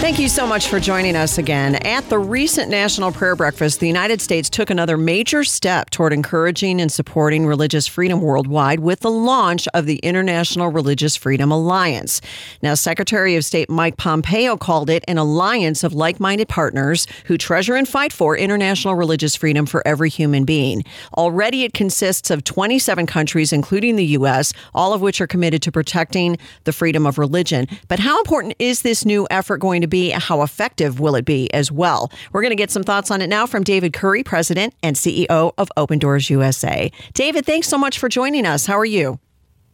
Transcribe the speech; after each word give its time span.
Thank 0.00 0.18
you 0.18 0.30
so 0.30 0.46
much 0.46 0.68
for 0.68 0.80
joining 0.80 1.14
us 1.14 1.36
again. 1.36 1.74
At 1.74 2.08
the 2.08 2.18
recent 2.18 2.70
National 2.70 3.12
Prayer 3.12 3.36
Breakfast, 3.36 3.80
the 3.80 3.86
United 3.86 4.22
States 4.22 4.48
took 4.48 4.70
another 4.70 4.96
major 4.96 5.44
step 5.44 5.90
toward 5.90 6.14
encouraging 6.14 6.80
and 6.80 6.90
supporting 6.90 7.46
religious 7.46 7.86
freedom 7.86 8.22
worldwide 8.22 8.80
with 8.80 9.00
the 9.00 9.10
launch 9.10 9.68
of 9.74 9.84
the 9.84 9.98
International 9.98 10.68
Religious 10.68 11.16
Freedom 11.16 11.52
Alliance. 11.52 12.22
Now, 12.62 12.72
Secretary 12.74 13.36
of 13.36 13.44
State 13.44 13.68
Mike 13.68 13.98
Pompeo 13.98 14.56
called 14.56 14.88
it 14.88 15.04
an 15.06 15.18
alliance 15.18 15.84
of 15.84 15.92
like 15.92 16.18
minded 16.18 16.48
partners 16.48 17.06
who 17.26 17.36
treasure 17.36 17.76
and 17.76 17.86
fight 17.86 18.12
for 18.12 18.34
international 18.34 18.94
religious 18.94 19.36
freedom 19.36 19.66
for 19.66 19.86
every 19.86 20.08
human 20.08 20.46
being. 20.46 20.82
Already, 21.12 21.62
it 21.64 21.74
consists 21.74 22.30
of 22.30 22.42
27 22.42 23.04
countries, 23.06 23.52
including 23.52 23.96
the 23.96 24.06
U.S., 24.06 24.54
all 24.74 24.94
of 24.94 25.02
which 25.02 25.20
are 25.20 25.26
committed 25.26 25.60
to 25.60 25.70
protecting 25.70 26.38
the 26.64 26.72
freedom 26.72 27.06
of 27.06 27.18
religion. 27.18 27.66
But 27.86 27.98
how 27.98 28.18
important 28.18 28.54
is 28.58 28.80
this 28.80 29.04
new 29.04 29.28
effort 29.30 29.58
going 29.58 29.82
to 29.82 29.89
be? 29.90 30.10
How 30.10 30.42
effective 30.42 31.00
will 31.00 31.14
it 31.14 31.24
be 31.24 31.52
as 31.52 31.70
well? 31.70 32.10
We're 32.32 32.42
going 32.42 32.52
to 32.52 32.56
get 32.56 32.70
some 32.70 32.82
thoughts 32.82 33.10
on 33.10 33.20
it 33.20 33.26
now 33.26 33.46
from 33.46 33.64
David 33.64 33.92
Curry, 33.92 34.22
President 34.22 34.74
and 34.82 34.96
CEO 34.96 35.52
of 35.58 35.70
Open 35.76 35.98
Doors 35.98 36.30
USA. 36.30 36.90
David, 37.12 37.44
thanks 37.44 37.68
so 37.68 37.76
much 37.76 37.98
for 37.98 38.08
joining 38.08 38.46
us. 38.46 38.66
How 38.66 38.78
are 38.78 38.84
you? 38.84 39.18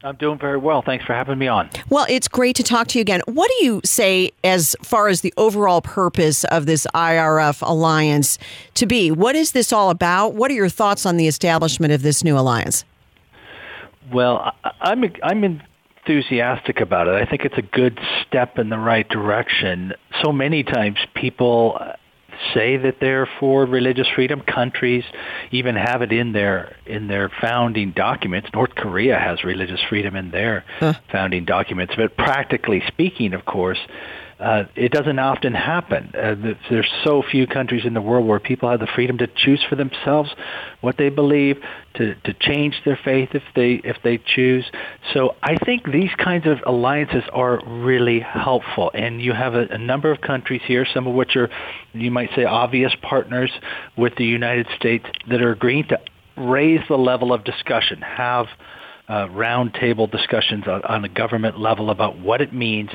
I'm 0.03 0.17
doing 0.17 0.39
very 0.39 0.59
well. 0.59 0.83
Thanks 0.83 1.05
for 1.05 1.15
having 1.15 1.39
me 1.39 1.49
on. 1.49 1.69
Well, 1.89 2.07
it's 2.09 2.29
great 2.29 2.55
to 2.57 2.63
talk 2.63 2.87
to 2.89 2.99
you 2.99 3.01
again. 3.01 3.23
What 3.27 3.51
do 3.59 3.65
you 3.65 3.81
say 3.85 4.31
as 4.45 4.77
far 4.83 5.09
as 5.09 5.23
the 5.23 5.35
overall 5.37 5.81
purpose 5.81 6.45
of 6.45 6.67
this 6.67 6.87
IRF 6.95 7.67
alliance 7.67 8.39
to 8.75 8.87
be? 8.87 9.11
What 9.11 9.35
is 9.35 9.53
this 9.53 9.73
all 9.73 9.91
about? 9.91 10.35
What 10.35 10.51
are 10.51 10.55
your 10.55 10.69
thoughts 10.69 11.07
on 11.07 11.17
the 11.17 11.27
establishment 11.27 11.93
of 11.93 12.03
this 12.03 12.23
new 12.23 12.39
alliance? 12.39 12.85
Well, 14.13 14.53
I'm 14.81 15.03
I'm 15.23 15.43
enthusiastic 16.07 16.81
about 16.81 17.09
it. 17.09 17.15
I 17.15 17.25
think 17.29 17.45
it's 17.45 17.59
a 17.59 17.63
good 17.63 17.99
step 18.25 18.59
in 18.59 18.69
the 18.69 18.79
right 18.79 19.09
direction. 19.09 19.93
So 20.23 20.33
many 20.33 20.63
times 20.63 20.99
people 21.15 21.79
say 22.55 22.77
that 22.77 22.97
they're 23.01 23.29
for 23.41 23.65
religious 23.65 24.07
freedom. 24.15 24.41
Countries 24.41 25.05
even 25.51 25.75
have 25.75 26.03
it 26.03 26.13
in 26.13 26.33
their 26.33 26.77
in 26.87 27.09
their 27.09 27.31
founding 27.41 27.93
documents. 27.93 28.49
North 28.53 28.75
Korea 28.75 29.19
has 29.19 29.45
religious 29.45 29.81
freedom 29.89 30.17
in 30.17 30.31
their 30.31 30.65
huh. 30.79 30.95
founding 31.11 31.45
documents. 31.45 31.95
But 31.97 32.17
practically 32.17 32.83
speaking, 32.89 33.33
of 33.35 33.45
course, 33.45 33.79
uh, 34.39 34.65
it 34.75 34.93
doesn't 34.93 35.19
often 35.19 35.55
happen. 35.55 36.13
Uh, 36.15 36.35
there's 36.69 36.91
so 37.05 37.23
few 37.23 37.47
countries 37.47 37.87
in 37.87 37.95
the 37.95 38.03
world 38.03 38.27
where 38.27 38.39
people 38.39 38.71
have 38.71 38.81
the 38.81 38.87
freedom 38.95 39.17
to 39.19 39.27
choose 39.27 39.65
for 39.67 39.77
themselves 39.77 40.31
what 40.83 40.99
they 40.99 41.09
believe, 41.09 41.57
to, 41.95 42.15
to 42.17 42.35
change 42.35 42.75
their 42.85 42.99
faith 43.03 43.31
if 43.33 43.43
they 43.55 43.81
if 43.83 43.97
they 44.05 44.19
choose. 44.19 44.71
So 45.15 45.37
I 45.43 45.57
think 45.57 45.91
these 45.91 46.11
kinds 46.23 46.47
of 46.47 46.59
alliances 46.67 47.25
are 47.33 47.65
really 47.67 48.21
helpful. 48.21 48.91
And 48.93 49.23
you 49.23 49.33
have 49.33 49.55
a, 49.55 49.67
a 49.71 49.79
number 49.79 50.11
of 50.11 50.21
countries 50.21 50.61
here, 50.67 50.87
some 50.93 51.07
of 51.07 51.15
which 51.15 51.35
are, 51.37 51.49
you 51.95 52.11
might 52.11 52.31
say, 52.37 52.45
obvious 52.45 52.95
partners 53.01 53.51
with 53.97 54.17
the 54.17 54.27
United 54.27 54.67
States 54.77 55.07
that 55.31 55.41
are 55.41 55.53
agreeing 55.53 55.85
to 55.85 55.99
raise 56.37 56.81
the 56.89 56.99
level 56.99 57.33
of 57.33 57.43
discussion, 57.45 58.03
have 58.03 58.47
uh, 59.09 59.27
roundtable 59.29 60.11
discussions 60.11 60.67
on, 60.67 60.83
on 60.83 61.05
a 61.05 61.09
government 61.09 61.59
level 61.59 61.91
about 61.91 62.19
what 62.19 62.41
it 62.41 62.53
means 62.53 62.91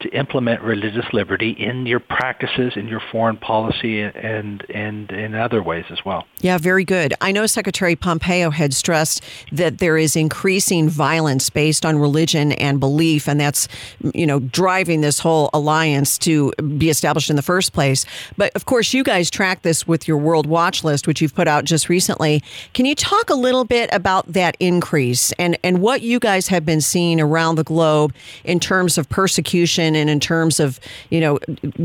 to 0.00 0.08
implement 0.10 0.60
religious 0.60 1.06
liberty 1.12 1.50
in 1.50 1.86
your 1.86 2.00
practices, 2.00 2.74
in 2.76 2.88
your 2.88 3.00
foreign 3.12 3.36
policy, 3.36 4.02
and 4.02 4.64
and 4.70 5.10
in 5.10 5.34
other 5.34 5.62
ways 5.62 5.84
as 5.90 6.04
well. 6.04 6.26
Yeah, 6.40 6.58
very 6.58 6.84
good. 6.84 7.14
I 7.20 7.32
know 7.32 7.46
Secretary 7.46 7.96
Pompeo 7.96 8.50
had 8.50 8.74
stressed 8.74 9.22
that 9.52 9.78
there 9.78 9.96
is 9.96 10.16
increasing 10.16 10.88
violence 10.88 11.48
based 11.48 11.86
on 11.86 11.98
religion 11.98 12.52
and 12.52 12.80
belief, 12.80 13.28
and 13.28 13.40
that's 13.40 13.68
you 14.12 14.26
know 14.26 14.40
driving 14.40 15.00
this 15.00 15.18
whole 15.18 15.48
alliance 15.54 16.18
to 16.18 16.52
be 16.76 16.90
established 16.90 17.30
in 17.30 17.36
the 17.36 17.42
first 17.42 17.72
place. 17.72 18.04
But 18.36 18.52
of 18.54 18.66
course, 18.66 18.92
you 18.92 19.04
guys 19.04 19.30
track 19.30 19.62
this 19.62 19.86
with 19.86 20.08
your 20.08 20.18
World 20.18 20.46
Watch 20.46 20.84
List, 20.84 21.06
which 21.06 21.22
you've 21.22 21.34
put 21.34 21.48
out 21.48 21.64
just 21.64 21.88
recently. 21.88 22.42
Can 22.72 22.84
you 22.84 22.94
talk 22.94 23.30
a 23.30 23.34
little 23.34 23.64
bit 23.64 23.88
about 23.92 24.32
that 24.32 24.56
increase 24.60 25.32
and 25.32 25.56
and 25.62 25.80
what 25.80 26.02
you 26.02 26.18
guys 26.18 26.48
have 26.48 26.66
been 26.66 26.80
seeing 26.80 27.20
around 27.20 27.54
the 27.56 27.64
globe 27.64 28.14
in 28.44 28.58
terms 28.60 28.98
of 28.98 29.08
persecution? 29.08 29.83
And 29.84 30.08
in 30.08 30.20
terms 30.20 30.60
of 30.60 30.80
you 31.10 31.20
know 31.20 31.38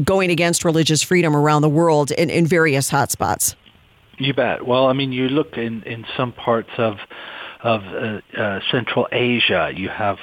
going 0.03 0.31
against 0.31 0.63
religious 0.63 1.01
freedom 1.01 1.35
around 1.35 1.61
the 1.61 1.69
world 1.69 2.11
in, 2.11 2.29
in 2.29 2.45
various 2.45 2.89
hotspots? 2.91 3.55
You 4.17 4.33
bet. 4.33 4.65
Well, 4.65 4.87
I 4.87 4.93
mean, 4.93 5.11
you 5.11 5.29
look 5.29 5.57
in 5.57 5.83
in 5.83 6.05
some 6.15 6.33
parts 6.33 6.71
of 6.77 6.97
of 7.61 7.81
uh, 7.83 8.21
uh, 8.39 8.59
Central 8.71 9.07
Asia, 9.11 9.71
you 9.75 9.89
have 9.89 10.17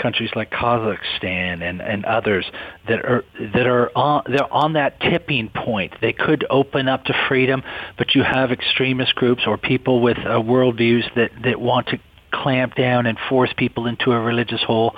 countries 0.00 0.30
like 0.34 0.50
Kazakhstan 0.50 1.62
and, 1.62 1.80
and 1.80 2.04
others 2.04 2.50
that 2.88 3.04
are 3.04 3.24
that 3.54 3.66
are 3.66 3.90
on 3.96 4.22
they're 4.26 4.52
on 4.52 4.72
that 4.72 5.00
tipping 5.00 5.50
point. 5.50 5.92
They 6.00 6.12
could 6.12 6.44
open 6.48 6.88
up 6.88 7.04
to 7.04 7.14
freedom, 7.28 7.62
but 7.98 8.14
you 8.14 8.22
have 8.22 8.50
extremist 8.50 9.14
groups 9.14 9.42
or 9.46 9.56
people 9.56 10.00
with 10.00 10.18
uh, 10.18 10.40
worldviews 10.40 11.14
that 11.14 11.30
that 11.44 11.60
want 11.60 11.88
to 11.88 11.98
clamp 12.30 12.74
down 12.74 13.06
and 13.06 13.18
force 13.28 13.52
people 13.56 13.86
into 13.86 14.12
a 14.12 14.20
religious 14.20 14.62
hole, 14.62 14.94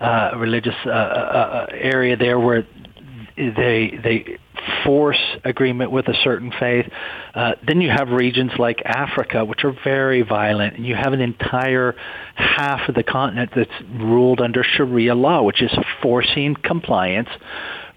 uh, 0.00 0.32
religious 0.36 0.74
uh, 0.86 0.90
uh, 0.90 0.92
uh, 0.92 1.66
area 1.72 2.16
there 2.16 2.38
where 2.38 2.66
they 3.36 3.98
they 4.02 4.38
force 4.84 5.20
agreement 5.44 5.90
with 5.90 6.08
a 6.08 6.14
certain 6.22 6.52
faith. 6.58 6.86
Uh, 7.34 7.52
then 7.66 7.80
you 7.80 7.90
have 7.90 8.08
regions 8.08 8.52
like 8.58 8.80
Africa, 8.84 9.44
which 9.44 9.64
are 9.64 9.74
very 9.84 10.22
violent, 10.22 10.76
and 10.76 10.86
you 10.86 10.94
have 10.94 11.12
an 11.12 11.20
entire 11.20 11.94
half 12.36 12.88
of 12.88 12.94
the 12.94 13.02
continent 13.02 13.50
that's 13.54 13.70
ruled 13.98 14.40
under 14.40 14.62
Sharia 14.62 15.14
law, 15.14 15.42
which 15.42 15.62
is 15.62 15.72
forcing 16.02 16.54
compliance 16.54 17.28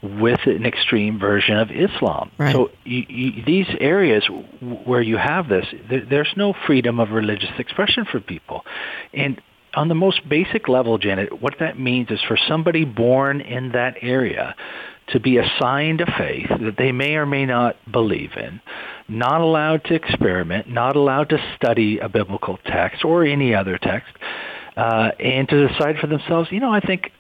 with 0.01 0.39
an 0.45 0.65
extreme 0.65 1.19
version 1.19 1.57
of 1.57 1.69
Islam. 1.71 2.31
Right. 2.37 2.53
So 2.53 2.69
you, 2.83 3.05
you, 3.07 3.43
these 3.45 3.67
areas 3.79 4.27
where 4.85 5.01
you 5.01 5.17
have 5.17 5.49
this, 5.49 5.65
there, 5.89 6.05
there's 6.05 6.33
no 6.35 6.53
freedom 6.65 6.99
of 6.99 7.09
religious 7.09 7.49
expression 7.57 8.05
for 8.05 8.19
people. 8.19 8.63
And 9.13 9.41
on 9.73 9.87
the 9.87 9.95
most 9.95 10.27
basic 10.27 10.67
level, 10.67 10.97
Janet, 10.97 11.41
what 11.41 11.55
that 11.59 11.79
means 11.79 12.09
is 12.11 12.19
for 12.27 12.37
somebody 12.47 12.85
born 12.85 13.41
in 13.41 13.71
that 13.73 13.95
area 14.01 14.55
to 15.09 15.19
be 15.19 15.37
assigned 15.37 16.01
a 16.01 16.05
faith 16.17 16.49
that 16.49 16.75
they 16.77 16.91
may 16.91 17.15
or 17.15 17.25
may 17.25 17.45
not 17.45 17.75
believe 17.89 18.31
in, 18.35 18.59
not 19.07 19.41
allowed 19.41 19.83
to 19.85 19.93
experiment, 19.93 20.69
not 20.69 20.95
allowed 20.95 21.29
to 21.29 21.37
study 21.55 21.99
a 21.99 22.09
biblical 22.09 22.59
text 22.65 23.05
or 23.05 23.23
any 23.23 23.55
other 23.55 23.77
text, 23.77 24.13
uh, 24.75 25.11
and 25.19 25.47
to 25.47 25.67
decide 25.67 25.97
for 25.99 26.07
themselves, 26.07 26.49
you 26.51 26.59
know, 26.59 26.71
I 26.71 26.81
think 26.81 27.11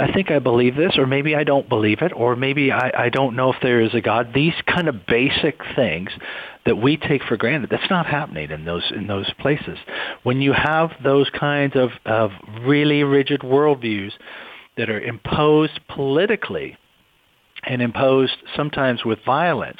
I 0.00 0.12
think 0.12 0.30
I 0.30 0.38
believe 0.38 0.76
this, 0.76 0.96
or 0.96 1.06
maybe 1.06 1.34
I 1.34 1.42
don't 1.42 1.68
believe 1.68 2.02
it, 2.02 2.12
or 2.14 2.36
maybe 2.36 2.70
I, 2.70 2.92
I 2.96 3.08
don't 3.08 3.34
know 3.34 3.52
if 3.52 3.60
there 3.60 3.80
is 3.80 3.94
a 3.94 4.00
God. 4.00 4.32
These 4.32 4.54
kind 4.66 4.86
of 4.88 5.06
basic 5.06 5.60
things 5.74 6.10
that 6.66 6.76
we 6.76 6.96
take 6.96 7.24
for 7.24 7.36
granted, 7.36 7.70
that's 7.70 7.90
not 7.90 8.06
happening 8.06 8.50
in 8.50 8.64
those 8.64 8.92
in 8.94 9.08
those 9.08 9.30
places. 9.40 9.76
When 10.22 10.40
you 10.40 10.52
have 10.52 10.90
those 11.02 11.28
kinds 11.30 11.74
of, 11.74 11.90
of 12.04 12.30
really 12.60 13.02
rigid 13.02 13.40
worldviews 13.40 14.12
that 14.76 14.88
are 14.88 15.00
imposed 15.00 15.80
politically 15.88 16.76
and 17.68 17.82
imposed 17.82 18.36
sometimes 18.56 19.04
with 19.04 19.18
violence, 19.24 19.78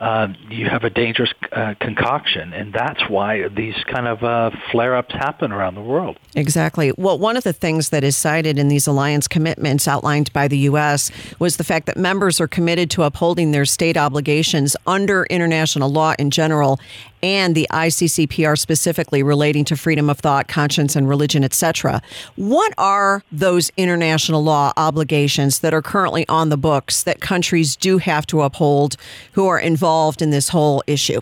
uh, 0.00 0.28
you 0.48 0.66
have 0.66 0.82
a 0.82 0.90
dangerous 0.90 1.30
uh, 1.52 1.74
concoction, 1.80 2.52
and 2.52 2.72
that's 2.72 3.00
why 3.08 3.48
these 3.48 3.74
kind 3.84 4.08
of 4.08 4.24
uh, 4.24 4.50
flare-ups 4.72 5.12
happen 5.12 5.52
around 5.52 5.74
the 5.74 5.82
world. 5.82 6.18
Exactly. 6.34 6.92
Well, 6.96 7.18
one 7.18 7.36
of 7.36 7.44
the 7.44 7.52
things 7.52 7.90
that 7.90 8.02
is 8.02 8.16
cited 8.16 8.58
in 8.58 8.68
these 8.68 8.86
alliance 8.86 9.28
commitments 9.28 9.86
outlined 9.86 10.32
by 10.32 10.48
the 10.48 10.58
U.S. 10.58 11.10
was 11.38 11.56
the 11.56 11.64
fact 11.64 11.86
that 11.86 11.96
members 11.96 12.40
are 12.40 12.48
committed 12.48 12.90
to 12.92 13.02
upholding 13.02 13.52
their 13.52 13.64
state 13.64 13.96
obligations 13.96 14.74
under 14.86 15.24
international 15.24 15.90
law 15.90 16.14
in 16.18 16.30
general 16.30 16.80
and 17.22 17.54
the 17.54 17.66
ICCPR 17.70 18.58
specifically 18.58 19.22
relating 19.22 19.64
to 19.66 19.76
freedom 19.76 20.08
of 20.08 20.18
thought, 20.18 20.48
conscience, 20.48 20.96
and 20.96 21.08
religion, 21.08 21.44
etc. 21.44 22.00
What 22.36 22.72
are 22.78 23.22
those 23.30 23.70
international 23.76 24.42
law 24.42 24.72
obligations 24.76 25.60
that 25.60 25.74
are 25.74 25.82
currently 25.82 26.26
on 26.28 26.48
the 26.48 26.56
books 26.56 27.02
that 27.02 27.19
countries 27.20 27.76
do 27.76 27.98
have 27.98 28.26
to 28.26 28.42
uphold 28.42 28.96
who 29.32 29.46
are 29.46 29.58
involved 29.58 30.22
in 30.22 30.30
this 30.30 30.48
whole 30.48 30.82
issue? 30.86 31.20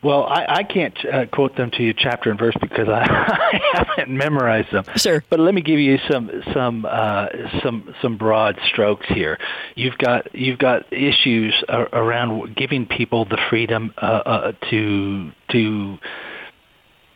Well, 0.00 0.24
I, 0.24 0.46
I 0.48 0.62
can't 0.62 0.96
uh, 1.04 1.26
quote 1.26 1.56
them 1.56 1.72
to 1.72 1.82
you 1.82 1.92
chapter 1.92 2.30
and 2.30 2.38
verse 2.38 2.54
because 2.60 2.88
I, 2.88 3.02
I 3.02 3.84
haven't 3.96 4.16
memorized 4.16 4.70
them. 4.70 4.84
Sure. 4.96 5.24
But 5.28 5.40
let 5.40 5.54
me 5.54 5.60
give 5.60 5.80
you 5.80 5.98
some 6.08 6.30
some 6.54 6.86
uh, 6.88 7.26
some 7.64 7.94
some 8.00 8.16
broad 8.16 8.58
strokes 8.68 9.06
here. 9.08 9.38
You've 9.74 9.98
got 9.98 10.34
you've 10.34 10.58
got 10.58 10.92
issues 10.92 11.52
around 11.68 12.54
giving 12.54 12.86
people 12.86 13.24
the 13.24 13.38
freedom 13.50 13.92
uh, 14.00 14.04
uh, 14.04 14.52
to 14.70 15.32
to 15.50 15.98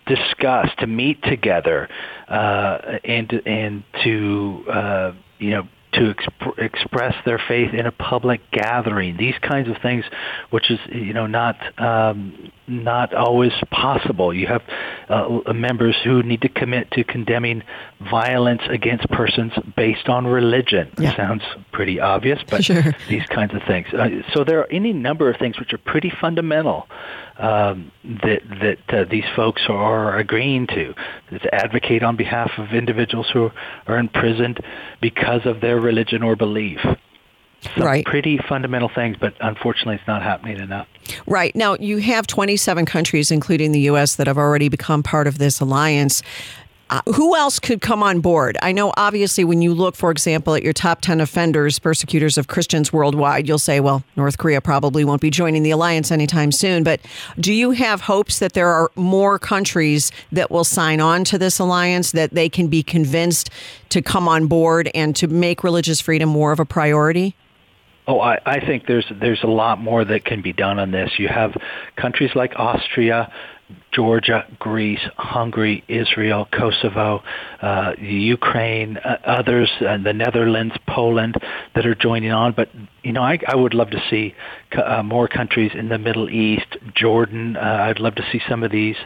discuss, 0.06 0.68
to 0.78 0.86
meet 0.86 1.22
together, 1.22 1.88
uh, 2.28 2.98
and 3.04 3.32
and 3.46 3.84
to 4.02 4.64
uh, 4.68 5.12
you 5.38 5.50
know 5.50 5.68
to 5.92 6.14
exp- 6.14 6.58
express 6.58 7.14
their 7.24 7.40
faith 7.48 7.74
in 7.74 7.86
a 7.86 7.92
public 7.92 8.40
gathering. 8.50 9.16
These 9.16 9.34
kinds 9.42 9.68
of 9.68 9.76
things, 9.82 10.04
which 10.50 10.70
is 10.70 10.78
you 10.90 11.12
know 11.12 11.26
not 11.26 11.56
um, 11.80 12.52
not 12.72 13.14
always 13.14 13.52
possible. 13.70 14.32
You 14.32 14.46
have 14.46 14.62
uh, 15.08 15.52
members 15.52 15.96
who 16.02 16.22
need 16.22 16.42
to 16.42 16.48
commit 16.48 16.90
to 16.92 17.04
condemning 17.04 17.62
violence 18.10 18.62
against 18.68 19.08
persons 19.10 19.52
based 19.76 20.08
on 20.08 20.26
religion. 20.26 20.92
Yeah. 20.98 21.16
Sounds 21.16 21.42
pretty 21.72 22.00
obvious, 22.00 22.40
but 22.48 22.64
sure. 22.64 22.82
these 23.08 23.26
kinds 23.26 23.54
of 23.54 23.62
things. 23.66 23.86
Uh, 23.92 24.08
so 24.32 24.44
there 24.44 24.60
are 24.60 24.72
any 24.72 24.92
number 24.92 25.30
of 25.30 25.36
things 25.38 25.58
which 25.58 25.72
are 25.72 25.78
pretty 25.78 26.12
fundamental 26.20 26.88
um, 27.38 27.92
that 28.04 28.42
that 28.60 28.78
uh, 28.88 29.04
these 29.10 29.24
folks 29.36 29.62
are 29.68 30.18
agreeing 30.18 30.66
to, 30.66 30.94
to 31.30 31.54
advocate 31.54 32.02
on 32.02 32.16
behalf 32.16 32.50
of 32.58 32.72
individuals 32.72 33.28
who 33.32 33.50
are 33.86 33.98
imprisoned 33.98 34.60
because 35.00 35.42
of 35.44 35.60
their 35.60 35.78
religion 35.78 36.22
or 36.22 36.36
belief. 36.36 36.80
Some 37.76 37.84
right. 37.84 38.04
pretty 38.04 38.38
fundamental 38.48 38.88
things, 38.88 39.16
but 39.20 39.34
unfortunately, 39.40 39.94
it's 39.94 40.06
not 40.06 40.22
happening 40.22 40.58
enough. 40.58 40.88
Right. 41.26 41.54
Now, 41.54 41.76
you 41.78 41.98
have 41.98 42.26
27 42.26 42.86
countries, 42.86 43.30
including 43.30 43.72
the 43.72 43.80
U.S., 43.80 44.16
that 44.16 44.26
have 44.26 44.38
already 44.38 44.68
become 44.68 45.02
part 45.02 45.26
of 45.26 45.38
this 45.38 45.60
alliance. 45.60 46.22
Uh, 46.90 47.00
who 47.14 47.34
else 47.34 47.58
could 47.58 47.80
come 47.80 48.02
on 48.02 48.20
board? 48.20 48.58
I 48.60 48.70
know, 48.72 48.92
obviously, 48.98 49.44
when 49.44 49.62
you 49.62 49.72
look, 49.72 49.96
for 49.96 50.10
example, 50.10 50.54
at 50.54 50.62
your 50.62 50.74
top 50.74 51.00
10 51.00 51.22
offenders, 51.22 51.78
persecutors 51.78 52.36
of 52.36 52.48
Christians 52.48 52.92
worldwide, 52.92 53.48
you'll 53.48 53.58
say, 53.58 53.80
well, 53.80 54.04
North 54.14 54.36
Korea 54.36 54.60
probably 54.60 55.02
won't 55.02 55.22
be 55.22 55.30
joining 55.30 55.62
the 55.62 55.70
alliance 55.70 56.10
anytime 56.10 56.52
soon. 56.52 56.82
But 56.82 57.00
do 57.40 57.54
you 57.54 57.70
have 57.70 58.02
hopes 58.02 58.40
that 58.40 58.52
there 58.52 58.68
are 58.68 58.90
more 58.94 59.38
countries 59.38 60.12
that 60.32 60.50
will 60.50 60.64
sign 60.64 61.00
on 61.00 61.24
to 61.24 61.38
this 61.38 61.58
alliance, 61.58 62.12
that 62.12 62.34
they 62.34 62.50
can 62.50 62.68
be 62.68 62.82
convinced 62.82 63.48
to 63.88 64.02
come 64.02 64.28
on 64.28 64.46
board 64.46 64.90
and 64.94 65.16
to 65.16 65.28
make 65.28 65.64
religious 65.64 65.98
freedom 65.98 66.28
more 66.28 66.52
of 66.52 66.60
a 66.60 66.66
priority? 66.66 67.34
Oh, 68.06 68.20
I, 68.20 68.40
I 68.44 68.60
think 68.60 68.86
there's 68.86 69.06
there's 69.20 69.42
a 69.44 69.48
lot 69.48 69.78
more 69.80 70.04
that 70.04 70.24
can 70.24 70.42
be 70.42 70.52
done 70.52 70.80
on 70.80 70.90
this. 70.90 71.10
You 71.18 71.28
have 71.28 71.52
countries 71.96 72.32
like 72.34 72.52
Austria, 72.56 73.32
Georgia, 73.92 74.44
Greece, 74.58 75.00
Hungary, 75.16 75.84
Israel, 75.86 76.48
Kosovo, 76.50 77.22
uh, 77.60 77.92
Ukraine, 77.98 78.96
uh, 78.96 79.18
others, 79.24 79.70
uh, 79.80 79.98
the 79.98 80.12
Netherlands, 80.12 80.74
Poland 80.88 81.36
that 81.74 81.86
are 81.86 81.94
joining 81.94 82.32
on. 82.32 82.54
But 82.56 82.70
you 83.04 83.12
know, 83.12 83.22
I, 83.22 83.38
I 83.46 83.54
would 83.54 83.72
love 83.72 83.90
to 83.90 84.02
see 84.10 84.34
uh, 84.76 85.04
more 85.04 85.28
countries 85.28 85.70
in 85.72 85.88
the 85.88 85.98
Middle 85.98 86.28
East, 86.28 86.76
Jordan. 86.94 87.56
Uh, 87.56 87.60
I'd 87.60 88.00
love 88.00 88.16
to 88.16 88.24
see 88.32 88.40
some 88.48 88.64
of 88.64 88.72
these 88.72 88.96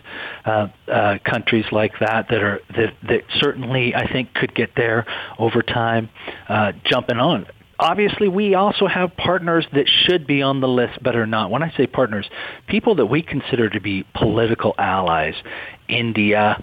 uh, 0.47 0.69
uh, 0.91 1.19
countries 1.25 1.67
like 1.71 1.93
that 2.01 2.29
that 2.31 2.43
are 2.43 2.61
that, 2.71 2.95
that 3.09 3.23
certainly 3.41 3.95
I 3.95 4.11
think 4.11 4.33
could 4.35 4.55
get 4.55 4.71
there 4.75 5.05
over 5.39 5.63
time, 5.63 6.09
uh, 6.49 6.73
jumping 6.85 7.19
on 7.19 7.47
obviously 7.79 8.29
we 8.29 8.55
also 8.55 8.87
have 8.87 9.17
partners 9.17 9.67
that 9.73 9.87
should 9.89 10.27
be 10.27 10.43
on 10.43 10.61
the 10.61 10.69
list 10.69 11.03
but 11.03 11.17
are 11.17 11.27
not. 11.27 11.51
When 11.51 11.63
I 11.63 11.73
say 11.77 11.87
partners, 11.87 12.29
people 12.67 12.97
that 12.97 13.07
we 13.07 13.23
consider 13.23 13.69
to 13.71 13.81
be 13.81 14.05
political 14.15 14.75
allies, 14.79 15.35
India, 15.89 16.63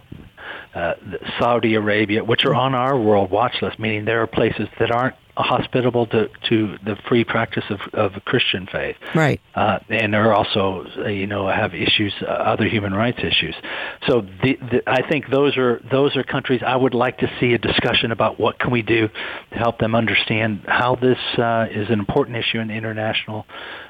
uh, 0.74 0.94
Saudi 1.40 1.76
Arabia, 1.76 2.24
which 2.24 2.46
are 2.46 2.56
on 2.56 2.74
our 2.74 3.00
world 3.00 3.32
watch 3.32 3.56
list, 3.62 3.80
meaning 3.80 4.06
there 4.06 4.22
are 4.22 4.28
places 4.28 4.68
that 4.80 4.92
aren't 4.92 5.16
hospitable 5.36 6.06
to, 6.08 6.30
to 6.50 6.78
the 6.86 6.96
free 7.08 7.24
practice 7.24 7.64
of, 7.70 7.80
of 7.94 8.24
Christian 8.26 8.68
faith. 8.72 8.96
Right. 9.16 9.42
Uh, 9.56 9.80
and 9.90 10.14
are 10.16 10.34
also, 10.34 10.86
uh, 10.98 11.08
you 11.08 11.28
know, 11.28 11.48
have 11.48 11.74
issues, 11.74 12.14
uh, 12.22 12.26
other 12.26 12.68
human 12.68 12.94
rights 12.94 13.20
issues. 13.20 13.56
So 14.08 14.22
the, 14.22 14.58
the, 14.72 14.84
I 14.88 15.08
think 15.08 15.30
those 15.30 15.58
are 15.58 15.82
those 15.92 16.16
are 16.16 16.24
countries 16.24 16.62
I 16.66 16.76
would 16.76 16.94
like 16.94 17.18
to 17.20 17.32
see 17.40 17.54
a 17.54 17.58
discussion 17.58 18.12
about 18.12 18.40
what 18.40 18.60
can 18.60 18.72
we 18.72 18.82
do 18.82 19.08
to 19.08 19.58
help 19.58 19.80
them 19.80 19.96
understand 19.96 20.66
how 20.68 20.96
this 20.96 21.18
uh, 21.38 21.68
is 21.72 21.90
an 21.90 22.00
important 22.00 22.38
issue 22.38 22.60
in 22.60 22.68
the 22.68 22.76
international 22.76 23.46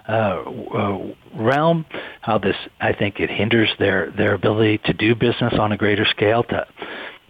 uh, 0.07 0.11
uh, 0.11 1.13
realm. 1.35 1.85
How 2.21 2.37
this, 2.37 2.55
I 2.79 2.93
think, 2.93 3.19
it 3.19 3.29
hinders 3.29 3.69
their 3.79 4.11
their 4.11 4.33
ability 4.33 4.79
to 4.85 4.93
do 4.93 5.15
business 5.15 5.53
on 5.59 5.71
a 5.71 5.77
greater 5.77 6.05
scale 6.05 6.43
to 6.43 6.67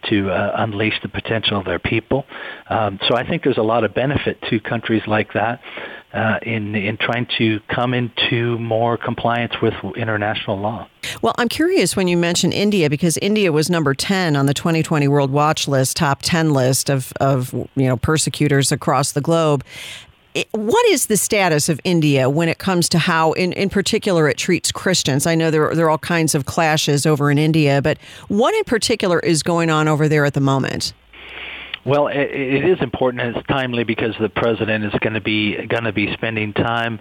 to 0.09 0.29
uh, 0.29 0.53
unleash 0.57 1.01
the 1.01 1.09
potential 1.09 1.59
of 1.59 1.65
their 1.65 1.79
people. 1.79 2.25
Um, 2.69 2.99
so 3.07 3.15
I 3.15 3.27
think 3.27 3.43
there's 3.43 3.57
a 3.57 3.63
lot 3.63 3.83
of 3.83 3.93
benefit 3.93 4.41
to 4.49 4.59
countries 4.59 5.03
like 5.07 5.33
that 5.33 5.61
uh, 6.13 6.39
in 6.43 6.75
in 6.75 6.97
trying 6.97 7.27
to 7.37 7.59
come 7.67 7.93
into 7.93 8.57
more 8.59 8.97
compliance 8.97 9.53
with 9.61 9.73
international 9.95 10.59
law. 10.59 10.87
Well, 11.21 11.33
I'm 11.37 11.49
curious 11.49 11.95
when 11.95 12.07
you 12.07 12.17
mention 12.17 12.51
India 12.51 12.89
because 12.89 13.17
India 13.17 13.51
was 13.51 13.69
number 13.69 13.93
10 13.93 14.35
on 14.35 14.45
the 14.45 14.53
2020 14.53 15.07
World 15.07 15.31
Watch 15.31 15.67
list, 15.67 15.97
top 15.97 16.21
10 16.21 16.53
list 16.53 16.89
of 16.89 17.13
of 17.19 17.53
you 17.53 17.87
know 17.87 17.97
persecutors 17.97 18.71
across 18.71 19.13
the 19.13 19.21
globe 19.21 19.63
what 20.51 20.85
is 20.87 21.07
the 21.07 21.17
status 21.17 21.69
of 21.69 21.79
India 21.83 22.29
when 22.29 22.49
it 22.49 22.57
comes 22.57 22.89
to 22.89 22.99
how, 22.99 23.33
in, 23.33 23.53
in 23.53 23.69
particular, 23.69 24.27
it 24.27 24.37
treats 24.37 24.71
Christians? 24.71 25.27
I 25.27 25.35
know 25.35 25.51
there, 25.51 25.75
there 25.75 25.85
are 25.85 25.89
all 25.89 25.97
kinds 25.97 26.33
of 26.33 26.45
clashes 26.45 27.05
over 27.05 27.29
in 27.29 27.37
India, 27.37 27.81
but 27.81 27.97
what 28.27 28.53
in 28.55 28.63
particular 28.63 29.19
is 29.19 29.43
going 29.43 29.69
on 29.69 29.87
over 29.87 30.07
there 30.07 30.25
at 30.25 30.33
the 30.33 30.41
moment? 30.41 30.93
Well, 31.85 32.07
it, 32.07 32.15
is 32.15 32.81
important 32.81 33.21
and 33.21 33.35
it's 33.35 33.47
timely 33.47 33.83
because 33.83 34.15
the 34.17 34.29
president 34.29 34.85
is 34.85 34.93
going 35.01 35.15
to 35.15 35.21
be 35.21 35.67
going 35.67 35.83
to 35.83 35.91
be 35.91 36.13
spending 36.13 36.53
time 36.53 36.99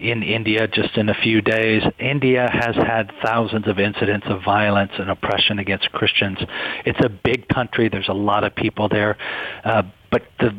in 0.00 0.24
India 0.24 0.66
just 0.66 0.96
in 0.96 1.08
a 1.08 1.14
few 1.14 1.40
days. 1.40 1.82
India 2.00 2.50
has 2.52 2.74
had 2.74 3.12
thousands 3.24 3.68
of 3.68 3.78
incidents 3.78 4.26
of 4.28 4.42
violence 4.42 4.90
and 4.98 5.08
oppression 5.08 5.60
against 5.60 5.90
Christians. 5.92 6.38
It's 6.84 6.98
a 7.04 7.08
big 7.08 7.46
country. 7.46 7.88
There's 7.88 8.08
a 8.08 8.14
lot 8.14 8.42
of 8.42 8.56
people 8.56 8.88
there, 8.88 9.16
uh, 9.62 9.84
but 10.10 10.22
the 10.40 10.52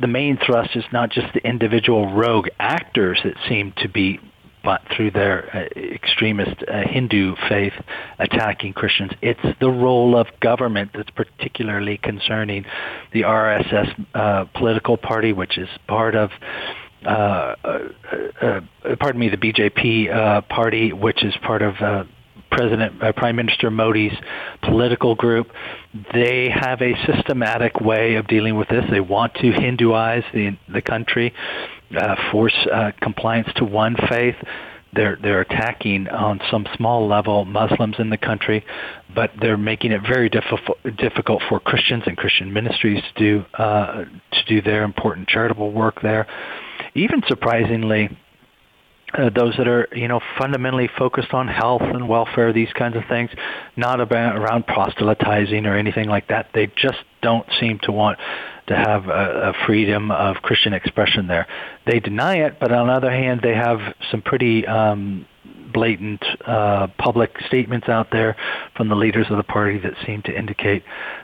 the 0.00 0.06
main 0.06 0.38
thrust 0.44 0.76
is 0.76 0.84
not 0.92 1.10
just 1.10 1.32
the 1.34 1.46
individual 1.46 2.12
rogue 2.12 2.48
actors 2.58 3.20
that 3.24 3.34
seem 3.48 3.72
to 3.78 3.88
be 3.88 4.20
but 4.62 4.82
through 4.94 5.10
their 5.10 5.48
uh, 5.56 5.80
extremist 5.80 6.62
uh, 6.68 6.82
Hindu 6.86 7.34
faith 7.48 7.72
attacking 8.18 8.74
Christians. 8.74 9.12
It's 9.22 9.40
the 9.58 9.70
role 9.70 10.16
of 10.16 10.26
government 10.40 10.90
that's 10.94 11.10
particularly 11.10 11.96
concerning 11.96 12.66
the 13.12 13.22
RSS 13.22 14.06
uh, 14.14 14.44
political 14.54 14.96
party, 14.96 15.32
which 15.32 15.56
is 15.58 15.68
part 15.88 16.14
of. 16.14 16.30
Uh, 17.04 17.54
uh, 17.64 17.78
uh, 18.42 18.60
pardon 18.98 19.18
me, 19.18 19.30
the 19.30 19.38
BJP 19.38 20.48
party, 20.48 20.92
which 20.92 21.24
is 21.24 21.34
part 21.42 21.62
of 21.62 22.06
President 22.50 23.02
uh, 23.02 23.12
Prime 23.12 23.36
Minister 23.36 23.70
Modi's 23.70 24.16
political 24.62 25.14
group. 25.14 25.50
They 26.12 26.50
have 26.50 26.80
a 26.82 26.94
systematic 27.06 27.80
way 27.80 28.16
of 28.16 28.26
dealing 28.26 28.56
with 28.56 28.68
this. 28.68 28.84
They 28.90 29.00
want 29.00 29.34
to 29.34 29.52
Hinduize 29.52 30.24
the 30.32 30.56
the 30.72 30.82
country, 30.82 31.32
uh, 31.96 32.16
force 32.30 32.56
uh, 32.72 32.92
compliance 33.00 33.48
to 33.56 33.64
one 33.64 33.96
faith. 34.08 34.36
They're 34.92 35.16
they're 35.22 35.40
attacking 35.40 36.08
on 36.08 36.40
some 36.50 36.66
small 36.76 37.06
level 37.06 37.44
Muslims 37.44 37.96
in 37.98 38.10
the 38.10 38.18
country, 38.18 38.64
but 39.14 39.30
they're 39.40 39.56
making 39.56 39.92
it 39.92 40.02
very 40.02 40.28
difficult 40.28 40.78
difficult 40.98 41.42
for 41.48 41.60
Christians 41.60 42.04
and 42.06 42.16
Christian 42.16 42.52
ministries 42.52 43.02
to 43.02 43.18
do 43.18 43.44
uh, 43.54 44.04
to 44.32 44.44
do 44.48 44.60
their 44.60 44.82
important 44.82 45.28
charitable 45.28 45.70
work 45.70 46.02
there. 46.02 46.26
Even 46.94 47.22
surprisingly, 47.28 48.10
uh, 49.14 49.30
those 49.34 49.56
that 49.56 49.68
are 49.68 49.88
you 49.92 50.08
know 50.08 50.20
fundamentally 50.38 50.88
focused 50.98 51.32
on 51.32 51.48
health 51.48 51.82
and 51.82 52.08
welfare, 52.08 52.52
these 52.52 52.72
kinds 52.72 52.96
of 52.96 53.02
things, 53.08 53.30
not 53.76 54.00
about 54.00 54.36
around 54.36 54.66
proselytizing 54.66 55.66
or 55.66 55.76
anything 55.76 56.08
like 56.08 56.28
that. 56.28 56.48
They 56.54 56.66
just 56.66 56.98
don't 57.22 57.46
seem 57.58 57.78
to 57.80 57.92
want 57.92 58.18
to 58.68 58.76
have 58.76 59.08
a, 59.08 59.50
a 59.50 59.66
freedom 59.66 60.10
of 60.10 60.36
Christian 60.36 60.72
expression 60.72 61.26
there. 61.26 61.46
They 61.86 62.00
deny 62.00 62.46
it, 62.46 62.58
but 62.60 62.72
on 62.72 62.86
the 62.86 62.92
other 62.92 63.10
hand, 63.10 63.40
they 63.42 63.54
have 63.54 63.80
some 64.10 64.22
pretty 64.22 64.66
um, 64.66 65.26
blatant 65.72 66.24
uh, 66.46 66.86
public 66.98 67.30
statements 67.46 67.88
out 67.88 68.08
there 68.10 68.36
from 68.76 68.88
the 68.88 68.94
leaders 68.94 69.26
of 69.30 69.36
the 69.36 69.42
party 69.42 69.78
that 69.78 69.92
seem 70.06 70.22
to 70.22 70.36
indicate 70.36 70.82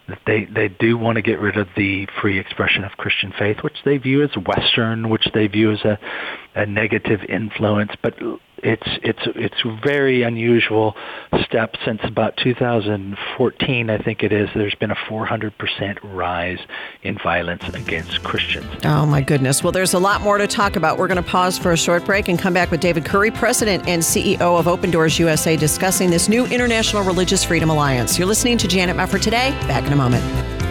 that 0.08 0.18
they, 0.26 0.44
they 0.44 0.68
do 0.68 0.96
want 0.96 1.16
to 1.16 1.22
get 1.22 1.40
rid 1.40 1.56
of 1.56 1.68
the 1.76 2.06
free 2.20 2.38
expression 2.38 2.84
of 2.84 2.92
Christian 2.92 3.32
faith, 3.38 3.58
which 3.62 3.76
they 3.84 3.98
view 3.98 4.22
as 4.22 4.30
Western, 4.36 5.08
which 5.08 5.28
they 5.34 5.46
view 5.46 5.72
as 5.72 5.80
a, 5.84 5.98
a 6.54 6.66
negative 6.66 7.20
influence. 7.28 7.92
But 8.02 8.14
it's 8.58 8.88
it's 9.02 9.22
it's 9.34 9.82
very 9.84 10.22
unusual 10.22 10.96
step 11.44 11.74
since 11.84 12.00
about 12.04 12.36
2014 12.38 13.90
I 13.90 13.98
think 13.98 14.22
it 14.22 14.32
is 14.32 14.48
there's 14.54 14.74
been 14.76 14.90
a 14.90 14.94
400% 14.94 15.98
rise 16.02 16.58
in 17.02 17.18
violence 17.18 17.68
against 17.74 18.22
Christians. 18.22 18.66
Oh 18.84 19.06
my 19.06 19.20
goodness. 19.20 19.62
Well 19.62 19.72
there's 19.72 19.94
a 19.94 19.98
lot 19.98 20.22
more 20.22 20.38
to 20.38 20.46
talk 20.46 20.76
about. 20.76 20.98
We're 20.98 21.08
going 21.08 21.22
to 21.22 21.28
pause 21.28 21.58
for 21.58 21.72
a 21.72 21.76
short 21.76 22.04
break 22.04 22.28
and 22.28 22.38
come 22.38 22.54
back 22.54 22.70
with 22.70 22.80
David 22.80 23.04
Curry, 23.04 23.30
president 23.30 23.86
and 23.86 24.02
CEO 24.02 24.58
of 24.58 24.66
Open 24.66 24.90
Doors 24.90 25.18
USA 25.18 25.56
discussing 25.56 26.10
this 26.10 26.28
new 26.28 26.46
International 26.46 27.02
Religious 27.02 27.44
Freedom 27.44 27.70
Alliance. 27.70 28.18
You're 28.18 28.28
listening 28.28 28.58
to 28.58 28.68
Janet 28.68 28.96
Mefford 28.96 29.22
today. 29.22 29.50
Back 29.68 29.84
in 29.86 29.92
a 29.92 29.96
moment. 29.96 30.65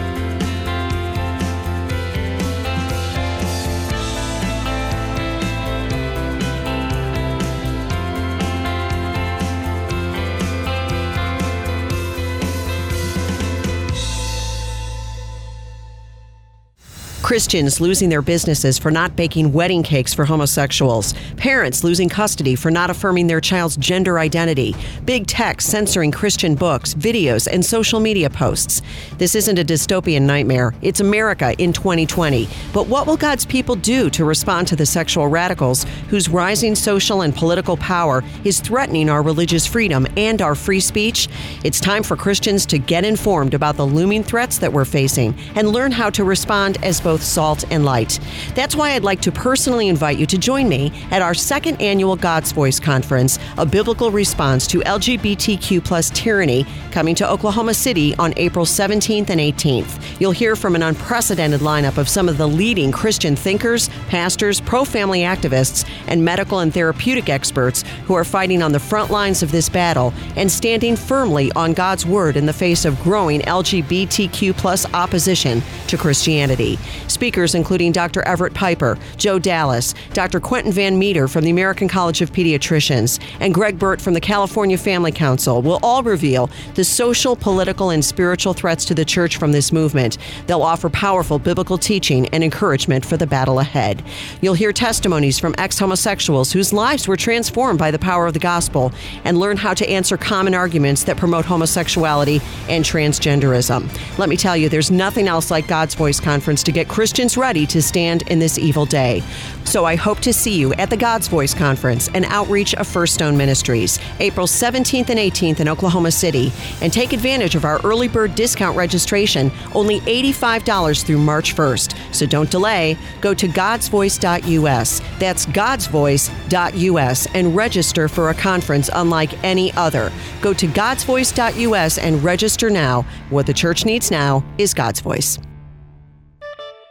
Christians 17.26 17.80
losing 17.80 18.08
their 18.08 18.22
businesses 18.22 18.78
for 18.78 18.92
not 18.92 19.16
baking 19.16 19.52
wedding 19.52 19.82
cakes 19.82 20.14
for 20.14 20.24
homosexuals, 20.24 21.12
parents 21.36 21.82
losing 21.82 22.08
custody 22.08 22.54
for 22.54 22.70
not 22.70 22.88
affirming 22.88 23.26
their 23.26 23.40
child's 23.40 23.76
gender 23.78 24.20
identity, 24.20 24.76
big 25.04 25.26
tech 25.26 25.60
censoring 25.60 26.12
Christian 26.12 26.54
books, 26.54 26.94
videos, 26.94 27.48
and 27.52 27.66
social 27.66 27.98
media 27.98 28.30
posts. 28.30 28.80
This 29.18 29.34
isn't 29.34 29.58
a 29.58 29.64
dystopian 29.64 30.22
nightmare. 30.22 30.72
It's 30.82 31.00
America 31.00 31.52
in 31.58 31.72
2020. 31.72 32.48
But 32.72 32.86
what 32.86 33.08
will 33.08 33.16
God's 33.16 33.44
people 33.44 33.74
do 33.74 34.08
to 34.10 34.24
respond 34.24 34.68
to 34.68 34.76
the 34.76 34.86
sexual 34.86 35.26
radicals 35.26 35.82
whose 36.08 36.28
rising 36.28 36.76
social 36.76 37.22
and 37.22 37.34
political 37.34 37.76
power 37.78 38.22
is 38.44 38.60
threatening 38.60 39.10
our 39.10 39.22
religious 39.22 39.66
freedom 39.66 40.06
and 40.16 40.40
our 40.40 40.54
free 40.54 40.78
speech? 40.78 41.28
It's 41.64 41.80
time 41.80 42.04
for 42.04 42.14
Christians 42.16 42.66
to 42.66 42.78
get 42.78 43.04
informed 43.04 43.52
about 43.52 43.76
the 43.76 43.84
looming 43.84 44.22
threats 44.22 44.58
that 44.58 44.72
we're 44.72 44.84
facing 44.84 45.36
and 45.56 45.70
learn 45.70 45.90
how 45.90 46.08
to 46.10 46.22
respond 46.22 46.78
as 46.84 47.00
both 47.00 47.15
both 47.16 47.24
salt 47.24 47.64
and 47.70 47.82
light. 47.86 48.20
That's 48.54 48.76
why 48.76 48.90
I'd 48.90 49.02
like 49.02 49.22
to 49.22 49.32
personally 49.32 49.88
invite 49.88 50.18
you 50.18 50.26
to 50.26 50.36
join 50.36 50.68
me 50.68 50.92
at 51.10 51.22
our 51.22 51.32
second 51.32 51.80
annual 51.80 52.14
God's 52.14 52.52
Voice 52.52 52.78
Conference, 52.78 53.38
a 53.56 53.64
biblical 53.64 54.10
response 54.10 54.66
to 54.66 54.80
LGBTQ 54.80 55.82
plus 55.82 56.10
tyranny, 56.10 56.66
coming 56.90 57.14
to 57.14 57.30
Oklahoma 57.30 57.72
City 57.72 58.14
on 58.16 58.34
April 58.36 58.66
17th 58.66 59.30
and 59.30 59.40
18th. 59.40 60.20
You'll 60.20 60.32
hear 60.32 60.56
from 60.56 60.74
an 60.74 60.82
unprecedented 60.82 61.60
lineup 61.60 61.96
of 61.96 62.06
some 62.06 62.28
of 62.28 62.36
the 62.36 62.46
leading 62.46 62.92
Christian 62.92 63.34
thinkers, 63.34 63.88
pastors, 64.08 64.60
pro 64.60 64.84
family 64.84 65.20
activists, 65.20 65.88
and 66.08 66.22
medical 66.22 66.58
and 66.58 66.72
therapeutic 66.72 67.30
experts 67.30 67.82
who 68.04 68.12
are 68.12 68.24
fighting 68.24 68.62
on 68.62 68.72
the 68.72 68.80
front 68.80 69.10
lines 69.10 69.42
of 69.42 69.52
this 69.52 69.70
battle 69.70 70.12
and 70.36 70.52
standing 70.52 70.96
firmly 70.96 71.50
on 71.52 71.72
God's 71.72 72.04
word 72.04 72.36
in 72.36 72.44
the 72.44 72.52
face 72.52 72.84
of 72.84 73.00
growing 73.02 73.40
LGBTQ 73.40 74.54
plus 74.54 74.84
opposition 74.92 75.62
to 75.86 75.96
Christianity. 75.96 76.78
Speakers 77.08 77.54
including 77.54 77.92
Dr. 77.92 78.22
Everett 78.22 78.54
Piper, 78.54 78.98
Joe 79.16 79.38
Dallas, 79.38 79.94
Dr. 80.12 80.40
Quentin 80.40 80.72
Van 80.72 80.98
Meter 80.98 81.28
from 81.28 81.44
the 81.44 81.50
American 81.50 81.88
College 81.88 82.22
of 82.22 82.32
Pediatricians, 82.32 83.20
and 83.40 83.54
Greg 83.54 83.78
Burt 83.78 84.00
from 84.00 84.14
the 84.14 84.20
California 84.20 84.78
Family 84.78 85.12
Council 85.12 85.62
will 85.62 85.78
all 85.82 86.02
reveal 86.02 86.50
the 86.74 86.84
social, 86.84 87.36
political, 87.36 87.90
and 87.90 88.04
spiritual 88.04 88.54
threats 88.54 88.84
to 88.84 88.94
the 88.94 89.04
church 89.04 89.36
from 89.36 89.52
this 89.52 89.72
movement. 89.72 90.18
They'll 90.46 90.62
offer 90.62 90.88
powerful 90.90 91.38
biblical 91.38 91.78
teaching 91.78 92.26
and 92.28 92.42
encouragement 92.42 93.04
for 93.04 93.16
the 93.16 93.26
battle 93.26 93.60
ahead. 93.60 94.02
You'll 94.40 94.54
hear 94.54 94.72
testimonies 94.72 95.38
from 95.38 95.54
ex 95.58 95.78
homosexuals 95.78 96.52
whose 96.52 96.72
lives 96.72 97.08
were 97.08 97.16
transformed 97.16 97.78
by 97.78 97.90
the 97.90 97.98
power 97.98 98.26
of 98.26 98.34
the 98.34 98.38
gospel 98.38 98.92
and 99.24 99.38
learn 99.38 99.56
how 99.56 99.74
to 99.74 99.88
answer 99.88 100.16
common 100.16 100.54
arguments 100.54 101.04
that 101.04 101.16
promote 101.16 101.44
homosexuality 101.44 102.40
and 102.68 102.84
transgenderism. 102.84 103.88
Let 104.18 104.28
me 104.28 104.36
tell 104.36 104.56
you, 104.56 104.68
there's 104.68 104.90
nothing 104.90 105.28
else 105.28 105.50
like 105.50 105.66
God's 105.66 105.94
Voice 105.94 106.20
Conference 106.20 106.62
to 106.64 106.72
get 106.72 106.88
Christians 106.96 107.36
ready 107.36 107.66
to 107.66 107.82
stand 107.82 108.22
in 108.30 108.38
this 108.38 108.56
evil 108.56 108.86
day. 108.86 109.22
So 109.64 109.84
I 109.84 109.96
hope 109.96 110.20
to 110.20 110.32
see 110.32 110.58
you 110.58 110.72
at 110.72 110.88
the 110.88 110.96
God's 110.96 111.28
Voice 111.28 111.52
Conference 111.52 112.08
and 112.14 112.24
outreach 112.24 112.74
of 112.76 112.86
First 112.86 113.12
Stone 113.12 113.36
Ministries, 113.36 113.98
April 114.18 114.46
17th 114.46 115.10
and 115.10 115.18
18th 115.18 115.60
in 115.60 115.68
Oklahoma 115.68 116.10
City. 116.10 116.50
And 116.80 116.90
take 116.90 117.12
advantage 117.12 117.54
of 117.54 117.66
our 117.66 117.82
early 117.84 118.08
bird 118.08 118.34
discount 118.34 118.78
registration, 118.78 119.52
only 119.74 120.00
$85 120.00 121.04
through 121.04 121.18
March 121.18 121.54
1st. 121.54 122.14
So 122.14 122.24
don't 122.24 122.50
delay. 122.50 122.96
Go 123.20 123.34
to 123.34 123.46
godsvoice.us. 123.46 125.00
That's 125.18 125.44
godsvoice.us 125.44 127.26
and 127.34 127.54
register 127.54 128.08
for 128.08 128.30
a 128.30 128.34
conference 128.34 128.88
unlike 128.94 129.44
any 129.44 129.70
other. 129.74 130.10
Go 130.40 130.54
to 130.54 130.66
godsvoice.us 130.66 131.98
and 131.98 132.24
register 132.24 132.70
now. 132.70 133.02
What 133.28 133.44
the 133.44 133.52
church 133.52 133.84
needs 133.84 134.10
now 134.10 134.42
is 134.56 134.72
God's 134.72 135.00
voice. 135.00 135.38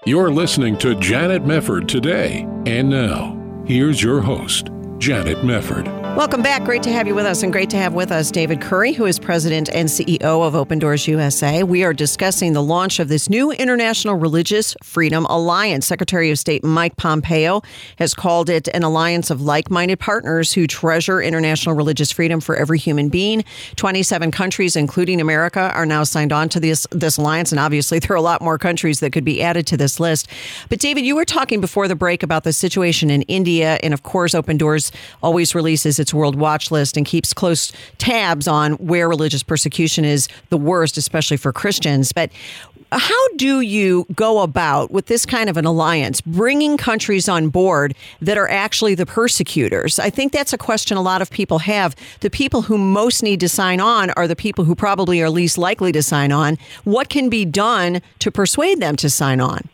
You're 0.07 0.29
listening 0.29 0.77
to 0.77 0.93
Janet 0.99 1.45
Mefford 1.45 1.87
today. 1.87 2.41
And 2.67 2.91
now, 2.91 3.63
here's 3.65 4.03
your 4.03 4.21
host, 4.21 4.69
Janet 4.99 5.39
Mefford. 5.39 6.04
Welcome 6.15 6.41
back. 6.41 6.63
Great 6.63 6.81
to 6.83 6.93
have 6.93 7.07
you 7.07 7.13
with 7.13 7.25
us, 7.25 7.43
and 7.43 7.51
great 7.51 7.69
to 7.71 7.77
have 7.77 7.93
with 7.93 8.09
us 8.09 8.31
David 8.31 8.61
Curry, 8.61 8.93
who 8.93 9.05
is 9.05 9.19
president 9.19 9.67
and 9.73 9.89
CEO 9.89 10.47
of 10.47 10.55
Open 10.55 10.79
Doors 10.79 11.09
USA. 11.09 11.61
We 11.61 11.83
are 11.83 11.91
discussing 11.91 12.53
the 12.53 12.63
launch 12.63 12.99
of 12.99 13.09
this 13.09 13.29
new 13.29 13.51
International 13.51 14.15
Religious 14.15 14.77
Freedom 14.81 15.25
Alliance. 15.25 15.85
Secretary 15.85 16.31
of 16.31 16.39
State 16.39 16.63
Mike 16.63 16.95
Pompeo 16.95 17.61
has 17.97 18.13
called 18.13 18.49
it 18.49 18.69
an 18.69 18.83
alliance 18.83 19.29
of 19.29 19.41
like 19.41 19.69
minded 19.69 19.99
partners 19.99 20.53
who 20.53 20.67
treasure 20.67 21.21
international 21.21 21.75
religious 21.75 22.13
freedom 22.13 22.39
for 22.39 22.55
every 22.55 22.79
human 22.79 23.09
being. 23.09 23.43
27 23.75 24.31
countries, 24.31 24.77
including 24.77 25.19
America, 25.19 25.69
are 25.73 25.85
now 25.85 26.05
signed 26.05 26.31
on 26.31 26.47
to 26.47 26.61
this, 26.61 26.87
this 26.91 27.17
alliance, 27.17 27.51
and 27.51 27.59
obviously 27.59 27.99
there 27.99 28.13
are 28.13 28.15
a 28.15 28.21
lot 28.21 28.41
more 28.41 28.57
countries 28.57 29.01
that 29.01 29.11
could 29.11 29.25
be 29.25 29.43
added 29.43 29.67
to 29.67 29.75
this 29.75 29.99
list. 29.99 30.29
But, 30.69 30.79
David, 30.79 31.05
you 31.05 31.13
were 31.13 31.25
talking 31.25 31.59
before 31.59 31.89
the 31.89 31.95
break 31.95 32.23
about 32.23 32.45
the 32.45 32.53
situation 32.53 33.11
in 33.11 33.23
India, 33.23 33.79
and 33.83 33.93
of 33.93 34.03
course, 34.03 34.33
Open 34.33 34.55
Doors 34.55 34.93
always 35.21 35.53
releases 35.53 36.04
its 36.05 36.13
World 36.13 36.35
Watch 36.35 36.69
List 36.69 36.97
and 36.97 37.03
keeps 37.03 37.33
close 37.33 37.71
tabs 37.97 38.47
on 38.47 38.73
where 38.73 39.09
religious 39.09 39.41
persecution 39.41 40.05
is 40.05 40.27
the 40.51 40.57
worst, 40.57 40.97
especially 40.97 41.35
for 41.35 41.51
Christians. 41.51 42.11
But 42.11 42.29
how 42.91 43.27
do 43.37 43.61
you 43.61 44.05
go 44.13 44.43
about 44.43 44.91
with 44.91 45.07
this 45.07 45.25
kind 45.25 45.49
of 45.49 45.57
an 45.57 45.65
alliance, 45.65 46.21
bringing 46.21 46.77
countries 46.77 47.27
on 47.27 47.49
board 47.49 47.95
that 48.21 48.37
are 48.37 48.47
actually 48.47 48.93
the 48.93 49.07
persecutors? 49.07 49.97
I 49.97 50.11
think 50.11 50.31
that's 50.31 50.53
a 50.53 50.59
question 50.59 50.95
a 50.95 51.01
lot 51.01 51.23
of 51.23 51.31
people 51.31 51.57
have. 51.59 51.95
The 52.19 52.29
people 52.29 52.61
who 52.61 52.77
most 52.77 53.23
need 53.23 53.39
to 53.39 53.49
sign 53.49 53.79
on 53.79 54.11
are 54.11 54.27
the 54.27 54.35
people 54.35 54.63
who 54.63 54.75
probably 54.75 55.23
are 55.23 55.29
least 55.31 55.57
likely 55.57 55.91
to 55.93 56.03
sign 56.03 56.31
on. 56.31 56.59
What 56.83 57.09
can 57.09 57.29
be 57.29 57.45
done 57.45 58.03
to 58.19 58.31
persuade 58.31 58.79
them 58.79 58.95
to 58.97 59.09
sign 59.09 59.41
on? 59.41 59.67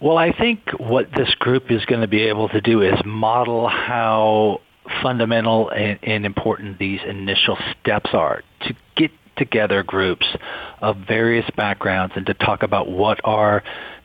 Well, 0.00 0.16
I 0.16 0.30
think 0.30 0.60
what 0.78 1.08
this 1.16 1.34
group 1.34 1.72
is 1.72 1.84
going 1.86 2.02
to 2.02 2.08
be 2.08 2.22
able 2.22 2.48
to 2.50 2.60
do 2.60 2.82
is 2.82 2.94
model 3.04 3.68
how 3.68 4.60
fundamental 5.02 5.68
and, 5.70 5.98
and 6.02 6.26
important 6.26 6.78
these 6.78 7.00
initial 7.06 7.56
steps 7.80 8.10
are 8.12 8.42
to 8.62 8.74
get 8.96 9.10
together 9.36 9.82
groups 9.82 10.26
of 10.82 10.96
various 11.08 11.48
backgrounds 11.56 12.12
and 12.16 12.26
to 12.26 12.34
talk 12.34 12.62
about 12.62 12.88
what 12.90 13.20
are 13.24 13.62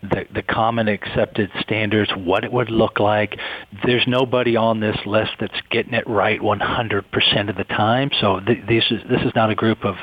the, 0.09 0.25
the 0.33 0.41
common 0.43 0.87
accepted 0.87 1.49
standards, 1.59 2.11
what 2.15 2.43
it 2.43 2.51
would 2.51 2.69
look 2.69 2.99
like. 2.99 3.37
There's 3.85 4.05
nobody 4.07 4.55
on 4.55 4.79
this 4.79 4.97
list 5.05 5.31
that's 5.39 5.59
getting 5.69 5.93
it 5.93 6.07
right 6.07 6.39
100% 6.39 7.49
of 7.49 7.55
the 7.55 7.63
time. 7.63 8.11
So 8.19 8.39
th- 8.39 8.65
this 8.67 8.85
is 8.91 9.01
this 9.09 9.21
is 9.21 9.31
not 9.35 9.49
a 9.49 9.55
group 9.55 9.83
of 9.83 9.95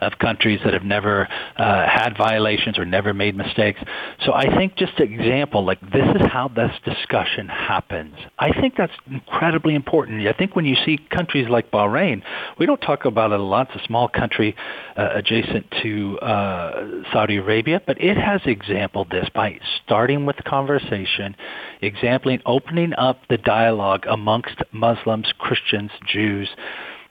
of 0.00 0.18
countries 0.18 0.60
that 0.64 0.72
have 0.74 0.84
never 0.84 1.28
uh, 1.56 1.86
had 1.88 2.16
violations 2.16 2.78
or 2.78 2.84
never 2.84 3.12
made 3.14 3.36
mistakes. 3.36 3.80
So 4.24 4.32
I 4.32 4.54
think 4.56 4.76
just 4.76 4.98
an 4.98 5.12
example 5.12 5.64
like 5.64 5.80
this 5.80 6.08
is 6.14 6.26
how 6.30 6.48
this 6.48 6.72
discussion 6.84 7.48
happens. 7.48 8.14
I 8.38 8.52
think 8.60 8.74
that's 8.76 8.92
incredibly 9.10 9.74
important. 9.74 10.26
I 10.26 10.32
think 10.32 10.56
when 10.56 10.64
you 10.64 10.76
see 10.84 10.98
countries 11.10 11.48
like 11.48 11.70
Bahrain, 11.70 12.22
we 12.58 12.66
don't 12.66 12.80
talk 12.80 13.04
about 13.04 13.32
it 13.32 13.40
a 13.40 13.42
lot. 13.42 13.68
It's 13.70 13.82
a 13.82 13.86
small 13.86 14.08
country 14.08 14.56
uh, 14.96 15.10
adjacent 15.14 15.66
to 15.82 16.18
uh, 16.20 17.02
Saudi 17.12 17.36
Arabia, 17.36 17.80
but 17.86 18.00
it 18.00 18.16
has 18.16 18.40
exampled 18.44 19.10
this 19.10 19.28
by 19.34 19.47
starting 19.84 20.26
with 20.26 20.36
conversation, 20.44 21.36
exampling, 21.80 22.40
opening 22.46 22.92
up 22.94 23.20
the 23.28 23.38
dialogue 23.38 24.04
amongst 24.08 24.62
Muslims, 24.72 25.32
Christians, 25.38 25.90
Jews, 26.06 26.48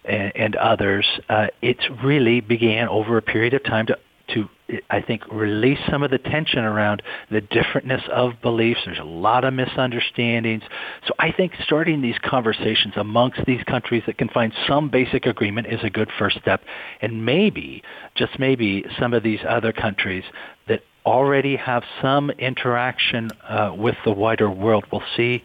and, 0.06 0.32
and 0.36 0.56
others. 0.56 1.06
Uh, 1.30 1.48
it 1.62 1.78
really 2.04 2.42
began 2.42 2.88
over 2.88 3.18
a 3.18 3.22
period 3.22 3.54
of 3.54 3.64
time 3.64 3.88
to 3.88 3.98
to 4.34 4.50
I 4.90 5.02
think 5.02 5.24
release 5.32 5.80
some 5.90 6.04
of 6.04 6.12
the 6.12 6.18
tension 6.18 6.60
around 6.60 7.02
the 7.32 7.42
differentness 7.42 8.08
of 8.10 8.34
beliefs. 8.42 8.82
There's 8.86 9.00
a 9.00 9.04
lot 9.04 9.46
of 9.46 9.54
misunderstandings. 9.54 10.64
So 11.08 11.14
I 11.20 11.32
think 11.32 11.54
starting 11.64 12.02
these 12.02 12.18
conversations 12.24 12.94
amongst 12.98 13.46
these 13.46 13.64
countries 13.64 14.04
that 14.08 14.18
can 14.18 14.28
find 14.28 14.52
some 14.68 14.90
basic 14.90 15.26
agreement 15.26 15.68
is 15.68 15.80
a 15.84 15.90
good 15.90 16.10
first 16.20 16.38
step. 16.42 16.62
And 17.02 17.26
maybe, 17.26 17.82
just 18.16 18.38
maybe, 18.40 18.86
some 19.00 19.14
of 19.14 19.24
these 19.24 19.40
other 19.48 19.72
countries 19.72 20.24
that 20.68 20.82
already 21.08 21.56
have 21.56 21.84
some 22.02 22.30
interaction 22.32 23.30
uh, 23.48 23.74
with 23.76 23.96
the 24.04 24.12
wider 24.12 24.50
world 24.50 24.86
will 24.92 25.04
see 25.16 25.44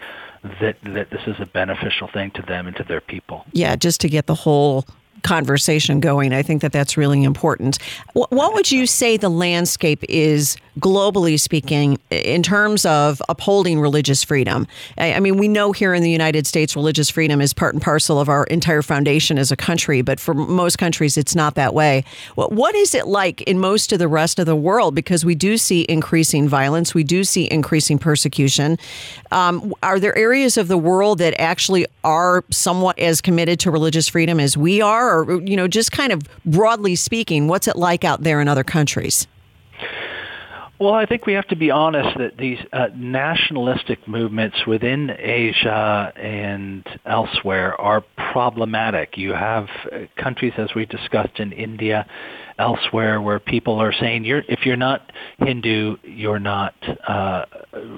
that 0.60 0.76
that 0.82 1.10
this 1.10 1.22
is 1.26 1.36
a 1.38 1.46
beneficial 1.46 2.08
thing 2.08 2.32
to 2.32 2.42
them 2.42 2.66
and 2.66 2.76
to 2.76 2.82
their 2.82 3.00
people. 3.00 3.44
Yeah, 3.52 3.76
just 3.76 4.00
to 4.00 4.08
get 4.08 4.26
the 4.26 4.34
whole 4.34 4.84
conversation 5.22 6.00
going. 6.00 6.32
I 6.32 6.42
think 6.42 6.62
that 6.62 6.72
that's 6.72 6.96
really 6.96 7.22
important. 7.22 7.78
What 8.12 8.54
would 8.54 8.72
you 8.72 8.86
say 8.86 9.16
the 9.16 9.28
landscape 9.28 10.02
is, 10.08 10.56
globally 10.80 11.38
speaking, 11.38 11.98
in 12.10 12.42
terms 12.42 12.84
of 12.84 13.22
upholding 13.28 13.78
religious 13.78 14.24
freedom? 14.24 14.66
I 14.98 15.20
mean, 15.20 15.36
we 15.36 15.48
know 15.48 15.72
here 15.72 15.94
in 15.94 16.02
the 16.02 16.10
United 16.10 16.46
States, 16.46 16.74
religious 16.74 17.08
freedom 17.08 17.40
is 17.40 17.52
part 17.52 17.74
and 17.74 17.82
parcel 17.82 18.18
of 18.18 18.28
our 18.28 18.44
entire 18.44 18.82
foundation 18.82 19.38
as 19.38 19.52
a 19.52 19.56
country, 19.56 20.02
but 20.02 20.18
for 20.18 20.34
most 20.34 20.78
countries, 20.78 21.16
it's 21.16 21.34
not 21.34 21.54
that 21.54 21.72
way. 21.72 22.04
What 22.34 22.74
is 22.74 22.94
it 22.94 23.06
like 23.06 23.42
in 23.42 23.58
most 23.58 23.92
of 23.92 23.98
the 23.98 24.08
rest 24.08 24.38
of 24.38 24.46
the 24.46 24.56
world? 24.56 24.94
Because 24.94 25.24
we 25.24 25.34
do 25.34 25.56
see 25.56 25.86
increasing 25.88 26.48
violence, 26.48 26.94
we 26.94 27.04
do 27.04 27.22
see 27.22 27.48
increasing 27.50 27.98
persecution. 27.98 28.78
Um, 29.30 29.72
are 29.82 30.00
there 30.00 30.16
areas 30.16 30.56
of 30.56 30.68
the 30.68 30.78
world 30.78 31.18
that 31.18 31.40
actually 31.40 31.86
are 32.02 32.44
somewhat 32.50 32.98
as 32.98 33.20
committed 33.20 33.60
to 33.60 33.70
religious 33.70 34.08
freedom 34.08 34.40
as 34.40 34.56
we 34.56 34.80
are? 34.80 35.01
Or 35.08 35.40
you 35.42 35.56
know, 35.56 35.68
just 35.68 35.92
kind 35.92 36.12
of 36.12 36.22
broadly 36.44 36.96
speaking, 36.96 37.48
what's 37.48 37.68
it 37.68 37.76
like 37.76 38.04
out 38.04 38.22
there 38.22 38.40
in 38.40 38.48
other 38.48 38.64
countries? 38.64 39.26
Well, 40.82 40.94
I 40.94 41.06
think 41.06 41.26
we 41.26 41.34
have 41.34 41.46
to 41.46 41.54
be 41.54 41.70
honest 41.70 42.18
that 42.18 42.38
these 42.38 42.58
uh, 42.72 42.88
nationalistic 42.96 44.08
movements 44.08 44.66
within 44.66 45.12
Asia 45.16 46.12
and 46.16 46.84
elsewhere 47.06 47.80
are 47.80 48.02
problematic. 48.32 49.16
You 49.16 49.32
have 49.32 49.68
uh, 49.92 49.98
countries, 50.20 50.54
as 50.56 50.74
we 50.74 50.84
discussed 50.86 51.38
in 51.38 51.52
India, 51.52 52.04
elsewhere, 52.58 53.20
where 53.20 53.38
people 53.38 53.80
are 53.80 53.92
saying, 53.92 54.24
"You're 54.24 54.42
if 54.48 54.66
you're 54.66 54.76
not 54.76 55.12
Hindu, 55.38 55.96
you're 56.02 56.38
not 56.38 56.74
uh, 57.06 57.44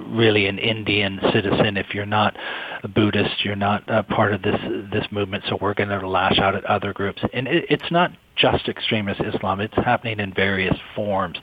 really 0.07 0.47
an 0.47 0.59
Indian 0.59 1.19
citizen. 1.33 1.77
If 1.77 1.93
you're 1.93 2.05
not 2.05 2.35
a 2.83 2.87
Buddhist, 2.87 3.43
you're 3.43 3.55
not 3.55 3.89
uh, 3.89 4.03
part 4.03 4.33
of 4.33 4.41
this 4.41 4.59
this 4.91 5.05
movement. 5.11 5.43
So 5.49 5.57
we're 5.59 5.73
going 5.73 5.89
to 5.89 6.07
lash 6.07 6.39
out 6.39 6.55
at 6.55 6.65
other 6.65 6.93
groups." 6.93 7.21
And 7.33 7.47
it, 7.47 7.65
it's 7.69 7.91
not 7.91 8.11
just 8.35 8.67
extremist 8.67 9.21
Islam. 9.21 9.59
It's 9.61 9.75
happening 9.75 10.19
in 10.19 10.33
various 10.33 10.75
forms. 10.95 11.37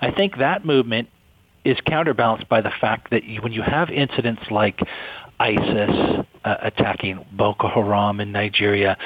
I 0.00 0.10
think 0.10 0.38
that 0.38 0.64
movement 0.64 1.08
is 1.64 1.76
counterbalanced 1.86 2.48
by 2.48 2.60
the 2.60 2.72
fact 2.80 3.10
that 3.10 3.24
you, 3.24 3.42
when 3.42 3.52
you 3.52 3.62
have 3.62 3.90
incidents 3.90 4.42
like 4.50 4.80
ISIS 5.40 6.24
uh, 6.44 6.56
attacking 6.62 7.24
Boko 7.32 7.68
Haram 7.68 8.20
in 8.20 8.32
Nigeria, 8.32 8.96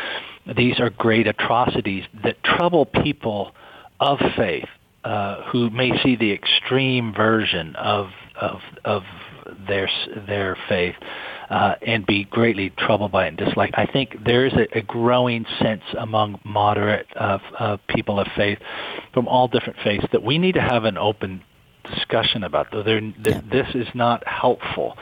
these 0.57 0.81
are 0.81 0.91
great 0.91 1.27
atrocities 1.27 2.05
that 2.25 2.43
trouble 2.43 2.87
people 2.87 3.53
of 4.01 4.19
faith 4.37 4.69
uh, 5.05 5.43
who 5.51 5.71
may 5.71 5.91
see 6.03 6.17
the 6.17 6.33
extreme 6.33 7.13
version 7.15 7.75
of 7.77 8.11
of 8.41 8.61
of 8.85 9.03
their 9.67 9.89
their 10.27 10.57
faith 10.69 10.95
uh, 11.51 11.75
and 11.83 12.07
be 12.07 12.25
greatly 12.25 12.71
troubled 12.71 13.13
by 13.13 13.27
it 13.27 13.29
and 13.29 13.37
dislike. 13.37 13.71
I 13.75 13.87
think 13.87 14.25
there 14.25 14.47
is 14.47 14.53
a, 14.55 14.79
a 14.79 14.83
growing 14.83 15.45
sense 15.61 15.83
among 15.99 16.41
moderate 16.45 17.07
uh, 17.17 17.39
uh, 17.59 17.77
people 17.89 18.19
of 18.19 18.27
faith 18.37 18.59
from 19.13 19.29
all 19.29 19.49
different 19.49 19.79
faiths 19.85 20.07
that 20.13 20.23
we 20.23 20.39
need 20.39 20.55
to 20.55 20.63
have 20.63 20.85
an 20.85 20.97
open 20.97 21.43
discussion 21.85 22.43
about. 22.45 22.69
Though 22.71 22.85
yeah. 22.87 23.41
this 23.51 23.69
is 23.75 23.89
not 23.95 24.27
helpful. 24.27 24.97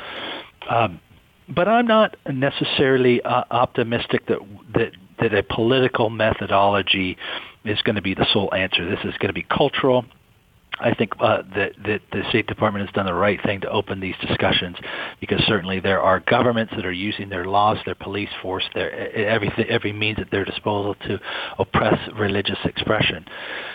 Um, 0.68 1.00
but 1.48 1.68
I'm 1.68 1.86
not 1.86 2.16
necessarily 2.30 3.22
uh, 3.22 3.44
optimistic 3.50 4.26
that 4.26 4.38
that 4.74 4.92
that 5.20 5.34
a 5.34 5.42
political 5.42 6.10
methodology 6.10 7.16
is 7.64 7.80
going 7.82 7.96
to 7.96 8.02
be 8.02 8.14
the 8.14 8.26
sole 8.32 8.52
answer. 8.54 8.88
This 8.88 9.04
is 9.04 9.16
going 9.18 9.28
to 9.28 9.34
be 9.34 9.42
cultural. 9.42 10.04
I 10.80 10.94
think 10.94 11.12
uh, 11.20 11.42
that, 11.54 11.72
that 11.84 12.00
the 12.12 12.22
State 12.30 12.46
Department 12.46 12.86
has 12.86 12.94
done 12.94 13.06
the 13.06 13.14
right 13.14 13.40
thing 13.42 13.60
to 13.60 13.70
open 13.70 14.00
these 14.00 14.14
discussions 14.26 14.76
because 15.20 15.40
certainly 15.46 15.80
there 15.80 16.00
are 16.00 16.20
governments 16.20 16.72
that 16.76 16.86
are 16.86 16.92
using 16.92 17.28
their 17.28 17.44
laws, 17.44 17.78
their 17.84 17.94
police 17.94 18.30
force, 18.42 18.64
their 18.74 18.90
every 19.14 19.50
every 19.68 19.92
means 19.92 20.18
at 20.18 20.30
their 20.30 20.44
disposal 20.44 20.94
to 21.06 21.18
oppress 21.58 21.98
religious 22.18 22.58
expression. 22.64 23.24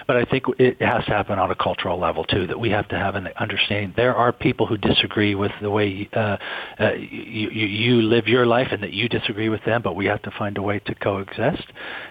But 0.08 0.18
I 0.18 0.26
think 0.26 0.44
it 0.60 0.82
has 0.82 1.06
to 1.06 1.12
happen 1.12 1.40
on 1.40 1.52
a 1.52 1.56
cultural 1.56 2.00
level 2.00 2.24
too. 2.24 2.48
That 2.48 2.60
we 2.60 2.70
have 2.70 2.88
to 2.90 2.96
have 2.96 3.16
an 3.16 3.30
understanding. 3.40 3.94
There 3.96 4.16
are 4.16 4.32
people 4.32 4.66
who 4.66 4.78
disagree 4.78 5.36
with 5.36 5.52
the 5.62 5.70
way 5.70 6.10
uh, 6.14 6.38
uh, 6.80 6.94
you, 6.94 7.50
you 7.50 8.02
live 8.02 8.28
your 8.28 8.46
life, 8.46 8.68
and 8.72 8.82
that 8.84 8.94
you 8.94 9.10
disagree 9.10 9.50
with 9.50 9.64
them. 9.66 9.82
But 9.82 9.96
we 9.96 10.06
have 10.06 10.22
to 10.24 10.32
find 10.38 10.58
a 10.58 10.62
way 10.62 10.80
to 10.80 10.96
coexist 10.96 11.66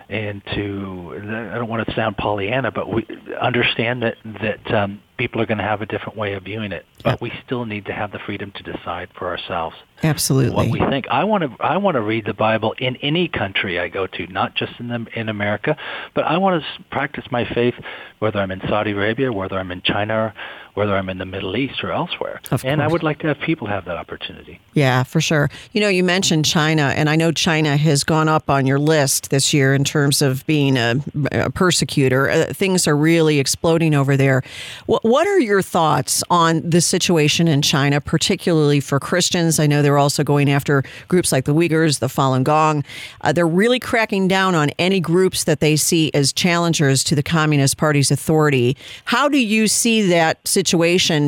and 0.09 0.43
to. 0.55 1.51
I 1.51 1.55
don't 1.57 1.69
want 1.69 1.87
to 1.87 1.95
sound 1.95 2.17
Pollyanna, 2.17 2.71
but 2.71 2.89
we 2.89 3.07
understand 3.41 4.03
that 4.03 4.17
that. 4.25 4.75
Um, 4.75 5.01
people 5.17 5.41
are 5.41 5.47
going 5.47 5.59
to 5.59 5.65
have 5.65 5.81
a 5.81 5.87
different 5.87 6.19
way 6.19 6.35
of 6.35 6.43
viewing 6.45 6.73
it. 6.73 6.85
But 7.03 7.21
we 7.21 7.33
still 7.45 7.67
need 7.67 7.87
to 7.87 7.93
have 7.93 8.13
the 8.13 8.19
freedom 8.19 8.53
to 8.53 8.63
decide 8.63 9.11
for 9.17 9.29
ourselves. 9.29 9.77
Absolutely. 10.03 10.55
What 10.55 10.71
we 10.71 10.81
think. 10.91 11.07
I 11.09 11.25
want 11.25 11.45
to. 11.45 11.63
I 11.63 11.77
want 11.77 11.97
to 11.97 12.01
read 12.01 12.25
the 12.25 12.35
Bible 12.35 12.75
in 12.79 12.97
any 12.97 13.29
country 13.29 13.79
I 13.79 13.89
go 13.89 14.07
to, 14.07 14.27
not 14.27 14.55
just 14.55 14.73
in 14.79 14.89
the, 14.89 15.07
in 15.15 15.29
America, 15.29 15.77
but 16.15 16.25
I 16.25 16.39
want 16.39 16.63
to 16.63 16.85
practice 16.91 17.25
my 17.31 17.45
faith 17.55 17.75
whether 18.19 18.39
I'm 18.39 18.51
in 18.51 18.61
Saudi 18.69 18.93
Arabia, 18.93 19.33
whether 19.33 19.59
I'm 19.59 19.71
in 19.71 19.83
China, 19.83 20.35
whether 20.75 20.97
I'm 20.97 21.09
in 21.09 21.19
the 21.19 21.25
Middle 21.25 21.57
East 21.57 21.85
or 21.85 21.93
elsewhere. 21.93 22.41
And 22.65 22.83
I 22.83 22.89
would 22.89 23.05
like 23.05 23.21
to 23.21 23.29
have 23.29 23.39
people 23.39 23.69
have 23.69 23.85
that 23.85 23.97
opportunity. 23.97 24.61
Yeah, 24.75 25.05
for 25.05 25.21
sure. 25.21 25.49
You 25.73 25.81
know, 25.81 25.89
you 25.89 26.03
mentioned 26.03 26.45
China, 26.45 26.93
and 26.97 27.09
I 27.09 27.15
know 27.15 27.31
China 27.31 27.77
has 27.77 28.03
gone 28.03 28.29
up 28.29 28.51
on 28.51 28.67
your 28.67 28.81
list 28.81 29.31
this 29.31 29.55
year 29.55 29.73
in 29.73 29.85
terms 29.85 30.21
of 30.21 30.45
being 30.47 30.77
a, 30.77 30.97
a 31.31 31.51
persecutor. 31.51 32.29
Uh, 32.29 32.47
things 32.53 32.89
are 32.89 32.97
really 32.97 33.39
exploding 33.39 33.95
over 33.95 34.17
there. 34.17 34.43
What, 34.87 35.05
what 35.05 35.29
are 35.29 35.39
your 35.39 35.63
thoughts 35.63 36.25
on 36.29 36.69
the 36.69 36.81
situation 36.81 37.47
in 37.47 37.63
China, 37.63 38.01
particularly 38.01 38.81
for 38.81 38.99
Christians? 38.99 39.61
I 39.61 39.69
know 39.69 39.81
they're 39.81 39.97
also 39.99 40.25
going 40.25 40.51
after 40.51 40.83
groups 41.07 41.31
like 41.31 41.45
the 41.45 41.55
Uyghurs, 41.55 42.01
the 42.01 42.09
Falun 42.09 42.43
Gong. 42.43 42.83
Uh, 43.21 43.33
they're 43.33 43.47
really 43.47 43.79
cracking 43.79 44.27
down 44.27 44.57
on 44.57 44.71
any 44.71 44.99
groups 44.99 45.45
that 45.45 45.61
they 45.61 45.77
see 45.77 46.11
as 46.15 46.33
challengers 46.33 47.05
to 47.05 47.15
the 47.15 47.23
Communist 47.23 47.77
Party's 47.77 48.11
authority. 48.11 48.77
How 49.05 49.29
do 49.29 49.39
you 49.39 49.69
see 49.69 50.03
that 50.09 50.47
situation 50.47 50.64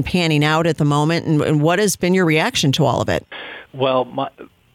panning 0.03 0.45
out 0.45 0.67
at 0.67 0.79
the 0.79 0.85
moment, 0.85 1.27
and, 1.27 1.41
and 1.43 1.63
what 1.63 1.79
has 1.79 1.97
been 1.97 2.15
your 2.15 2.25
reaction 2.25 2.73
to 2.73 2.85
all 2.85 3.01
of 3.01 3.09
it? 3.09 3.27
Well, 3.73 4.05
my, 4.07 4.31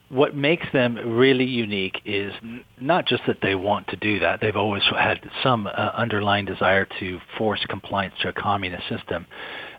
what 0.08 0.36
makes 0.36 0.66
them 0.72 0.96
really 1.16 1.46
unique 1.46 2.00
is 2.04 2.32
not 2.78 3.06
just 3.06 3.22
that 3.26 3.38
they 3.40 3.54
want 3.54 3.88
to 3.88 3.96
do 3.96 4.18
that. 4.18 4.40
They've 4.42 4.54
always 4.54 4.82
had 4.84 5.20
some 5.42 5.66
uh, 5.66 5.70
underlying 5.70 6.44
desire 6.44 6.86
to 7.00 7.18
force 7.38 7.64
compliance 7.66 8.14
to 8.20 8.28
a 8.28 8.32
communist 8.32 8.88
system, 8.88 9.26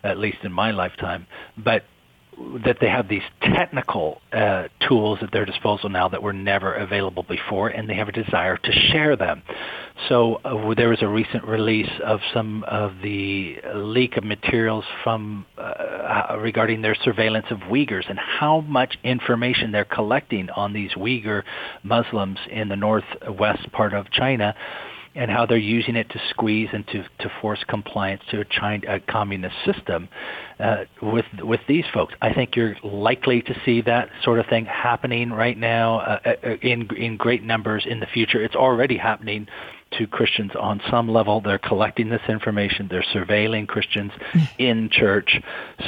at 0.04 0.18
least 0.18 0.40
in 0.44 0.52
my 0.52 0.72
lifetime. 0.72 1.28
But 1.56 1.84
that 2.66 2.78
they 2.80 2.90
have 2.90 3.08
these 3.08 3.24
technical 3.42 4.22
uh, 4.32 4.68
tools 4.88 5.20
at 5.22 5.32
their 5.32 5.46
disposal 5.46 5.90
now 5.90 6.08
that 6.10 6.22
were 6.22 6.34
never 6.34 6.74
available 6.74 7.24
before, 7.24 7.70
and 7.70 7.90
they 7.90 7.96
have 7.96 8.08
a 8.08 8.12
desire 8.12 8.58
to 8.58 8.72
share 8.72 9.16
them. 9.16 9.44
So 10.10 10.36
uh, 10.44 10.74
there 10.76 10.90
was 10.90 11.02
a 11.02 11.08
recent 11.08 11.44
release 11.46 11.90
of 12.04 12.20
some 12.34 12.64
of 12.64 12.94
the 13.02 13.58
leak 13.76 14.18
of 14.18 14.24
materials 14.24 14.86
from 15.04 15.46
uh, 15.58 16.38
regarding 16.40 16.82
their 16.82 16.96
surveillance 16.96 17.46
of 17.52 17.60
Uyghurs 17.60 18.10
and 18.10 18.20
how 18.20 18.62
much 18.62 18.98
information 19.04 19.72
they're 19.72 19.86
collecting 19.86 20.50
on 20.50 20.74
these 20.74 20.92
Uyghur 20.94 21.44
Muslims 21.84 22.40
in 22.50 22.70
the 22.70 22.76
northwest 22.76 23.72
part 23.72 23.94
of 23.94 24.10
China 24.12 24.56
and 25.16 25.30
how 25.30 25.46
they're 25.46 25.58
using 25.58 25.96
it 25.96 26.10
to 26.10 26.20
squeeze 26.30 26.70
and 26.74 26.86
to, 26.88 27.04
to 27.20 27.32
force 27.42 27.64
compliance 27.68 28.22
to 28.32 28.42
a, 28.42 28.46
China, 28.46 28.96
a 28.96 29.00
communist 29.00 29.56
system 29.66 30.10
uh, 30.60 30.86
with 31.02 31.26
with 31.40 31.60
these 31.68 31.86
folks. 31.94 32.14
I 32.22 32.34
think 32.34 32.56
you're 32.56 32.76
likely 32.84 33.42
to 33.44 33.56
see 33.66 33.82
that 33.82 34.10
sort 34.24 34.40
of 34.40 34.48
thing 34.48 34.66
happening 34.66 35.32
right 35.32 35.58
now 35.58 36.00
uh, 36.00 36.20
uh 36.26 36.50
in 36.62 36.88
in 36.96 37.18
great 37.18 37.44
numbers 37.44 37.86
in 37.88 38.00
the 38.00 38.08
future. 38.08 38.44
It's 38.44 38.56
already 38.56 38.98
happening 38.98 39.48
to 39.98 40.08
Christians 40.08 40.52
on 40.60 40.82
some 40.90 41.10
level. 41.10 41.42
They're 41.42 41.60
collecting 41.60 42.10
this 42.10 42.22
information. 42.28 42.88
They're 42.90 43.06
surveilling 43.14 43.68
Christians 43.68 44.12
in 44.58 44.90
church. 44.92 45.40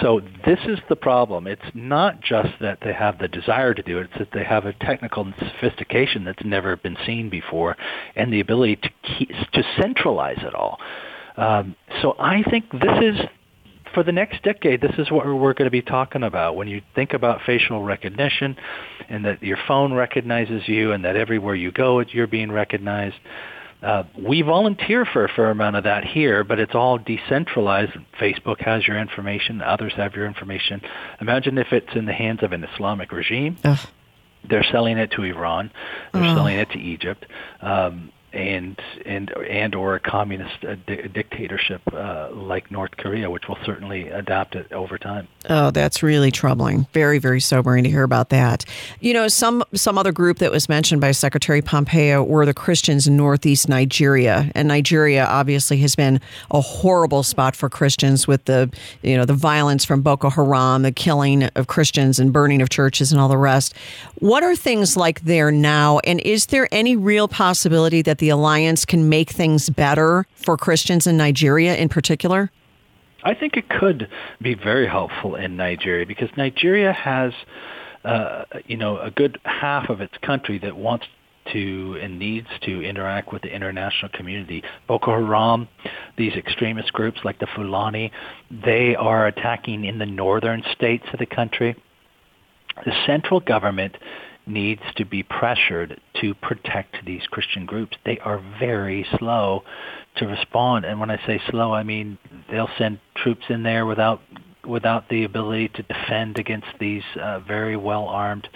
So 0.02 0.22
this 0.46 0.60
is 0.66 0.80
the 0.90 0.96
problem. 0.96 1.48
It's 1.48 1.62
not 1.74 2.22
just 2.22 2.50
that 2.62 2.80
they 2.84 2.94
have 2.94 3.20
the 3.20 3.28
desire 3.28 3.74
to 3.74 3.82
do 3.82 4.00
it. 4.00 4.10
It's 4.12 4.20
that 4.20 4.32
they 4.34 4.44
have 4.44 4.66
a 4.66 4.74
technical 4.74 5.32
sophistication 5.40 6.24
that's 6.24 6.44
never 6.44 6.76
been 6.76 6.98
seen 7.06 7.30
before 7.30 7.78
and 8.16 8.32
the 8.32 8.40
ability 8.40 8.78
to 8.78 8.90
keep, 9.18 9.30
to 9.30 9.64
centralize 9.80 10.40
it 10.40 10.54
all. 10.54 10.80
Um, 11.38 11.76
so 12.02 12.16
I 12.18 12.44
think 12.44 12.72
this 12.72 13.02
is 13.02 13.20
for 13.96 14.04
the 14.04 14.12
next 14.12 14.44
decade, 14.44 14.82
this 14.82 14.96
is 14.98 15.10
what 15.10 15.26
we're 15.26 15.54
going 15.54 15.66
to 15.66 15.72
be 15.72 15.82
talking 15.82 16.22
about. 16.22 16.56
When 16.56 16.68
you 16.68 16.82
think 16.94 17.14
about 17.14 17.42
facial 17.46 17.82
recognition 17.82 18.58
and 19.10 19.26
that 19.26 19.42
your 19.42 19.58
phone 19.68 19.94
recognizes 19.94 20.68
you 20.68 20.92
and 20.92 21.06
that 21.06 21.16
everywhere 21.16 21.56
you 21.56 21.72
go, 21.72 22.02
you're 22.02 22.28
being 22.28 22.52
recognized, 22.52 23.16
Uh, 23.86 24.04
we 24.18 24.42
volunteer 24.42 25.06
for 25.06 25.26
a 25.26 25.30
fair 25.30 25.52
amount 25.52 25.76
of 25.76 25.84
that 25.84 26.04
here, 26.04 26.44
but 26.44 26.58
it's 26.60 26.74
all 26.74 26.98
decentralized. 26.98 27.92
Facebook 28.20 28.60
has 28.62 28.88
your 28.88 28.98
information, 28.98 29.62
others 29.62 29.94
have 29.96 30.16
your 30.16 30.26
information. 30.26 30.82
Imagine 31.22 31.60
if 31.60 31.72
it's 31.72 31.96
in 31.96 32.06
the 32.06 32.14
hands 32.14 32.42
of 32.42 32.52
an 32.52 32.64
Islamic 32.64 33.12
regime. 33.12 33.58
Ugh. 33.64 33.78
They're 34.50 34.66
selling 34.72 34.98
it 34.98 35.12
to 35.12 35.24
Iran. 35.24 35.72
They're 36.14 36.36
selling 36.36 36.58
it 36.58 36.70
to 36.72 36.80
Egypt. 36.80 37.26
Um, 37.62 38.12
and 38.36 38.80
and 39.06 39.32
and 39.50 39.74
or 39.74 39.96
a 39.96 40.00
communist 40.00 40.62
di- 40.62 41.08
dictatorship 41.08 41.82
uh, 41.94 42.30
like 42.34 42.70
North 42.70 42.98
Korea, 42.98 43.30
which 43.32 43.48
will 43.48 43.58
certainly 43.66 44.10
adapt 44.10 44.56
it 44.56 44.72
over 44.74 44.98
time. 44.98 45.28
Oh, 45.50 45.72
that's 45.72 46.04
really 46.04 46.32
troubling. 46.32 46.86
Very 46.94 47.18
very 47.18 47.40
sobering 47.40 47.86
to 47.86 47.90
hear 47.90 48.04
about 48.04 48.30
that. 48.30 48.66
You 49.00 49.14
know, 49.14 49.28
some 49.28 49.64
some 49.74 49.98
other 49.98 50.12
group 50.12 50.40
that 50.40 50.52
was 50.52 50.68
mentioned 50.68 51.00
by 51.02 51.12
Secretary 51.12 51.62
Pompeo 51.62 52.24
were 52.24 52.46
the 52.46 52.54
Christians 52.54 53.08
in 53.08 53.16
northeast 53.16 53.70
Nigeria, 53.70 54.52
and 54.54 54.68
Nigeria 54.68 55.26
obviously 55.26 55.78
has 55.78 55.96
been 55.96 56.20
a 56.52 56.60
horrible 56.60 57.24
spot 57.24 57.56
for 57.56 57.70
Christians 57.70 58.28
with 58.28 58.46
the 58.46 58.70
you 59.02 59.16
know 59.16 59.26
the 59.26 59.34
violence 59.34 59.86
from 59.86 60.02
Boko 60.02 60.30
Haram, 60.30 60.82
the 60.82 60.92
killing 60.92 61.44
of 61.56 61.68
Christians 61.68 62.20
and 62.20 62.34
burning 62.34 62.62
of 62.62 62.70
churches 62.70 63.12
and 63.12 63.22
all 63.22 63.30
the 63.30 63.38
rest. 63.38 63.74
What 64.20 64.44
are 64.44 64.56
things 64.56 64.98
like 64.98 65.22
there 65.22 65.52
now, 65.52 66.00
and 66.00 66.20
is 66.22 66.48
there 66.48 66.68
any 66.72 66.98
real 66.98 67.28
possibility 67.28 68.02
that 68.02 68.18
the 68.18 68.25
the 68.26 68.32
alliance 68.32 68.86
can 68.86 69.08
make 69.08 69.30
things 69.30 69.70
better 69.70 70.26
for 70.34 70.58
Christians 70.58 71.06
in 71.06 71.16
Nigeria 71.16 71.76
in 71.76 71.90
particular? 71.90 72.50
I 73.24 73.36
think 73.36 73.56
it 73.56 73.70
could 73.70 74.10
be 74.42 74.56
very 74.56 74.88
helpful 74.88 75.36
in 75.36 75.58
Nigeria 75.58 76.08
because 76.08 76.30
Nigeria 76.36 76.92
has, 76.92 77.34
uh, 78.04 78.46
you 78.66 78.78
know, 78.78 78.98
a 78.98 79.12
good 79.12 79.40
half 79.46 79.90
of 79.90 80.02
its 80.02 80.18
country 80.24 80.58
that 80.58 80.76
wants 80.76 81.06
to 81.54 82.00
and 82.02 82.18
needs 82.18 82.48
to 82.64 82.82
interact 82.82 83.32
with 83.32 83.44
the 83.44 83.54
international 83.54 84.10
community. 84.12 84.64
Boko 84.88 85.12
Haram, 85.12 85.68
these 86.18 86.34
extremist 86.34 86.94
groups 86.94 87.20
like 87.24 87.38
the 87.38 87.48
Fulani, 87.56 88.12
they 88.50 88.96
are 88.96 89.28
attacking 89.28 89.86
in 89.86 90.00
the 90.00 90.08
northern 90.08 90.64
states 90.74 91.06
of 91.14 91.20
the 91.20 91.28
country. 91.28 91.76
The 92.86 92.94
central 93.06 93.40
government 93.40 93.98
needs 94.48 94.82
to 94.96 95.06
be 95.06 95.24
pressured 95.24 96.00
to 96.22 96.34
protect 96.36 97.04
these 97.06 97.22
Christian 97.28 97.66
groups. 97.66 97.98
They 98.06 98.20
are 98.20 98.42
very 98.60 99.06
slow 99.18 99.64
to 100.18 100.28
respond, 100.28 100.86
and 100.86 101.00
when 101.00 101.10
I 101.10 101.18
say 101.26 101.42
slow, 101.50 101.74
I 101.74 101.84
mean 101.84 102.18
they'll 102.50 102.70
send 102.78 103.00
troops 103.16 103.46
in 103.50 103.64
there 103.64 103.86
without 103.86 104.22
without 104.66 105.10
the 105.10 105.24
ability 105.24 105.70
to 105.70 105.84
defend 105.84 106.40
against 106.40 106.68
these 106.80 107.04
uh, 107.22 107.40
very 107.40 107.78
well 107.78 108.08
armed 108.08 108.48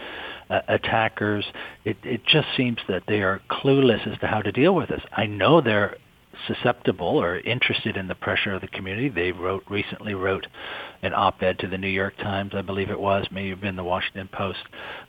uh, 0.49 0.61
attackers. 0.67 1.45
It 1.85 1.97
it 2.03 2.25
just 2.25 2.47
seems 2.55 2.77
that 2.87 3.03
they 3.07 3.21
are 3.21 3.41
clueless 3.49 4.07
as 4.11 4.17
to 4.19 4.27
how 4.27 4.41
to 4.41 4.51
deal 4.51 4.73
with 4.75 4.89
this. 4.89 5.01
I 5.11 5.25
know 5.25 5.61
they're 5.61 5.97
susceptible 6.47 7.07
or 7.07 7.39
interested 7.39 7.97
in 7.97 8.07
the 8.07 8.15
pressure 8.15 8.53
of 8.53 8.61
the 8.61 8.67
community. 8.67 9.09
They 9.09 9.31
wrote 9.31 9.63
recently 9.69 10.13
wrote 10.13 10.47
an 11.01 11.13
op-ed 11.13 11.59
to 11.59 11.67
the 11.67 11.77
New 11.77 11.87
York 11.87 12.17
Times, 12.17 12.51
I 12.53 12.61
believe 12.61 12.89
it 12.89 12.99
was, 12.99 13.25
maybe 13.31 13.53
been 13.55 13.75
the 13.75 13.83
Washington 13.83 14.29
Post, 14.31 14.59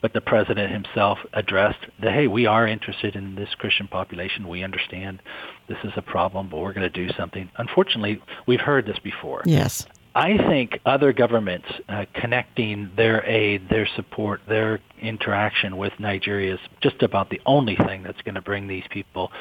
but 0.01 0.13
the 0.13 0.21
president 0.21 0.71
himself 0.71 1.17
addressed 1.33 1.85
that 2.01 2.13
hey, 2.13 2.27
we 2.27 2.45
are 2.45 2.67
interested 2.67 3.15
in 3.15 3.35
this 3.35 3.49
Christian 3.57 3.87
population. 3.87 4.47
We 4.47 4.63
understand 4.63 5.21
this 5.67 5.77
is 5.83 5.91
a 5.95 6.01
problem, 6.01 6.49
but 6.49 6.59
we're 6.59 6.73
going 6.73 6.89
to 6.91 7.07
do 7.07 7.11
something. 7.17 7.49
Unfortunately, 7.57 8.21
we've 8.47 8.61
heard 8.61 8.85
this 8.85 8.99
before. 8.99 9.41
Yes. 9.45 9.85
I 10.13 10.37
think 10.37 10.79
other 10.85 11.13
governments 11.13 11.67
uh, 11.87 12.05
connecting 12.13 12.91
their 12.97 13.25
aid, 13.25 13.69
their 13.69 13.87
support, 13.95 14.41
their 14.47 14.79
interaction 15.01 15.77
with 15.77 15.93
Nigeria 15.99 16.55
is 16.55 16.59
just 16.81 17.01
about 17.01 17.29
the 17.29 17.39
only 17.45 17.77
thing 17.77 18.03
that's 18.03 18.21
going 18.23 18.35
to 18.35 18.41
bring 18.41 18.67
these 18.67 18.83
people 18.89 19.31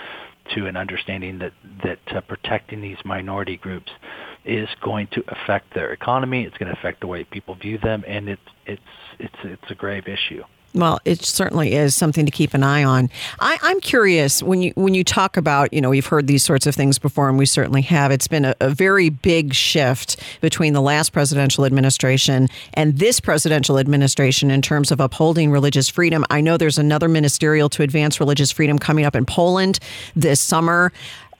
to 0.54 0.66
an 0.66 0.76
understanding 0.76 1.38
that 1.38 1.52
that 1.84 1.98
uh, 2.14 2.20
protecting 2.22 2.80
these 2.80 2.98
minority 3.04 3.56
groups 3.56 3.90
is 4.44 4.68
going 4.82 5.06
to 5.12 5.22
affect 5.28 5.74
their 5.74 5.92
economy. 5.92 6.44
It's 6.44 6.56
going 6.58 6.72
to 6.72 6.78
affect 6.78 7.00
the 7.00 7.06
way 7.06 7.24
people 7.24 7.54
view 7.54 7.78
them, 7.78 8.04
and 8.06 8.28
it's 8.28 8.42
it's 8.66 8.82
it's 9.18 9.34
it's 9.44 9.70
a 9.70 9.74
grave 9.74 10.04
issue. 10.06 10.42
Well, 10.72 11.00
it 11.04 11.24
certainly 11.24 11.74
is 11.74 11.96
something 11.96 12.26
to 12.26 12.30
keep 12.30 12.54
an 12.54 12.62
eye 12.62 12.84
on. 12.84 13.10
I, 13.40 13.58
am 13.62 13.80
curious 13.80 14.40
when 14.40 14.62
you 14.62 14.72
when 14.76 14.94
you 14.94 15.02
talk 15.02 15.36
about, 15.36 15.72
you 15.72 15.80
know, 15.80 15.90
we've 15.90 16.06
heard 16.06 16.28
these 16.28 16.44
sorts 16.44 16.64
of 16.64 16.76
things 16.76 16.96
before, 16.96 17.28
and 17.28 17.36
we 17.36 17.46
certainly 17.46 17.82
have. 17.82 18.12
It's 18.12 18.28
been 18.28 18.44
a, 18.44 18.54
a 18.60 18.70
very 18.70 19.08
big 19.08 19.52
shift 19.52 20.16
between 20.40 20.72
the 20.72 20.80
last 20.80 21.12
presidential 21.12 21.64
administration 21.64 22.48
and 22.74 22.98
this 22.98 23.18
presidential 23.18 23.78
administration 23.78 24.50
in 24.52 24.62
terms 24.62 24.92
of 24.92 25.00
upholding 25.00 25.50
religious 25.50 25.88
freedom. 25.88 26.24
I 26.30 26.40
know 26.40 26.56
there's 26.56 26.78
another 26.78 27.08
ministerial 27.08 27.68
to 27.70 27.82
advance 27.82 28.20
religious 28.20 28.52
freedom 28.52 28.78
coming 28.78 29.04
up 29.04 29.16
in 29.16 29.26
Poland 29.26 29.80
this 30.14 30.40
summer. 30.40 30.92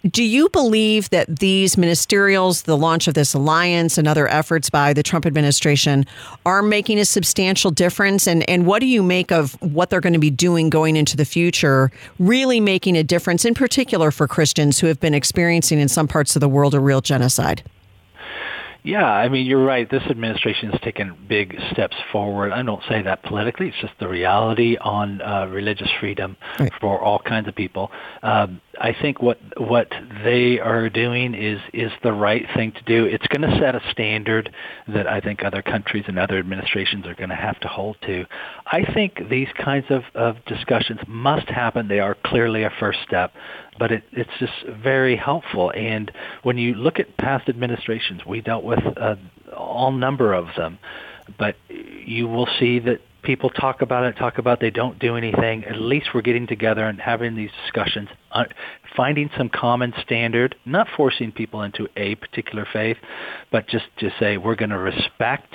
Do 0.08 0.24
you 0.24 0.48
believe 0.48 1.10
that 1.10 1.40
these 1.40 1.76
ministerials, 1.76 2.62
the 2.62 2.76
launch 2.76 3.06
of 3.06 3.12
this 3.12 3.34
alliance, 3.34 3.98
and 3.98 4.08
other 4.08 4.26
efforts 4.28 4.70
by 4.70 4.94
the 4.94 5.02
Trump 5.02 5.26
administration 5.26 6.06
are 6.46 6.62
making 6.62 6.98
a 6.98 7.04
substantial 7.04 7.70
difference? 7.70 8.26
And, 8.26 8.48
and 8.48 8.64
what 8.64 8.78
do 8.78 8.86
you 8.86 9.02
make 9.02 9.30
of 9.30 9.60
what 9.60 9.90
they're 9.90 10.00
going 10.00 10.14
to 10.14 10.18
be 10.18 10.30
doing 10.30 10.70
going 10.70 10.96
into 10.96 11.18
the 11.18 11.26
future, 11.26 11.92
really 12.18 12.60
making 12.60 12.96
a 12.96 13.02
difference, 13.02 13.44
in 13.44 13.52
particular 13.52 14.10
for 14.10 14.26
Christians 14.26 14.80
who 14.80 14.86
have 14.86 15.00
been 15.00 15.12
experiencing 15.12 15.78
in 15.78 15.88
some 15.88 16.08
parts 16.08 16.34
of 16.34 16.40
the 16.40 16.48
world 16.48 16.72
a 16.72 16.80
real 16.80 17.02
genocide? 17.02 17.62
Yeah, 18.82 19.04
I 19.04 19.28
mean, 19.28 19.46
you're 19.46 19.64
right. 19.64 19.90
This 19.90 20.02
administration 20.08 20.70
has 20.70 20.80
taken 20.80 21.16
big 21.28 21.56
steps 21.72 21.96
forward. 22.10 22.52
I 22.52 22.62
don't 22.62 22.82
say 22.88 23.02
that 23.02 23.22
politically. 23.22 23.68
It's 23.68 23.76
just 23.80 23.92
the 24.00 24.08
reality 24.08 24.76
on 24.78 25.20
uh, 25.20 25.46
religious 25.46 25.90
freedom 26.00 26.36
right. 26.58 26.72
for 26.80 27.00
all 27.00 27.18
kinds 27.18 27.46
of 27.46 27.54
people. 27.54 27.90
Um, 28.22 28.60
I 28.80 28.94
think 28.98 29.20
what 29.20 29.38
what 29.58 29.88
they 30.24 30.58
are 30.58 30.88
doing 30.88 31.34
is 31.34 31.60
is 31.74 31.92
the 32.02 32.12
right 32.12 32.46
thing 32.56 32.72
to 32.72 32.82
do. 32.84 33.04
It's 33.04 33.26
going 33.26 33.42
to 33.42 33.58
set 33.58 33.74
a 33.74 33.82
standard 33.90 34.50
that 34.88 35.06
I 35.06 35.20
think 35.20 35.44
other 35.44 35.60
countries 35.60 36.04
and 36.08 36.18
other 36.18 36.38
administrations 36.38 37.06
are 37.06 37.14
going 37.14 37.28
to 37.28 37.36
have 37.36 37.60
to 37.60 37.68
hold 37.68 37.96
to. 38.06 38.24
I 38.66 38.84
think 38.94 39.28
these 39.28 39.48
kinds 39.62 39.86
of, 39.90 40.04
of 40.14 40.42
discussions 40.46 41.00
must 41.06 41.48
happen. 41.48 41.88
They 41.88 42.00
are 42.00 42.16
clearly 42.24 42.62
a 42.62 42.70
first 42.80 43.00
step, 43.06 43.34
but 43.80 43.90
it, 43.90 44.04
it's 44.12 44.30
just 44.38 44.52
very 44.68 45.16
helpful. 45.16 45.72
And 45.74 46.12
when 46.44 46.58
you 46.58 46.74
look 46.74 47.00
at 47.00 47.16
past 47.16 47.48
administrations, 47.48 48.20
we 48.26 48.42
dealt 48.42 48.62
with 48.62 48.78
uh, 48.96 49.16
all 49.56 49.90
number 49.90 50.34
of 50.34 50.48
them, 50.56 50.78
but 51.38 51.56
you 51.68 52.28
will 52.28 52.46
see 52.60 52.78
that 52.80 53.00
people 53.22 53.48
talk 53.48 53.80
about 53.80 54.04
it, 54.04 54.16
talk 54.16 54.36
about 54.36 54.60
they 54.60 54.70
don't 54.70 54.98
do 54.98 55.16
anything. 55.16 55.64
At 55.64 55.80
least 55.80 56.08
we're 56.14 56.20
getting 56.20 56.46
together 56.46 56.84
and 56.84 57.00
having 57.00 57.36
these 57.36 57.50
discussions, 57.64 58.10
uh, 58.32 58.44
finding 58.94 59.30
some 59.36 59.48
common 59.48 59.94
standard, 60.02 60.56
not 60.66 60.86
forcing 60.94 61.32
people 61.32 61.62
into 61.62 61.88
a 61.96 62.16
particular 62.16 62.66
faith, 62.70 62.98
but 63.50 63.66
just 63.66 63.86
to 64.00 64.10
say 64.20 64.36
we're 64.36 64.56
going 64.56 64.70
to 64.70 64.78
respect 64.78 65.54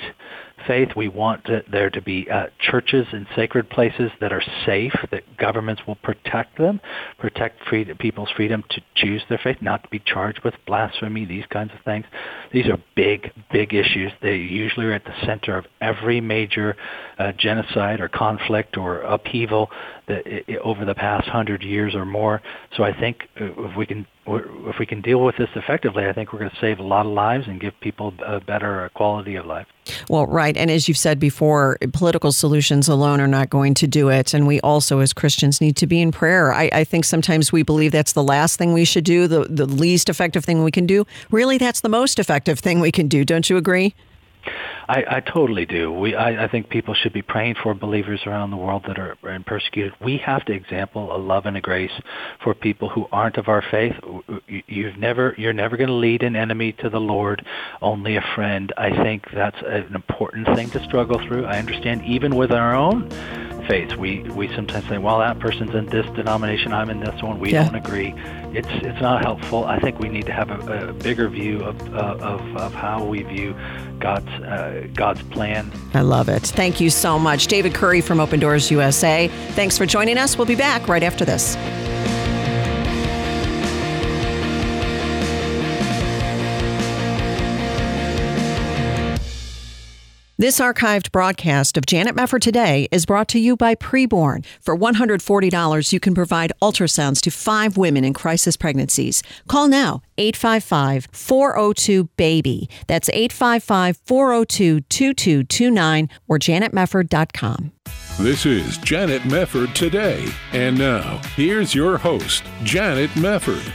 faith. 0.66 0.90
We 0.96 1.08
want 1.08 1.48
there 1.70 1.90
to 1.90 2.02
be 2.02 2.28
uh, 2.30 2.46
churches 2.58 3.06
and 3.12 3.26
sacred 3.34 3.70
places 3.70 4.10
that 4.20 4.32
are 4.32 4.42
safe, 4.64 4.92
that 5.10 5.36
governments 5.36 5.82
will 5.86 5.96
protect 5.96 6.58
them, 6.58 6.80
protect 7.18 7.60
free, 7.68 7.84
people's 7.94 8.30
freedom 8.36 8.64
to 8.70 8.80
choose 8.94 9.22
their 9.28 9.40
faith, 9.42 9.58
not 9.60 9.82
to 9.84 9.88
be 9.88 10.00
charged 10.04 10.40
with 10.44 10.54
blasphemy, 10.66 11.24
these 11.24 11.46
kinds 11.46 11.72
of 11.72 11.84
things. 11.84 12.04
These 12.52 12.66
are 12.66 12.78
big, 12.94 13.32
big 13.52 13.74
issues. 13.74 14.12
They 14.22 14.36
usually 14.36 14.86
are 14.86 14.92
at 14.92 15.04
the 15.04 15.14
center 15.24 15.56
of 15.56 15.66
every 15.80 16.20
major 16.20 16.76
uh, 17.18 17.32
genocide 17.38 18.00
or 18.00 18.08
conflict 18.08 18.76
or 18.76 19.00
upheaval 19.00 19.70
that, 20.08 20.24
over 20.62 20.84
the 20.84 20.94
past 20.94 21.28
hundred 21.28 21.62
years 21.62 21.94
or 21.94 22.04
more. 22.04 22.42
So 22.76 22.84
I 22.84 22.98
think 22.98 23.28
uh, 23.40 23.44
if 23.44 23.76
we 23.76 23.86
can 23.86 24.06
if 24.26 24.78
we 24.78 24.86
can 24.86 25.00
deal 25.00 25.24
with 25.24 25.36
this 25.36 25.48
effectively, 25.54 26.06
I 26.06 26.12
think 26.12 26.32
we're 26.32 26.40
going 26.40 26.50
to 26.50 26.60
save 26.60 26.78
a 26.78 26.82
lot 26.82 27.06
of 27.06 27.12
lives 27.12 27.46
and 27.46 27.60
give 27.60 27.78
people 27.80 28.12
a 28.24 28.40
better 28.40 28.90
quality 28.94 29.36
of 29.36 29.46
life. 29.46 29.66
Well, 30.08 30.26
right. 30.26 30.56
And 30.56 30.70
as 30.70 30.88
you've 30.88 30.98
said 30.98 31.20
before, 31.20 31.78
political 31.92 32.32
solutions 32.32 32.88
alone 32.88 33.20
are 33.20 33.28
not 33.28 33.50
going 33.50 33.74
to 33.74 33.86
do 33.86 34.08
it. 34.08 34.34
And 34.34 34.46
we 34.46 34.60
also, 34.60 34.98
as 34.98 35.12
Christians, 35.12 35.60
need 35.60 35.76
to 35.76 35.86
be 35.86 36.00
in 36.00 36.10
prayer. 36.10 36.52
I, 36.52 36.68
I 36.72 36.84
think 36.84 37.04
sometimes 37.04 37.52
we 37.52 37.62
believe 37.62 37.92
that's 37.92 38.14
the 38.14 38.22
last 38.24 38.56
thing 38.56 38.72
we 38.72 38.84
should 38.84 39.04
do, 39.04 39.28
the, 39.28 39.44
the 39.44 39.66
least 39.66 40.08
effective 40.08 40.44
thing 40.44 40.64
we 40.64 40.72
can 40.72 40.86
do. 40.86 41.06
Really, 41.30 41.58
that's 41.58 41.82
the 41.82 41.88
most 41.88 42.18
effective 42.18 42.58
thing 42.58 42.80
we 42.80 42.90
can 42.90 43.06
do. 43.06 43.24
Don't 43.24 43.48
you 43.48 43.56
agree? 43.56 43.94
I, 44.88 45.04
I 45.08 45.20
totally 45.20 45.66
do. 45.66 45.92
We, 45.92 46.14
I, 46.14 46.44
I 46.44 46.48
think 46.48 46.68
people 46.68 46.94
should 46.94 47.12
be 47.12 47.22
praying 47.22 47.56
for 47.62 47.74
believers 47.74 48.20
around 48.26 48.50
the 48.50 48.56
world 48.56 48.84
that 48.86 48.98
are, 48.98 49.16
are 49.22 49.40
persecuted. 49.44 49.92
We 50.00 50.18
have 50.18 50.44
to 50.46 50.52
example 50.52 51.14
a 51.14 51.18
love 51.18 51.46
and 51.46 51.56
a 51.56 51.60
grace 51.60 51.92
for 52.42 52.54
people 52.54 52.88
who 52.88 53.06
aren't 53.10 53.36
of 53.36 53.48
our 53.48 53.62
faith. 53.70 53.94
You've 54.46 54.96
never, 54.96 55.34
you're 55.36 55.52
never 55.52 55.76
going 55.76 55.88
to 55.88 55.94
lead 55.94 56.22
an 56.22 56.36
enemy 56.36 56.72
to 56.80 56.90
the 56.90 57.00
Lord, 57.00 57.44
only 57.82 58.16
a 58.16 58.24
friend. 58.34 58.72
I 58.76 58.90
think 59.02 59.24
that's 59.32 59.60
an 59.64 59.94
important 59.94 60.46
thing 60.54 60.70
to 60.70 60.84
struggle 60.84 61.18
through. 61.26 61.46
I 61.46 61.58
understand 61.58 62.04
even 62.04 62.36
with 62.36 62.52
our 62.52 62.74
own 62.74 63.08
faith. 63.66 63.96
We 63.96 64.20
we 64.20 64.48
sometimes 64.54 64.86
say, 64.88 64.98
well, 64.98 65.18
that 65.18 65.38
person's 65.38 65.74
in 65.74 65.86
this 65.86 66.06
denomination, 66.14 66.72
I'm 66.72 66.90
in 66.90 67.00
this 67.00 67.22
one. 67.22 67.38
We 67.38 67.52
yeah. 67.52 67.64
don't 67.64 67.74
agree. 67.74 68.14
It's 68.52 68.68
it's 68.70 69.00
not 69.00 69.22
helpful. 69.22 69.64
I 69.64 69.78
think 69.78 69.98
we 69.98 70.08
need 70.08 70.26
to 70.26 70.32
have 70.32 70.50
a, 70.50 70.88
a 70.88 70.92
bigger 70.92 71.28
view 71.28 71.62
of, 71.62 71.94
uh, 71.94 72.16
of 72.20 72.56
of 72.56 72.74
how 72.74 73.04
we 73.04 73.22
view 73.22 73.54
God's 73.98 74.28
uh, 74.28 74.86
God's 74.94 75.22
plan. 75.24 75.72
I 75.94 76.02
love 76.02 76.28
it. 76.28 76.42
Thank 76.42 76.80
you 76.80 76.90
so 76.90 77.18
much, 77.18 77.46
David 77.46 77.74
Curry 77.74 78.00
from 78.00 78.20
Open 78.20 78.40
Doors 78.40 78.70
USA. 78.70 79.28
Thanks 79.52 79.76
for 79.76 79.86
joining 79.86 80.18
us. 80.18 80.36
We'll 80.36 80.46
be 80.46 80.54
back 80.54 80.88
right 80.88 81.02
after 81.02 81.24
this. 81.24 81.56
This 90.38 90.60
archived 90.60 91.12
broadcast 91.12 91.78
of 91.78 91.86
Janet 91.86 92.14
Mefford 92.14 92.42
Today 92.42 92.88
is 92.90 93.06
brought 93.06 93.26
to 93.28 93.38
you 93.38 93.56
by 93.56 93.74
Preborn. 93.74 94.44
For 94.60 94.76
$140, 94.76 95.92
you 95.94 95.98
can 95.98 96.14
provide 96.14 96.52
ultrasounds 96.60 97.22
to 97.22 97.30
five 97.30 97.78
women 97.78 98.04
in 98.04 98.12
crisis 98.12 98.54
pregnancies. 98.54 99.22
Call 99.48 99.66
now, 99.66 100.02
855 100.18 101.08
402 101.10 102.10
BABY. 102.18 102.68
That's 102.86 103.08
855 103.08 103.96
402 104.04 104.80
2229 104.82 106.10
or 106.28 106.38
janetmefford.com. 106.38 107.72
This 108.20 108.44
is 108.44 108.76
Janet 108.76 109.22
Mefford 109.22 109.72
Today. 109.72 110.28
And 110.52 110.76
now, 110.76 111.18
here's 111.34 111.74
your 111.74 111.96
host, 111.96 112.44
Janet 112.62 113.08
Mefford. 113.12 113.72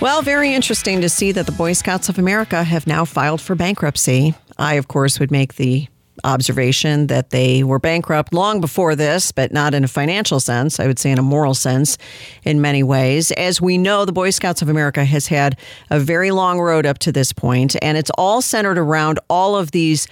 Well, 0.00 0.22
very 0.22 0.52
interesting 0.52 1.00
to 1.02 1.08
see 1.08 1.30
that 1.30 1.46
the 1.46 1.52
Boy 1.52 1.72
Scouts 1.72 2.08
of 2.08 2.18
America 2.18 2.64
have 2.64 2.88
now 2.88 3.04
filed 3.04 3.40
for 3.40 3.54
bankruptcy. 3.54 4.34
I, 4.58 4.74
of 4.74 4.88
course, 4.88 5.18
would 5.20 5.30
make 5.30 5.54
the 5.54 5.88
observation 6.22 7.08
that 7.08 7.30
they 7.30 7.64
were 7.64 7.78
bankrupt 7.78 8.32
long 8.32 8.60
before 8.60 8.94
this, 8.94 9.32
but 9.32 9.52
not 9.52 9.74
in 9.74 9.82
a 9.82 9.88
financial 9.88 10.38
sense. 10.38 10.78
I 10.78 10.86
would 10.86 10.98
say 10.98 11.10
in 11.10 11.18
a 11.18 11.22
moral 11.22 11.54
sense 11.54 11.98
in 12.44 12.60
many 12.60 12.82
ways. 12.82 13.32
As 13.32 13.60
we 13.60 13.78
know, 13.78 14.04
the 14.04 14.12
Boy 14.12 14.30
Scouts 14.30 14.62
of 14.62 14.68
America 14.68 15.04
has 15.04 15.26
had 15.26 15.58
a 15.90 15.98
very 15.98 16.30
long 16.30 16.60
road 16.60 16.86
up 16.86 16.98
to 17.00 17.12
this 17.12 17.32
point, 17.32 17.74
and 17.82 17.98
it's 17.98 18.10
all 18.16 18.40
centered 18.40 18.78
around 18.78 19.18
all 19.28 19.56
of 19.56 19.72
these 19.72 20.06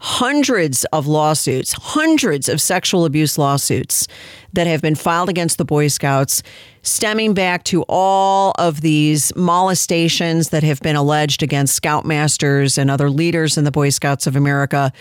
hundreds 0.00 0.84
of 0.86 1.06
lawsuits, 1.06 1.72
hundreds 1.72 2.48
of 2.48 2.60
sexual 2.60 3.04
abuse 3.04 3.36
lawsuits 3.36 4.06
that 4.52 4.66
have 4.66 4.80
been 4.80 4.94
filed 4.94 5.28
against 5.28 5.58
the 5.58 5.64
Boy 5.64 5.88
Scouts, 5.88 6.42
stemming 6.82 7.34
back 7.34 7.64
to 7.64 7.84
all 7.88 8.52
of 8.58 8.80
these 8.80 9.34
molestations 9.36 10.50
that 10.50 10.62
have 10.62 10.80
been 10.80 10.96
alleged 10.96 11.42
against 11.42 11.80
Scoutmasters 11.80 12.78
and 12.78 12.90
other 12.90 13.10
leaders 13.10 13.58
in 13.58 13.64
the 13.64 13.70
Boy 13.70 13.90
Scouts 13.90 14.26
of 14.26 14.36
America, 14.36 14.92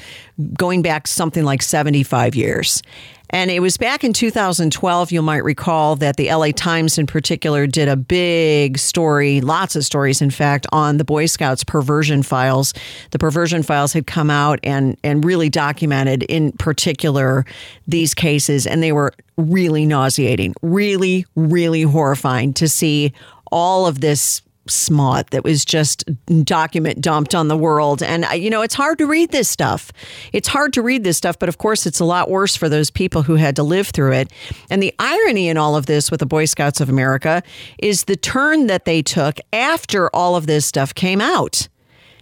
going 0.57 0.81
back 0.81 1.07
something 1.07 1.43
like 1.43 1.61
75 1.61 2.35
years. 2.35 2.81
And 3.29 3.51
it 3.51 3.59
was 3.59 3.77
back 3.77 4.03
in 4.03 4.13
2012, 4.13 5.11
you 5.11 5.21
might 5.21 5.43
recall, 5.43 5.95
that 5.97 6.15
the 6.15 6.33
LA 6.33 6.51
Times 6.51 6.97
in 6.97 7.07
particular 7.07 7.67
did 7.67 7.89
a 7.89 7.97
big 7.97 8.77
story, 8.77 9.41
lots 9.41 9.75
of 9.75 9.83
stories, 9.83 10.21
in 10.21 10.29
fact, 10.29 10.65
on 10.71 10.97
the 10.97 11.03
Boy 11.03 11.25
Scouts 11.25 11.63
perversion 11.63 12.23
files. 12.23 12.73
The 13.11 13.19
perversion 13.19 13.63
files 13.63 13.91
had 13.91 14.07
come 14.07 14.29
out 14.29 14.59
and, 14.63 14.97
and 15.03 15.25
really 15.25 15.49
documented, 15.49 16.23
in 16.23 16.53
particular, 16.53 17.45
these 17.85 18.13
cases, 18.13 18.65
and 18.65 18.81
they 18.81 18.93
were 18.93 19.13
really 19.35 19.85
nauseating, 19.85 20.53
really, 20.61 21.25
really 21.35 21.81
horrifying 21.81 22.53
to 22.53 22.67
see 22.67 23.13
all 23.51 23.85
of 23.85 24.01
this 24.01 24.41
smut 24.69 25.31
that 25.31 25.43
was 25.43 25.65
just 25.65 26.03
document 26.43 27.01
dumped 27.01 27.35
on 27.35 27.47
the 27.47 27.57
world. 27.57 28.01
And, 28.01 28.25
uh, 28.25 28.33
you 28.33 28.49
know, 28.49 28.61
it's 28.61 28.73
hard 28.73 28.97
to 28.99 29.05
read 29.05 29.31
this 29.31 29.49
stuff. 29.49 29.91
It's 30.33 30.47
hard 30.47 30.73
to 30.73 30.81
read 30.81 31.03
this 31.03 31.17
stuff, 31.17 31.39
but 31.39 31.49
of 31.49 31.57
course, 31.57 31.85
it's 31.85 31.99
a 31.99 32.05
lot 32.05 32.29
worse 32.29 32.55
for 32.55 32.69
those 32.69 32.89
people 32.89 33.23
who 33.23 33.35
had 33.35 33.55
to 33.57 33.63
live 33.63 33.87
through 33.87 34.13
it. 34.13 34.31
And 34.69 34.81
the 34.81 34.93
irony 34.99 35.49
in 35.49 35.57
all 35.57 35.75
of 35.75 35.85
this 35.85 36.11
with 36.11 36.19
the 36.19 36.25
Boy 36.25 36.45
Scouts 36.45 36.81
of 36.81 36.89
America 36.89 37.43
is 37.77 38.05
the 38.05 38.15
turn 38.15 38.67
that 38.67 38.85
they 38.85 39.01
took 39.01 39.39
after 39.53 40.13
all 40.15 40.35
of 40.35 40.47
this 40.47 40.65
stuff 40.65 40.93
came 40.93 41.21
out. 41.21 41.67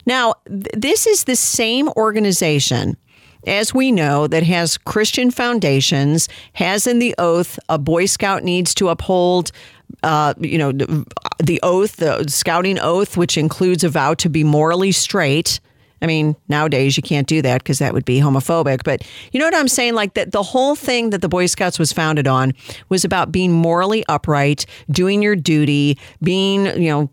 Now, 0.06 0.36
th- 0.48 0.68
this 0.74 1.08
is 1.08 1.24
the 1.24 1.36
same 1.36 1.90
organization 1.98 2.98
as 3.48 3.74
we 3.74 3.92
know, 3.92 4.28
that 4.28 4.44
has 4.44 4.78
Christian 4.78 5.32
foundations, 5.32 6.28
has 6.54 6.88
in 6.88 7.00
the 7.00 7.16
oath 7.18 7.60
a 7.70 7.78
Boy 7.78 8.06
Scout 8.06 8.44
needs 8.44 8.74
to 8.76 8.90
uphold 8.90 9.52
uh, 10.04 10.34
you 10.40 10.58
know, 10.58 10.72
the 10.72 11.60
oath, 11.64 11.98
the 11.98 12.26
scouting 12.28 12.80
oath, 12.80 13.18
which 13.18 13.38
includes 13.38 13.84
a 13.84 13.90
vow 13.90 14.14
to 14.16 14.30
be 14.30 14.44
morally 14.44 14.92
straight. 14.92 15.60
I 16.02 16.08
mean, 16.08 16.36
nowadays 16.48 16.98
you 16.98 17.04
can't 17.04 17.28
do 17.28 17.42
that 17.42 17.64
because 17.64 17.80
that 17.80 17.94
would 17.94 18.06
be 18.06 18.20
homophobic. 18.20 18.84
But 18.84 19.04
you 19.32 19.40
know 19.40 19.48
what 19.48 19.56
I'm 19.56 19.68
saying? 19.68 19.96
Like 19.96 20.14
that 20.16 20.32
the 20.32 20.44
whole 20.44 20.76
thing 20.76 21.10
that 21.12 21.22
the 21.22 21.30
Boy 21.30 21.48
Scouts 21.48 21.80
was 21.80 21.92
founded 21.92 22.28
on 22.28 22.54
was 22.90 23.04
about 23.04 23.32
being 23.32 23.52
morally 23.52 24.04
upright, 24.08 24.66
doing 24.92 25.22
your 25.22 25.36
duty, 25.36 25.98
being, 26.22 26.66
you 26.82 26.90
know, 26.90 27.10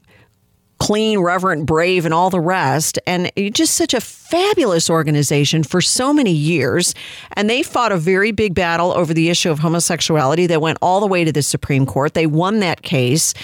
clean, 0.79 1.21
reverent, 1.21 1.65
brave, 1.65 2.05
and 2.05 2.13
all 2.13 2.29
the 2.29 2.41
rest. 2.41 2.99
And 3.07 3.31
it's 3.37 3.57
just 3.57 3.77
such 3.77 3.95
a 3.95 4.01
fabulous 4.33 4.89
organization 4.89 5.63
for 5.63 5.83
so 5.83 6.11
many 6.11 6.33
years. 6.33 6.95
And 7.37 7.51
they 7.51 7.63
fought 7.63 7.93
a 7.93 7.99
very 7.99 8.33
big 8.33 8.55
battle 8.55 8.91
over 8.93 9.13
the 9.13 9.29
issue 9.29 9.51
of 9.51 9.59
homosexuality 9.59 10.47
that 10.47 10.63
went 10.63 10.79
all 10.81 11.01
the 11.01 11.07
way 11.07 11.23
to 11.23 11.33
the 11.33 11.43
Supreme 11.43 11.85
Court. 11.85 12.15
They 12.15 12.27
won 12.27 12.61
that 12.61 12.81
case. 12.81 13.35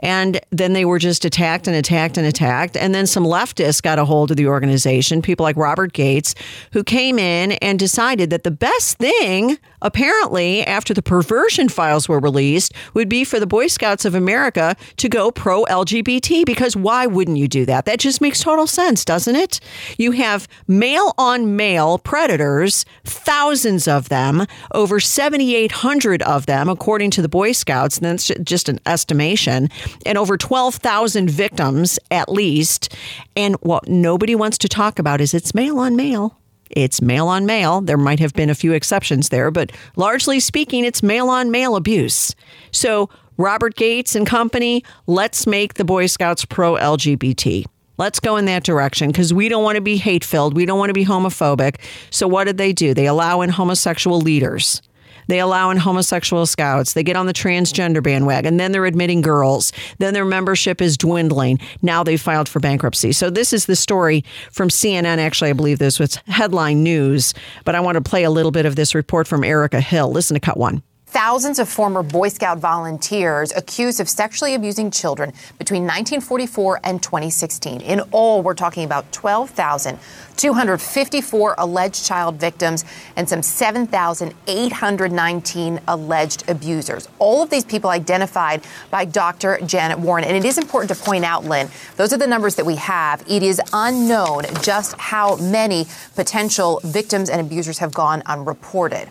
And 0.00 0.40
then 0.50 0.74
they 0.74 0.84
were 0.84 0.98
just 0.98 1.24
attacked 1.24 1.66
and 1.66 1.76
attacked 1.76 2.16
and 2.16 2.26
attacked. 2.26 2.76
And 2.76 2.94
then 2.94 3.06
some 3.06 3.24
leftists 3.24 3.82
got 3.82 3.98
a 3.98 4.04
hold 4.04 4.30
of 4.30 4.36
the 4.36 4.46
organization, 4.46 5.22
people 5.22 5.44
like 5.44 5.56
Robert 5.56 5.92
Gates, 5.92 6.34
who 6.72 6.84
came 6.84 7.18
in 7.18 7.52
and 7.52 7.78
decided 7.78 8.30
that 8.30 8.44
the 8.44 8.50
best 8.50 8.98
thing, 8.98 9.58
apparently, 9.82 10.62
after 10.64 10.94
the 10.94 11.02
perversion 11.02 11.68
files 11.68 12.08
were 12.08 12.20
released, 12.20 12.72
would 12.94 13.08
be 13.08 13.24
for 13.24 13.40
the 13.40 13.46
Boy 13.46 13.66
Scouts 13.66 14.04
of 14.04 14.14
America 14.14 14.76
to 14.98 15.08
go 15.08 15.30
pro 15.30 15.64
LGBT. 15.64 16.44
Because 16.44 16.76
why 16.76 17.06
wouldn't 17.06 17.36
you 17.36 17.48
do 17.48 17.66
that? 17.66 17.84
That 17.84 17.98
just 17.98 18.20
makes 18.20 18.40
total 18.40 18.66
sense, 18.66 19.04
doesn't 19.04 19.34
it? 19.34 19.58
You 19.98 20.12
have 20.12 20.37
male 20.66 21.14
on 21.18 21.56
male 21.56 21.98
predators, 21.98 22.84
thousands 23.04 23.88
of 23.88 24.08
them, 24.08 24.46
over 24.72 25.00
7,800 25.00 26.22
of 26.22 26.46
them, 26.46 26.68
according 26.68 27.10
to 27.12 27.22
the 27.22 27.28
Boy 27.28 27.52
Scouts. 27.52 27.96
And 27.96 28.06
that's 28.06 28.30
just 28.42 28.68
an 28.68 28.78
estimation 28.86 29.70
and 30.04 30.18
over 30.18 30.36
12,000 30.36 31.30
victims 31.30 31.98
at 32.10 32.28
least. 32.28 32.94
And 33.34 33.56
what 33.56 33.88
nobody 33.88 34.34
wants 34.34 34.58
to 34.58 34.68
talk 34.68 34.98
about 34.98 35.20
is 35.20 35.34
it's 35.34 35.54
male 35.54 35.78
on 35.78 35.96
male. 35.96 36.38
It's 36.70 37.00
male 37.00 37.28
on 37.28 37.46
male. 37.46 37.80
There 37.80 37.96
might 37.96 38.20
have 38.20 38.34
been 38.34 38.50
a 38.50 38.54
few 38.54 38.72
exceptions 38.72 39.30
there, 39.30 39.50
but 39.50 39.72
largely 39.96 40.38
speaking, 40.38 40.84
it's 40.84 41.02
male 41.02 41.28
on 41.28 41.50
male 41.50 41.76
abuse. 41.76 42.34
So, 42.70 43.08
Robert 43.38 43.76
Gates 43.76 44.14
and 44.14 44.26
company, 44.26 44.82
let's 45.06 45.46
make 45.46 45.74
the 45.74 45.84
Boy 45.84 46.06
Scouts 46.06 46.44
pro 46.44 46.74
LGBT. 46.74 47.64
Let's 47.98 48.20
go 48.20 48.36
in 48.36 48.44
that 48.44 48.64
direction 48.64 49.10
because 49.10 49.34
we 49.34 49.48
don't 49.48 49.64
want 49.64 49.76
to 49.76 49.82
be 49.82 49.96
hate 49.96 50.24
filled. 50.24 50.54
We 50.54 50.66
don't 50.66 50.78
want 50.78 50.90
to 50.90 50.94
be 50.94 51.04
homophobic. 51.04 51.80
So, 52.10 52.28
what 52.28 52.44
did 52.44 52.56
they 52.56 52.72
do? 52.72 52.94
They 52.94 53.06
allow 53.06 53.40
in 53.40 53.50
homosexual 53.50 54.20
leaders. 54.20 54.80
They 55.28 55.40
allow 55.40 55.70
in 55.70 55.76
homosexual 55.76 56.46
scouts. 56.46 56.94
They 56.94 57.02
get 57.02 57.16
on 57.16 57.26
the 57.26 57.34
transgender 57.34 58.02
bandwagon. 58.02 58.56
Then 58.56 58.72
they're 58.72 58.86
admitting 58.86 59.20
girls. 59.20 59.72
Then 59.98 60.14
their 60.14 60.24
membership 60.24 60.80
is 60.80 60.96
dwindling. 60.96 61.60
Now 61.82 62.02
they 62.02 62.16
filed 62.16 62.48
for 62.48 62.60
bankruptcy. 62.60 63.12
So 63.12 63.28
this 63.28 63.52
is 63.52 63.66
the 63.66 63.76
story 63.76 64.24
from 64.50 64.70
CNN. 64.70 65.18
Actually, 65.18 65.50
I 65.50 65.54
believe 65.54 65.78
this 65.78 65.98
was 65.98 66.16
headline 66.26 66.82
news, 66.82 67.34
but 67.64 67.74
I 67.74 67.80
want 67.80 67.96
to 67.96 68.00
play 68.00 68.24
a 68.24 68.30
little 68.30 68.52
bit 68.52 68.64
of 68.64 68.76
this 68.76 68.94
report 68.94 69.28
from 69.28 69.44
Erica 69.44 69.80
Hill. 69.80 70.10
Listen 70.10 70.34
to 70.34 70.40
cut 70.40 70.56
one. 70.56 70.82
Thousands 71.10 71.58
of 71.58 71.70
former 71.70 72.02
Boy 72.02 72.28
Scout 72.28 72.58
volunteers 72.58 73.50
accused 73.56 73.98
of 73.98 74.10
sexually 74.10 74.54
abusing 74.54 74.90
children 74.90 75.32
between 75.58 75.84
1944 75.84 76.80
and 76.84 77.02
2016. 77.02 77.80
In 77.80 78.00
all, 78.12 78.42
we're 78.42 78.52
talking 78.52 78.84
about 78.84 79.10
12,254 79.10 81.54
alleged 81.56 82.04
child 82.04 82.36
victims 82.36 82.84
and 83.16 83.26
some 83.26 83.40
7,819 83.40 85.80
alleged 85.88 86.44
abusers. 86.46 87.08
All 87.18 87.42
of 87.42 87.48
these 87.48 87.64
people 87.64 87.88
identified 87.88 88.62
by 88.90 89.06
Dr. 89.06 89.60
Janet 89.64 89.98
Warren. 89.98 90.24
And 90.24 90.36
it 90.36 90.44
is 90.44 90.58
important 90.58 90.94
to 90.94 91.04
point 91.04 91.24
out, 91.24 91.42
Lynn, 91.42 91.70
those 91.96 92.12
are 92.12 92.18
the 92.18 92.26
numbers 92.26 92.54
that 92.56 92.66
we 92.66 92.76
have. 92.76 93.24
It 93.26 93.42
is 93.42 93.62
unknown 93.72 94.42
just 94.60 94.94
how 94.98 95.36
many 95.36 95.86
potential 96.16 96.82
victims 96.84 97.30
and 97.30 97.40
abusers 97.40 97.78
have 97.78 97.94
gone 97.94 98.22
unreported. 98.26 99.08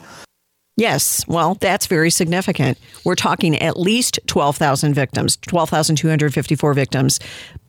Yes, 0.78 1.28
well, 1.28 1.56
that's 1.56 1.88
very 1.88 2.12
significant. 2.12 2.78
We're 3.04 3.16
talking 3.16 3.56
at 3.58 3.80
least 3.80 4.20
12,000 4.28 4.94
victims, 4.94 5.36
12,254 5.38 6.74
victims, 6.76 7.20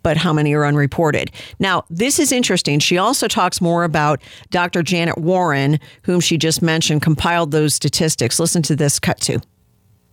but 0.03 0.18
how 0.18 0.35
many 0.35 0.53
are 0.53 0.66
unreported? 0.66 1.31
Now, 1.59 1.85
this 1.88 2.18
is 2.18 2.33
interesting. 2.33 2.81
She 2.81 2.99
also 2.99 3.27
talks 3.27 3.62
more 3.62 3.85
about 3.85 4.21
Dr. 4.51 4.83
Janet 4.83 5.16
Warren, 5.16 5.81
whom 6.03 6.21
she 6.21 6.37
just 6.37 6.61
mentioned, 6.61 7.01
compiled 7.01 7.51
those 7.51 7.73
statistics. 7.73 8.38
Listen 8.38 8.61
to 8.64 8.77
this 8.77 8.99
cut 8.99 9.18
two. 9.21 9.40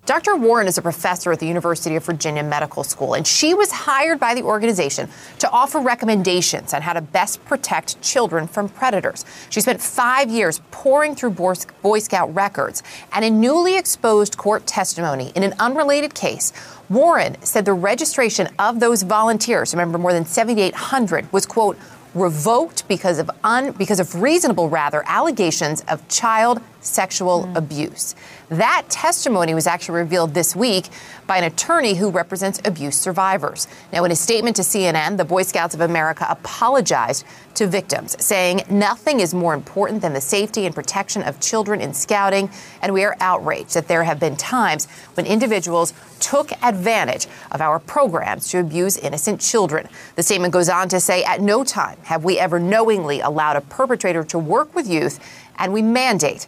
Dr. 0.06 0.36
Warren 0.36 0.68
is 0.68 0.78
a 0.78 0.84
professor 0.84 1.32
at 1.32 1.40
the 1.40 1.48
University 1.48 1.96
of 1.96 2.06
Virginia 2.06 2.44
Medical 2.44 2.84
School, 2.84 3.16
and 3.16 3.26
she 3.26 3.56
was 3.56 3.72
hired 3.72 4.20
by 4.20 4.36
the 4.36 4.44
organization 4.44 5.10
to 5.40 5.50
offer 5.50 5.80
recommendations 5.80 6.76
on 6.76 6.84
how 6.84 6.94
to 6.94 7.02
best 7.02 7.44
protect 7.46 8.00
children 8.04 8.48
from 8.48 8.70
predators. 8.70 9.26
She 9.50 9.62
spent 9.62 9.82
five 9.82 10.30
years 10.30 10.62
poring 10.70 11.16
through 11.16 11.32
Boy 11.32 11.98
Scout 12.00 12.36
records, 12.36 12.84
and 13.14 13.26
in 13.26 13.42
newly 13.42 13.80
exposed 13.80 14.38
court 14.38 14.68
testimony 14.68 15.32
in 15.34 15.42
an 15.42 15.56
unrelated 15.60 16.14
case, 16.14 16.54
Warren 16.88 17.42
said 17.42 17.66
the 17.66 17.74
registration 17.74 18.48
of 18.60 18.80
those 18.80 19.02
volunteers, 19.02 19.74
remember 19.74 19.98
more 19.98 20.14
than 20.14 20.28
7,800, 20.28 21.34
was, 21.34 21.48
quote, 21.48 21.80
revoked 22.14 22.88
because 22.88 23.18
of 23.18 23.32
un, 23.44 23.72
because 23.72 24.00
of 24.00 24.22
reasonable 24.22 24.70
rather 24.70 25.04
allegations 25.08 25.82
of 25.88 26.08
child 26.10 26.62
sexual 26.86 27.44
mm. 27.44 27.56
abuse. 27.56 28.16
That 28.50 28.84
testimony 28.90 29.56
was 29.56 29.66
actually 29.66 30.00
revealed 30.00 30.34
this 30.34 30.56
week 30.56 30.90
by 31.26 31.38
an 31.38 31.46
attorney 31.46 31.96
who 31.96 32.12
represents 32.12 32.62
abuse 32.64 32.96
survivors. 32.96 33.68
Now, 33.92 34.04
in 34.04 34.12
a 34.12 34.16
statement 34.16 34.56
to 34.58 34.62
CNN, 34.62 35.18
the 35.18 35.26
Boy 35.26 35.42
Scouts 35.42 35.74
of 35.74 35.82
America 35.82 36.28
apologized 36.30 37.26
to 37.56 37.66
victims, 37.66 38.16
saying 38.24 38.62
nothing 38.70 39.20
is 39.20 39.34
more 39.34 39.56
important 39.56 40.02
than 40.02 40.14
the 40.14 40.22
safety 40.22 40.66
and 40.66 40.76
protection 40.76 41.24
of 41.24 41.40
children 41.40 41.82
in 41.82 41.94
scouting, 41.94 42.50
and 42.82 42.94
we 42.94 43.04
are 43.04 43.18
outraged 43.20 43.74
that 43.74 43.88
there 43.88 44.04
have 44.04 44.20
been 44.20 44.36
times 44.36 44.88
when 45.16 45.26
individuals 45.26 45.94
took 46.20 46.52
advantage 46.64 47.28
of 47.52 47.62
our 47.62 47.80
programs 47.80 48.50
to 48.50 48.60
abuse 48.60 48.98
innocent 48.98 49.42
children. 49.42 49.88
The 50.16 50.24
statement 50.24 50.54
goes 50.54 50.70
on 50.70 50.90
to 50.90 51.00
say, 51.00 51.24
at 51.24 51.42
no 51.42 51.64
time 51.64 51.98
have 52.04 52.24
we 52.24 52.38
ever 52.38 52.60
knowingly 52.60 53.22
allowed 53.22 53.56
a 53.56 53.62
perpetrator 53.62 54.24
to 54.26 54.38
work 54.38 54.76
with 54.76 54.88
youth, 54.88 55.20
and 55.58 55.74
we 55.74 55.82
mandate 55.82 56.48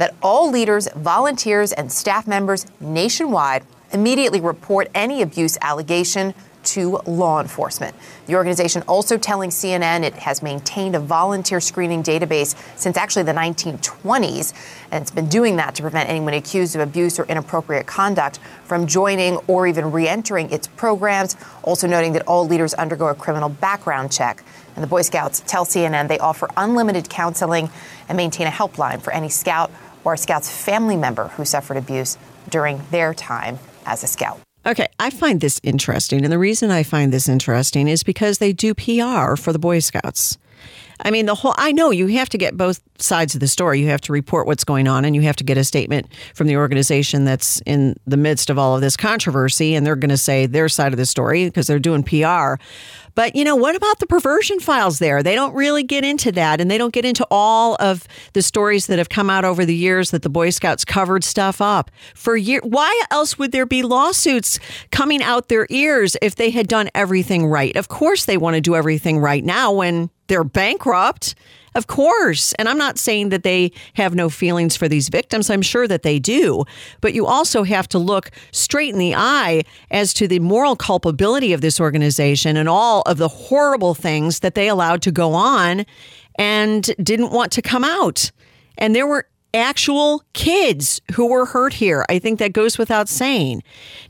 that 0.00 0.14
all 0.22 0.50
leaders, 0.50 0.88
volunteers, 0.96 1.72
and 1.72 1.92
staff 1.92 2.26
members 2.26 2.66
nationwide 2.80 3.62
immediately 3.92 4.40
report 4.40 4.88
any 4.94 5.20
abuse 5.20 5.58
allegation 5.60 6.32
to 6.62 7.00
law 7.06 7.38
enforcement. 7.40 7.94
The 8.24 8.34
organization 8.34 8.82
also 8.88 9.18
telling 9.18 9.50
CNN 9.50 10.02
it 10.02 10.14
has 10.14 10.42
maintained 10.42 10.96
a 10.96 11.00
volunteer 11.00 11.60
screening 11.60 12.02
database 12.02 12.56
since 12.78 12.96
actually 12.96 13.24
the 13.24 13.32
1920s, 13.32 14.54
and 14.90 15.02
it's 15.02 15.10
been 15.10 15.28
doing 15.28 15.56
that 15.56 15.74
to 15.74 15.82
prevent 15.82 16.08
anyone 16.08 16.32
accused 16.32 16.74
of 16.74 16.80
abuse 16.80 17.18
or 17.18 17.26
inappropriate 17.26 17.86
conduct 17.86 18.38
from 18.64 18.86
joining 18.86 19.36
or 19.48 19.66
even 19.66 19.92
re 19.92 20.08
entering 20.08 20.50
its 20.50 20.66
programs. 20.66 21.36
Also 21.62 21.86
noting 21.86 22.14
that 22.14 22.26
all 22.26 22.46
leaders 22.46 22.72
undergo 22.74 23.08
a 23.08 23.14
criminal 23.14 23.50
background 23.50 24.10
check. 24.10 24.42
And 24.76 24.82
the 24.82 24.88
Boy 24.88 25.02
Scouts 25.02 25.40
tell 25.46 25.66
CNN 25.66 26.08
they 26.08 26.18
offer 26.18 26.48
unlimited 26.56 27.10
counseling 27.10 27.68
and 28.08 28.16
maintain 28.16 28.46
a 28.46 28.50
helpline 28.50 29.02
for 29.02 29.12
any 29.12 29.28
scout 29.28 29.70
or 30.04 30.14
a 30.14 30.18
scout's 30.18 30.50
family 30.50 30.96
member 30.96 31.28
who 31.28 31.44
suffered 31.44 31.76
abuse 31.76 32.18
during 32.48 32.82
their 32.90 33.14
time 33.14 33.58
as 33.86 34.02
a 34.02 34.06
scout. 34.06 34.40
Okay, 34.66 34.88
I 34.98 35.08
find 35.08 35.40
this 35.40 35.58
interesting. 35.62 36.22
And 36.22 36.32
the 36.32 36.38
reason 36.38 36.70
I 36.70 36.82
find 36.82 37.12
this 37.12 37.28
interesting 37.28 37.88
is 37.88 38.02
because 38.02 38.38
they 38.38 38.52
do 38.52 38.74
PR 38.74 39.36
for 39.36 39.52
the 39.52 39.58
Boy 39.58 39.78
Scouts. 39.78 40.36
I 41.02 41.10
mean, 41.10 41.24
the 41.24 41.34
whole, 41.34 41.54
I 41.56 41.72
know 41.72 41.90
you 41.90 42.08
have 42.08 42.28
to 42.30 42.38
get 42.38 42.58
both 42.58 42.80
sides 42.98 43.34
of 43.34 43.40
the 43.40 43.48
story. 43.48 43.80
You 43.80 43.88
have 43.88 44.02
to 44.02 44.12
report 44.12 44.46
what's 44.46 44.64
going 44.64 44.86
on 44.86 45.06
and 45.06 45.16
you 45.16 45.22
have 45.22 45.36
to 45.36 45.44
get 45.44 45.56
a 45.56 45.64
statement 45.64 46.08
from 46.34 46.46
the 46.46 46.56
organization 46.56 47.24
that's 47.24 47.62
in 47.64 47.96
the 48.06 48.18
midst 48.18 48.50
of 48.50 48.58
all 48.58 48.74
of 48.74 48.82
this 48.82 48.98
controversy. 48.98 49.74
And 49.74 49.86
they're 49.86 49.96
going 49.96 50.10
to 50.10 50.18
say 50.18 50.44
their 50.44 50.68
side 50.68 50.92
of 50.92 50.98
the 50.98 51.06
story 51.06 51.46
because 51.46 51.66
they're 51.66 51.78
doing 51.78 52.02
PR. 52.02 52.62
But, 53.14 53.36
you 53.36 53.44
know, 53.44 53.56
what 53.56 53.76
about 53.76 53.98
the 53.98 54.06
perversion 54.06 54.60
files 54.60 54.98
there? 54.98 55.22
They 55.22 55.34
don't 55.34 55.54
really 55.54 55.82
get 55.82 56.04
into 56.04 56.32
that. 56.32 56.60
And 56.60 56.70
they 56.70 56.78
don't 56.78 56.92
get 56.92 57.04
into 57.04 57.26
all 57.30 57.76
of 57.80 58.06
the 58.32 58.42
stories 58.42 58.86
that 58.86 58.98
have 58.98 59.08
come 59.08 59.30
out 59.30 59.44
over 59.44 59.64
the 59.64 59.74
years 59.74 60.10
that 60.10 60.22
the 60.22 60.28
Boy 60.28 60.50
Scouts 60.50 60.84
covered 60.84 61.24
stuff 61.24 61.60
up 61.60 61.90
for 62.14 62.36
years. 62.36 62.62
Why 62.64 63.02
else 63.10 63.38
would 63.38 63.52
there 63.52 63.66
be 63.66 63.82
lawsuits 63.82 64.58
coming 64.90 65.22
out 65.22 65.48
their 65.48 65.66
ears 65.70 66.16
if 66.22 66.36
they 66.36 66.50
had 66.50 66.68
done 66.68 66.88
everything 66.94 67.46
right? 67.46 67.76
Of 67.76 67.88
course, 67.88 68.24
they 68.24 68.36
want 68.36 68.54
to 68.54 68.60
do 68.60 68.74
everything 68.74 69.18
right 69.18 69.44
now 69.44 69.72
when 69.72 70.10
they're 70.28 70.44
bankrupt. 70.44 71.34
Of 71.74 71.86
course. 71.86 72.52
And 72.54 72.68
I'm 72.68 72.78
not 72.78 72.98
saying 72.98 73.28
that 73.28 73.42
they 73.42 73.72
have 73.94 74.14
no 74.14 74.28
feelings 74.28 74.76
for 74.76 74.88
these 74.88 75.08
victims. 75.08 75.50
I'm 75.50 75.62
sure 75.62 75.86
that 75.86 76.02
they 76.02 76.18
do. 76.18 76.64
But 77.00 77.14
you 77.14 77.26
also 77.26 77.62
have 77.62 77.88
to 77.90 77.98
look 77.98 78.30
straight 78.52 78.92
in 78.92 78.98
the 78.98 79.14
eye 79.14 79.62
as 79.90 80.12
to 80.14 80.26
the 80.26 80.40
moral 80.40 80.76
culpability 80.76 81.52
of 81.52 81.60
this 81.60 81.80
organization 81.80 82.56
and 82.56 82.68
all 82.68 83.02
of 83.02 83.18
the 83.18 83.28
horrible 83.28 83.94
things 83.94 84.40
that 84.40 84.54
they 84.54 84.68
allowed 84.68 85.02
to 85.02 85.12
go 85.12 85.32
on 85.34 85.86
and 86.36 86.90
didn't 87.02 87.30
want 87.30 87.52
to 87.52 87.62
come 87.62 87.84
out. 87.84 88.30
And 88.78 88.94
there 88.96 89.06
were 89.06 89.28
actual 89.54 90.22
kids 90.32 91.00
who 91.12 91.26
were 91.26 91.46
hurt 91.46 91.72
here. 91.72 92.04
I 92.08 92.18
think 92.18 92.38
that 92.38 92.52
goes 92.52 92.78
without 92.78 93.08
saying. 93.08 93.62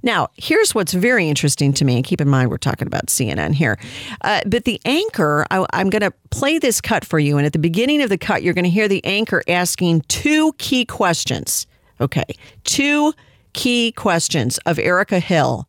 Now, 0.03 0.29
here's 0.37 0.75
what's 0.75 0.93
very 0.93 1.29
interesting 1.29 1.73
to 1.75 1.85
me, 1.85 1.97
and 1.97 2.05
keep 2.05 2.21
in 2.21 2.29
mind 2.29 2.51
we're 2.51 2.59
talking 2.59 2.87
about 2.87 3.07
CNN 3.07 3.55
here. 3.55 3.79
Uh, 4.23 4.41
but 4.47 4.65
the 4.65 4.81
anchor, 4.85 5.47
I, 5.51 5.67
I'm 5.73 5.91
going 5.91 6.03
to 6.03 6.13
play 6.31 6.59
this 6.59 6.81
cut 6.81 7.05
for 7.05 7.19
you. 7.19 7.37
And 7.37 7.47
at 7.47 7.53
the 7.53 7.59
beginning 7.59 8.03
of 8.03 8.09
the 8.09 8.19
cut, 8.19 8.43
you're 8.43 8.55
going 8.55 8.65
to 8.65 8.71
hear 8.71 8.89
the 8.89 9.05
anchor 9.05 9.43
asking 9.49 10.03
two 10.03 10.53
key 10.55 10.85
questions. 10.85 11.67
Okay, 12.01 12.25
two 12.65 13.13
key 13.53 13.93
questions 13.93 14.59
of 14.67 14.79
Erica 14.79 15.19
Hill. 15.21 15.69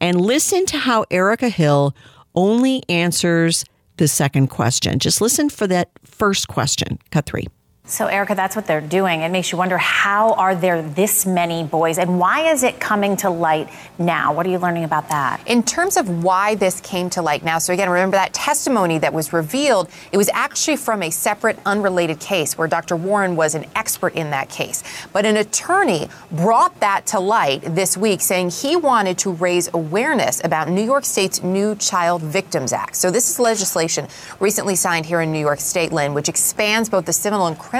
And 0.00 0.20
listen 0.20 0.66
to 0.66 0.78
how 0.78 1.04
Erica 1.10 1.48
Hill 1.48 1.94
only 2.34 2.82
answers 2.88 3.64
the 3.96 4.08
second 4.08 4.48
question. 4.48 4.98
Just 4.98 5.20
listen 5.20 5.48
for 5.48 5.66
that 5.66 5.90
first 6.04 6.48
question. 6.48 6.98
Cut 7.10 7.26
three. 7.26 7.46
So, 7.84 8.06
Erica, 8.06 8.36
that's 8.36 8.54
what 8.54 8.68
they're 8.68 8.80
doing. 8.80 9.22
It 9.22 9.32
makes 9.32 9.50
you 9.50 9.58
wonder 9.58 9.76
how 9.76 10.34
are 10.34 10.54
there 10.54 10.82
this 10.82 11.26
many 11.26 11.64
boys 11.64 11.98
and 11.98 12.20
why 12.20 12.52
is 12.52 12.62
it 12.62 12.78
coming 12.78 13.16
to 13.16 13.28
light 13.28 13.68
now? 13.98 14.32
What 14.32 14.46
are 14.46 14.50
you 14.50 14.60
learning 14.60 14.84
about 14.84 15.08
that? 15.08 15.42
In 15.48 15.64
terms 15.64 15.96
of 15.96 16.22
why 16.22 16.54
this 16.54 16.80
came 16.80 17.10
to 17.10 17.22
light 17.22 17.42
now, 17.42 17.58
so 17.58 17.72
again, 17.72 17.90
remember 17.90 18.16
that 18.16 18.32
testimony 18.32 18.98
that 18.98 19.12
was 19.12 19.32
revealed, 19.32 19.90
it 20.12 20.16
was 20.16 20.30
actually 20.32 20.76
from 20.76 21.02
a 21.02 21.10
separate, 21.10 21.58
unrelated 21.66 22.20
case 22.20 22.56
where 22.56 22.68
Dr. 22.68 22.94
Warren 22.94 23.34
was 23.34 23.56
an 23.56 23.66
expert 23.74 24.14
in 24.14 24.30
that 24.30 24.48
case. 24.48 24.84
But 25.12 25.26
an 25.26 25.36
attorney 25.36 26.08
brought 26.30 26.78
that 26.78 27.06
to 27.06 27.18
light 27.18 27.62
this 27.62 27.96
week, 27.96 28.20
saying 28.20 28.50
he 28.50 28.76
wanted 28.76 29.18
to 29.18 29.32
raise 29.32 29.68
awareness 29.74 30.40
about 30.44 30.68
New 30.68 30.84
York 30.84 31.04
State's 31.04 31.42
new 31.42 31.74
Child 31.74 32.22
Victims 32.22 32.72
Act. 32.72 32.94
So, 32.94 33.10
this 33.10 33.28
is 33.28 33.40
legislation 33.40 34.06
recently 34.38 34.76
signed 34.76 35.04
here 35.04 35.20
in 35.20 35.32
New 35.32 35.40
York 35.40 35.58
State, 35.58 35.90
Lynn, 35.90 36.14
which 36.14 36.28
expands 36.28 36.88
both 36.88 37.06
the 37.06 37.12
civil 37.12 37.48
and 37.48 37.58
criminal 37.58 37.71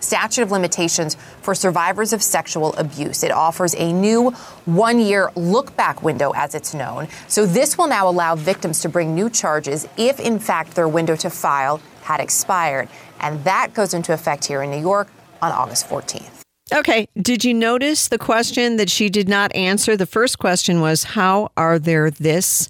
statute 0.00 0.42
of 0.42 0.50
limitations 0.50 1.16
for 1.42 1.54
survivors 1.54 2.12
of 2.12 2.22
sexual 2.22 2.74
abuse. 2.74 3.22
It 3.22 3.30
offers 3.30 3.74
a 3.74 3.92
new 3.92 4.30
one 4.64 4.98
year 4.98 5.30
look 5.36 5.76
back 5.76 6.02
window, 6.02 6.32
as 6.34 6.54
it's 6.54 6.74
known. 6.74 7.08
So 7.28 7.46
this 7.46 7.78
will 7.78 7.88
now 7.88 8.08
allow 8.08 8.34
victims 8.34 8.80
to 8.80 8.88
bring 8.88 9.14
new 9.14 9.30
charges 9.30 9.86
if, 9.96 10.20
in 10.20 10.38
fact, 10.38 10.74
their 10.74 10.88
window 10.88 11.16
to 11.16 11.30
file 11.30 11.80
had 12.02 12.20
expired. 12.20 12.88
And 13.20 13.42
that 13.44 13.74
goes 13.74 13.94
into 13.94 14.12
effect 14.12 14.44
here 14.44 14.62
in 14.62 14.70
New 14.70 14.80
York 14.80 15.08
on 15.42 15.52
August 15.52 15.88
14th. 15.88 16.42
Okay. 16.72 17.08
Did 17.20 17.44
you 17.44 17.54
notice 17.54 18.08
the 18.08 18.18
question 18.18 18.76
that 18.76 18.90
she 18.90 19.08
did 19.08 19.28
not 19.28 19.54
answer? 19.54 19.96
The 19.96 20.06
first 20.06 20.38
question 20.38 20.80
was 20.80 21.04
How 21.04 21.50
are 21.56 21.78
there 21.78 22.10
this 22.10 22.68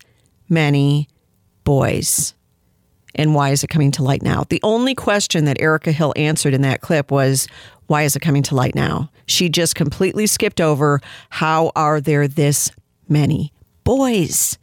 many 0.49 1.09
boys? 1.65 2.35
And 3.19 3.35
why 3.35 3.51
is 3.51 3.63
it 3.63 3.69
coming 3.69 3.91
to 3.93 4.03
light 4.03 4.23
now? 4.23 4.45
The 4.49 4.61
only 4.63 4.95
question 4.95 5.45
that 5.45 5.61
Erica 5.61 5.93
Hill 5.93 6.15
answered 6.17 6.55
in 6.55 6.63
that 6.63 6.81
clip 6.81 7.11
was, 7.11 7.49
why 7.89 8.05
is 8.05 8.17
it 8.17 8.21
coming 8.21 8.43
to 8.45 8.55
light 8.55 8.75
now? 8.75 9.11
She 9.27 9.49
just 9.49 9.75
completely 9.75 10.27
skipped 10.27 10.61
over, 10.61 11.01
how 11.31 11.73
are 11.75 12.01
there 12.01 12.29
this 12.29 12.71
many 13.09 13.53
boys? 13.85 14.57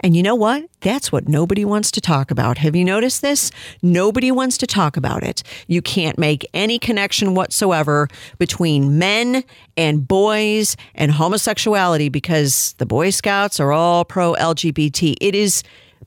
And 0.00 0.16
you 0.16 0.22
know 0.22 0.34
what? 0.34 0.64
That's 0.80 1.12
what 1.12 1.28
nobody 1.28 1.64
wants 1.64 1.92
to 1.92 2.00
talk 2.00 2.32
about. 2.32 2.58
Have 2.58 2.74
you 2.74 2.84
noticed 2.84 3.22
this? 3.22 3.52
Nobody 3.82 4.32
wants 4.32 4.58
to 4.58 4.66
talk 4.66 4.96
about 4.96 5.22
it. 5.22 5.44
You 5.68 5.80
can't 5.80 6.18
make 6.18 6.44
any 6.52 6.80
connection 6.80 7.34
whatsoever 7.34 8.08
between 8.36 8.98
men 8.98 9.44
and 9.76 10.08
boys 10.08 10.76
and 10.96 11.12
homosexuality 11.12 12.08
because 12.08 12.74
the 12.78 12.86
Boy 12.86 13.10
Scouts 13.10 13.60
are 13.60 13.70
all 13.70 14.04
pro 14.04 14.34
LGBT. 14.34 15.14
It 15.20 15.36
is 15.36 15.62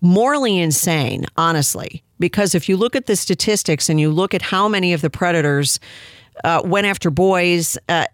morally 0.05 0.57
insane, 0.57 1.25
honestly, 1.35 2.03
because 2.19 2.55
if 2.55 2.69
you 2.69 2.77
look 2.77 2.95
at 2.95 3.07
the 3.07 3.15
statistics 3.15 3.89
and 3.89 3.99
you 3.99 4.11
look 4.11 4.33
at 4.33 4.41
how 4.41 4.67
many 4.67 4.93
of 4.93 5.01
the 5.01 5.09
predators 5.09 5.79
uh, 6.43 6.61
went 6.65 6.85
after 6.85 7.09
boys. 7.09 7.77
Uh, 7.87 8.05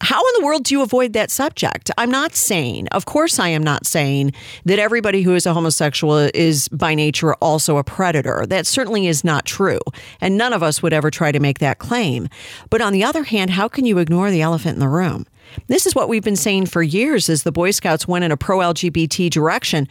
how 0.00 0.20
in 0.20 0.32
the 0.34 0.40
world 0.42 0.64
do 0.64 0.74
you 0.74 0.82
avoid 0.82 1.12
that 1.12 1.30
subject? 1.30 1.90
I'm 1.96 2.10
not 2.10 2.34
saying, 2.34 2.88
of 2.88 3.06
course, 3.06 3.38
I 3.38 3.48
am 3.48 3.62
not 3.62 3.86
saying 3.86 4.32
that 4.64 4.78
everybody 4.78 5.22
who 5.22 5.34
is 5.34 5.46
a 5.46 5.54
homosexual 5.54 6.28
is 6.34 6.68
by 6.68 6.94
nature 6.94 7.34
also 7.34 7.76
a 7.76 7.84
predator. 7.84 8.46
That 8.46 8.66
certainly 8.66 9.06
is 9.06 9.22
not 9.22 9.44
true. 9.44 9.78
And 10.20 10.36
none 10.36 10.52
of 10.52 10.62
us 10.62 10.82
would 10.82 10.92
ever 10.92 11.10
try 11.10 11.30
to 11.32 11.40
make 11.40 11.60
that 11.60 11.78
claim. 11.78 12.28
But 12.70 12.80
on 12.80 12.92
the 12.92 13.04
other 13.04 13.24
hand, 13.24 13.50
how 13.50 13.68
can 13.68 13.86
you 13.86 13.98
ignore 13.98 14.30
the 14.30 14.42
elephant 14.42 14.74
in 14.74 14.80
the 14.80 14.88
room? 14.88 15.26
This 15.68 15.86
is 15.86 15.94
what 15.94 16.08
we've 16.08 16.24
been 16.24 16.36
saying 16.36 16.66
for 16.66 16.82
years 16.82 17.28
as 17.28 17.44
the 17.44 17.52
Boy 17.52 17.70
Scouts 17.70 18.08
went 18.08 18.24
in 18.24 18.32
a 18.32 18.36
pro 18.36 18.58
LGBT 18.58 19.30
direction. 19.30 19.86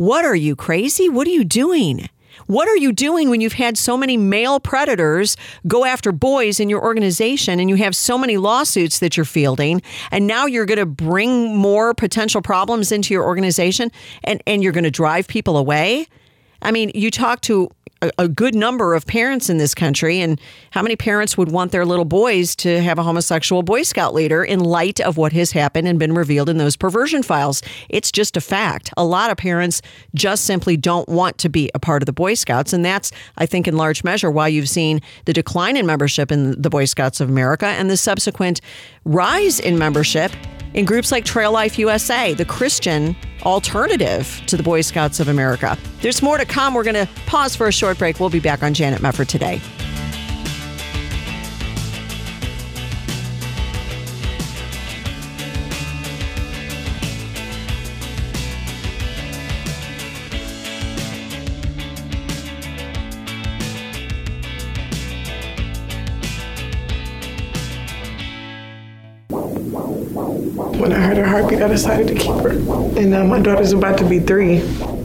What 0.00 0.24
are 0.24 0.34
you 0.34 0.56
crazy? 0.56 1.10
What 1.10 1.26
are 1.26 1.30
you 1.30 1.44
doing? 1.44 2.08
What 2.46 2.68
are 2.68 2.76
you 2.78 2.90
doing 2.90 3.28
when 3.28 3.42
you've 3.42 3.52
had 3.52 3.76
so 3.76 3.98
many 3.98 4.16
male 4.16 4.58
predators 4.58 5.36
go 5.66 5.84
after 5.84 6.10
boys 6.10 6.58
in 6.58 6.70
your 6.70 6.82
organization 6.82 7.60
and 7.60 7.68
you 7.68 7.76
have 7.76 7.94
so 7.94 8.16
many 8.16 8.38
lawsuits 8.38 9.00
that 9.00 9.18
you're 9.18 9.26
fielding 9.26 9.82
and 10.10 10.26
now 10.26 10.46
you're 10.46 10.64
going 10.64 10.78
to 10.78 10.86
bring 10.86 11.54
more 11.54 11.92
potential 11.92 12.40
problems 12.40 12.90
into 12.90 13.12
your 13.12 13.24
organization 13.24 13.92
and, 14.24 14.42
and 14.46 14.62
you're 14.62 14.72
going 14.72 14.84
to 14.84 14.90
drive 14.90 15.28
people 15.28 15.58
away? 15.58 16.06
I 16.62 16.70
mean, 16.70 16.92
you 16.94 17.10
talk 17.10 17.42
to 17.42 17.68
a, 18.02 18.10
a, 18.18 18.28
good 18.28 18.54
number 18.54 18.94
of 18.94 19.06
parents 19.06 19.50
in 19.50 19.58
this 19.58 19.74
country. 19.74 20.20
And 20.20 20.40
how 20.70 20.82
many 20.82 20.96
parents 20.96 21.36
would 21.36 21.50
want 21.50 21.72
their 21.72 21.84
little 21.84 22.04
boys 22.04 22.56
to 22.56 22.80
have 22.80 22.98
a 22.98 23.02
homosexual 23.02 23.62
Boy 23.62 23.82
Scout 23.82 24.14
leader 24.14 24.42
in 24.42 24.60
light 24.60 25.00
of 25.00 25.16
what 25.16 25.32
has 25.32 25.52
happened 25.52 25.86
and 25.88 25.98
been 25.98 26.14
revealed 26.14 26.48
in 26.48 26.58
those 26.58 26.76
perversion 26.76 27.22
files? 27.22 27.62
It's 27.88 28.10
just 28.10 28.36
a 28.36 28.40
fact. 28.40 28.92
A 28.96 29.04
lot 29.04 29.30
of 29.30 29.36
parents 29.36 29.82
just 30.14 30.44
simply 30.44 30.76
don't 30.76 31.08
want 31.08 31.38
to 31.38 31.48
be 31.48 31.70
a 31.74 31.78
part 31.78 32.02
of 32.02 32.06
the 32.06 32.12
Boy 32.12 32.34
Scouts. 32.34 32.72
And 32.72 32.84
that's, 32.84 33.12
I 33.36 33.46
think, 33.46 33.68
in 33.68 33.76
large 33.76 34.04
measure 34.04 34.30
why 34.30 34.48
you've 34.48 34.68
seen 34.68 35.00
the 35.24 35.32
decline 35.32 35.76
in 35.76 35.86
membership 35.86 36.32
in 36.32 36.60
the 36.60 36.70
Boy 36.70 36.84
Scouts 36.84 37.20
of 37.20 37.28
America 37.28 37.66
and 37.66 37.90
the 37.90 37.96
subsequent 37.96 38.60
rise 39.04 39.60
in 39.60 39.78
membership 39.78 40.32
in 40.74 40.84
groups 40.84 41.10
like 41.10 41.24
Trail 41.24 41.52
Life 41.52 41.78
USA, 41.78 42.34
the 42.34 42.44
Christian 42.44 43.16
alternative 43.42 44.42
to 44.46 44.56
the 44.56 44.62
Boy 44.62 44.80
Scouts 44.82 45.20
of 45.20 45.28
America. 45.28 45.76
There's 46.00 46.22
more 46.22 46.38
to 46.38 46.44
come. 46.44 46.74
We're 46.74 46.84
going 46.84 47.06
to 47.06 47.08
pause 47.26 47.56
for 47.56 47.66
a 47.68 47.72
short 47.72 47.98
break. 47.98 48.20
We'll 48.20 48.30
be 48.30 48.40
back 48.40 48.62
on 48.62 48.74
Janet 48.74 49.00
Mefford 49.00 49.28
today. 49.28 49.60
Decided 71.80 72.08
to 72.08 72.14
keep 72.14 72.34
her. 72.42 72.50
And 72.98 73.10
now 73.10 73.24
my 73.24 73.40
daughter's 73.40 73.72
about 73.72 73.96
to 74.00 74.04
be 74.06 74.20
three. 74.20 74.58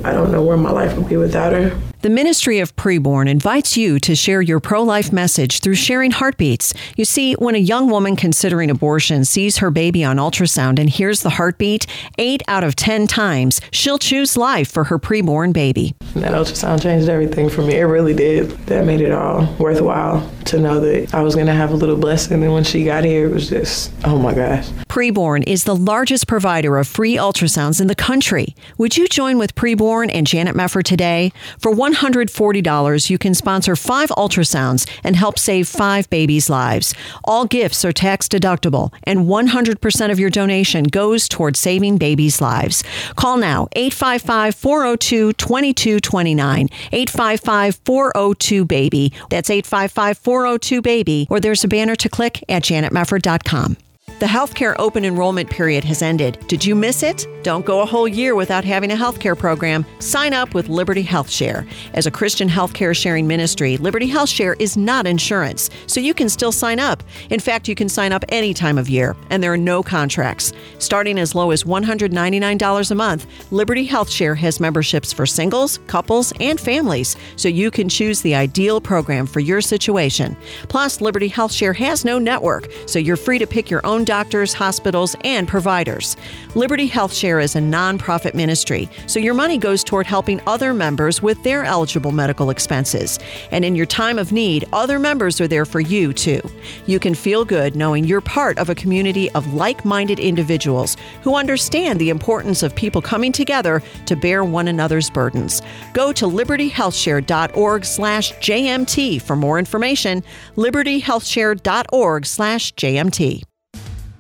I 0.04 0.12
don't 0.12 0.30
know 0.30 0.44
where 0.44 0.58
my 0.58 0.72
life 0.72 0.98
would 0.98 1.08
be 1.08 1.16
without 1.16 1.54
her. 1.54 1.80
The 2.06 2.12
Ministry 2.12 2.60
of 2.60 2.76
Preborn 2.76 3.28
invites 3.28 3.76
you 3.76 3.98
to 4.02 4.16
share 4.16 4.40
your 4.40 4.60
pro 4.60 4.84
life 4.84 5.12
message 5.12 5.60
through 5.62 5.74
sharing 5.74 6.12
heartbeats. 6.12 6.72
You 6.96 7.04
see, 7.04 7.34
when 7.34 7.56
a 7.56 7.58
young 7.58 7.90
woman 7.90 8.16
considering 8.16 8.70
abortion 8.70 9.26
sees 9.26 9.58
her 9.58 9.72
baby 9.72 10.04
on 10.04 10.18
ultrasound 10.18 10.78
and 10.78 10.88
hears 10.88 11.22
the 11.22 11.32
heartbeat, 11.32 11.88
eight 12.20 12.44
out 12.48 12.64
of 12.64 12.76
10 12.76 13.08
times 13.08 13.60
she'll 13.72 13.98
choose 13.98 14.38
life 14.38 14.70
for 14.70 14.84
her 14.84 15.00
preborn 15.00 15.52
baby. 15.52 15.96
That 16.14 16.34
ultrasound 16.34 16.84
changed 16.84 17.10
everything 17.10 17.50
for 17.50 17.64
me. 17.64 17.74
It 17.74 17.86
really 17.86 18.14
did. 18.14 18.52
That 18.68 18.86
made 18.86 19.02
it 19.02 19.12
all 19.12 19.52
worthwhile 19.58 20.30
to 20.46 20.60
know 20.60 20.80
that 20.80 21.12
I 21.12 21.24
was 21.24 21.34
going 21.34 21.48
to 21.48 21.54
have 21.54 21.72
a 21.72 21.76
little 21.76 21.98
blessing. 21.98 22.44
And 22.44 22.54
when 22.54 22.64
she 22.64 22.86
got 22.86 23.04
here, 23.04 23.26
it 23.26 23.34
was 23.34 23.50
just, 23.50 23.92
oh 24.04 24.20
my 24.20 24.36
gosh. 24.36 24.70
Preborn 24.88 25.44
is 25.48 25.64
the 25.64 25.76
largest 25.76 26.28
provider 26.28 26.78
of 26.78 26.88
free 26.88 27.16
ultrasounds 27.16 27.82
in 27.82 27.88
the 27.88 27.96
country. 27.96 28.56
Would 28.78 28.96
you 28.96 29.08
join 29.08 29.38
with 29.38 29.56
Preborn 29.56 30.10
and 30.14 30.28
Janet 30.28 30.56
Mefford 30.56 30.84
today? 30.84 31.34
For 31.60 31.72
one 31.72 31.95
$140, 31.96 33.10
you 33.10 33.18
can 33.18 33.34
sponsor 33.34 33.76
five 33.76 34.10
ultrasounds 34.10 34.90
and 35.04 35.16
help 35.16 35.40
save 35.40 35.68
five 35.68 36.10
babies' 36.10 36.50
lives. 36.50 36.94
All 37.24 37.46
gifts 37.46 37.84
are 37.84 37.92
tax 37.92 38.28
deductible, 38.28 38.94
and 39.04 39.26
100% 39.26 40.12
of 40.12 40.20
your 40.20 40.30
donation 40.30 40.84
goes 40.86 41.28
toward 41.28 41.56
saving 41.58 41.98
babies' 41.98 42.42
lives. 42.42 42.84
Call 43.16 43.38
now 43.38 43.68
855 43.74 44.56
402 44.56 45.34
2229. 45.34 46.70
855 46.92 47.76
402 47.84 48.66
BABY. 48.66 49.14
That's 49.30 49.50
855 49.50 50.18
402 50.18 50.82
BABY, 50.82 51.28
or 51.30 51.40
there's 51.40 51.64
a 51.64 51.68
banner 51.68 51.96
to 51.96 52.10
click 52.10 52.44
at 52.50 52.64
janetmefford.com. 52.64 53.78
The 54.18 54.26
healthcare 54.26 54.78
open 54.80 55.04
enrollment 55.04 55.50
period 55.50 55.84
has 55.84 56.02
ended. 56.02 56.40
Did 56.48 56.64
you 56.64 56.74
miss 56.74 57.04
it? 57.04 57.28
Don't 57.44 57.66
go 57.66 57.82
a 57.82 57.86
whole 57.86 58.08
year 58.08 58.34
without 58.34 58.64
having 58.64 58.92
a 58.92 58.96
healthcare 58.96 59.38
program. 59.38 59.86
Sign 60.00 60.34
up 60.34 60.54
with 60.54 60.70
Liberty 60.70 61.02
Health 61.02 61.30
Share. 61.30 61.68
As 61.94 62.08
a 62.08 62.12
Christian 62.12 62.48
healthcare 62.48 62.96
sharing 62.96 63.28
ministry, 63.28 63.76
Liberty 63.76 64.08
Health 64.08 64.30
Share 64.30 64.56
is 64.58 64.78
not 64.78 65.06
insurance, 65.06 65.70
so 65.86 66.00
you 66.00 66.14
can 66.14 66.30
still 66.30 66.54
sign 66.54 66.80
up. 66.80 67.04
In 67.30 67.42
fact, 67.42 67.68
you 67.68 67.76
can 67.76 67.90
sign 67.90 68.14
up 68.14 68.24
any 68.30 68.54
time 68.54 68.78
of 68.78 68.90
year, 68.90 69.18
and 69.32 69.44
there 69.44 69.52
are 69.52 69.58
no 69.58 69.84
contracts. 69.84 70.54
Starting 70.80 71.20
as 71.20 71.36
low 71.36 71.52
as 71.52 71.66
$199 71.66 72.92
a 72.92 72.96
month, 72.96 73.52
Liberty 73.52 73.84
Health 73.84 74.10
Share 74.10 74.36
has 74.36 74.62
memberships 74.62 75.12
for 75.12 75.26
singles, 75.26 75.80
couples, 75.88 76.32
and 76.40 76.58
families, 76.58 77.18
so 77.36 77.50
you 77.50 77.70
can 77.70 77.90
choose 77.90 78.22
the 78.22 78.34
ideal 78.34 78.80
program 78.80 79.28
for 79.28 79.42
your 79.42 79.60
situation. 79.60 80.38
Plus, 80.70 81.02
Liberty 81.02 81.28
Health 81.28 81.52
Share 81.52 81.74
has 81.74 82.06
no 82.06 82.18
network, 82.18 82.70
so 82.86 82.98
you're 82.98 83.18
free 83.18 83.38
to 83.40 83.46
pick 83.46 83.70
your 83.70 83.86
own 83.86 84.05
doctors, 84.06 84.54
hospitals, 84.54 85.16
and 85.24 85.48
providers. 85.48 86.16
Liberty 86.54 86.90
HealthShare 86.90 87.44
is 87.44 87.56
a 87.56 87.60
nonprofit 87.60 88.36
ministry, 88.36 88.90
so 89.08 89.20
your 89.20 89.34
money 89.34 89.58
goes 89.58 89.84
toward 89.84 90.08
helping 90.08 90.40
other 90.48 90.74
members 90.74 91.22
with 91.22 91.44
their 91.44 91.66
eligible 91.66 92.12
medical 92.12 92.50
expenses. 92.50 93.20
And 93.52 93.66
in 93.66 93.76
your 93.76 93.86
time 93.86 94.18
of 94.18 94.32
need, 94.32 94.66
other 94.72 95.00
members 95.00 95.42
are 95.42 95.48
there 95.48 95.66
for 95.66 95.80
you 95.80 96.14
too. 96.14 96.42
You 96.86 97.00
can 97.00 97.16
feel 97.16 97.44
good 97.44 97.76
knowing 97.76 98.06
you're 98.06 98.22
part 98.22 98.58
of 98.58 98.70
a 98.70 98.76
community 98.76 99.30
of 99.32 99.54
like-minded 99.54 100.20
individuals 100.20 100.96
who 101.24 101.36
understand 101.36 102.00
the 102.00 102.10
importance 102.10 102.64
of 102.64 102.76
people 102.76 103.02
coming 103.02 103.32
together 103.32 103.82
to 104.06 104.16
bear 104.16 104.44
one 104.44 104.68
another's 104.68 105.10
burdens. 105.10 105.62
Go 105.94 106.14
to 106.14 106.26
libertyhealthshare.org/jmt 106.26 109.22
for 109.22 109.36
more 109.36 109.60
information. 109.60 110.24
libertyhealthshare.org/jmt. 110.56 113.55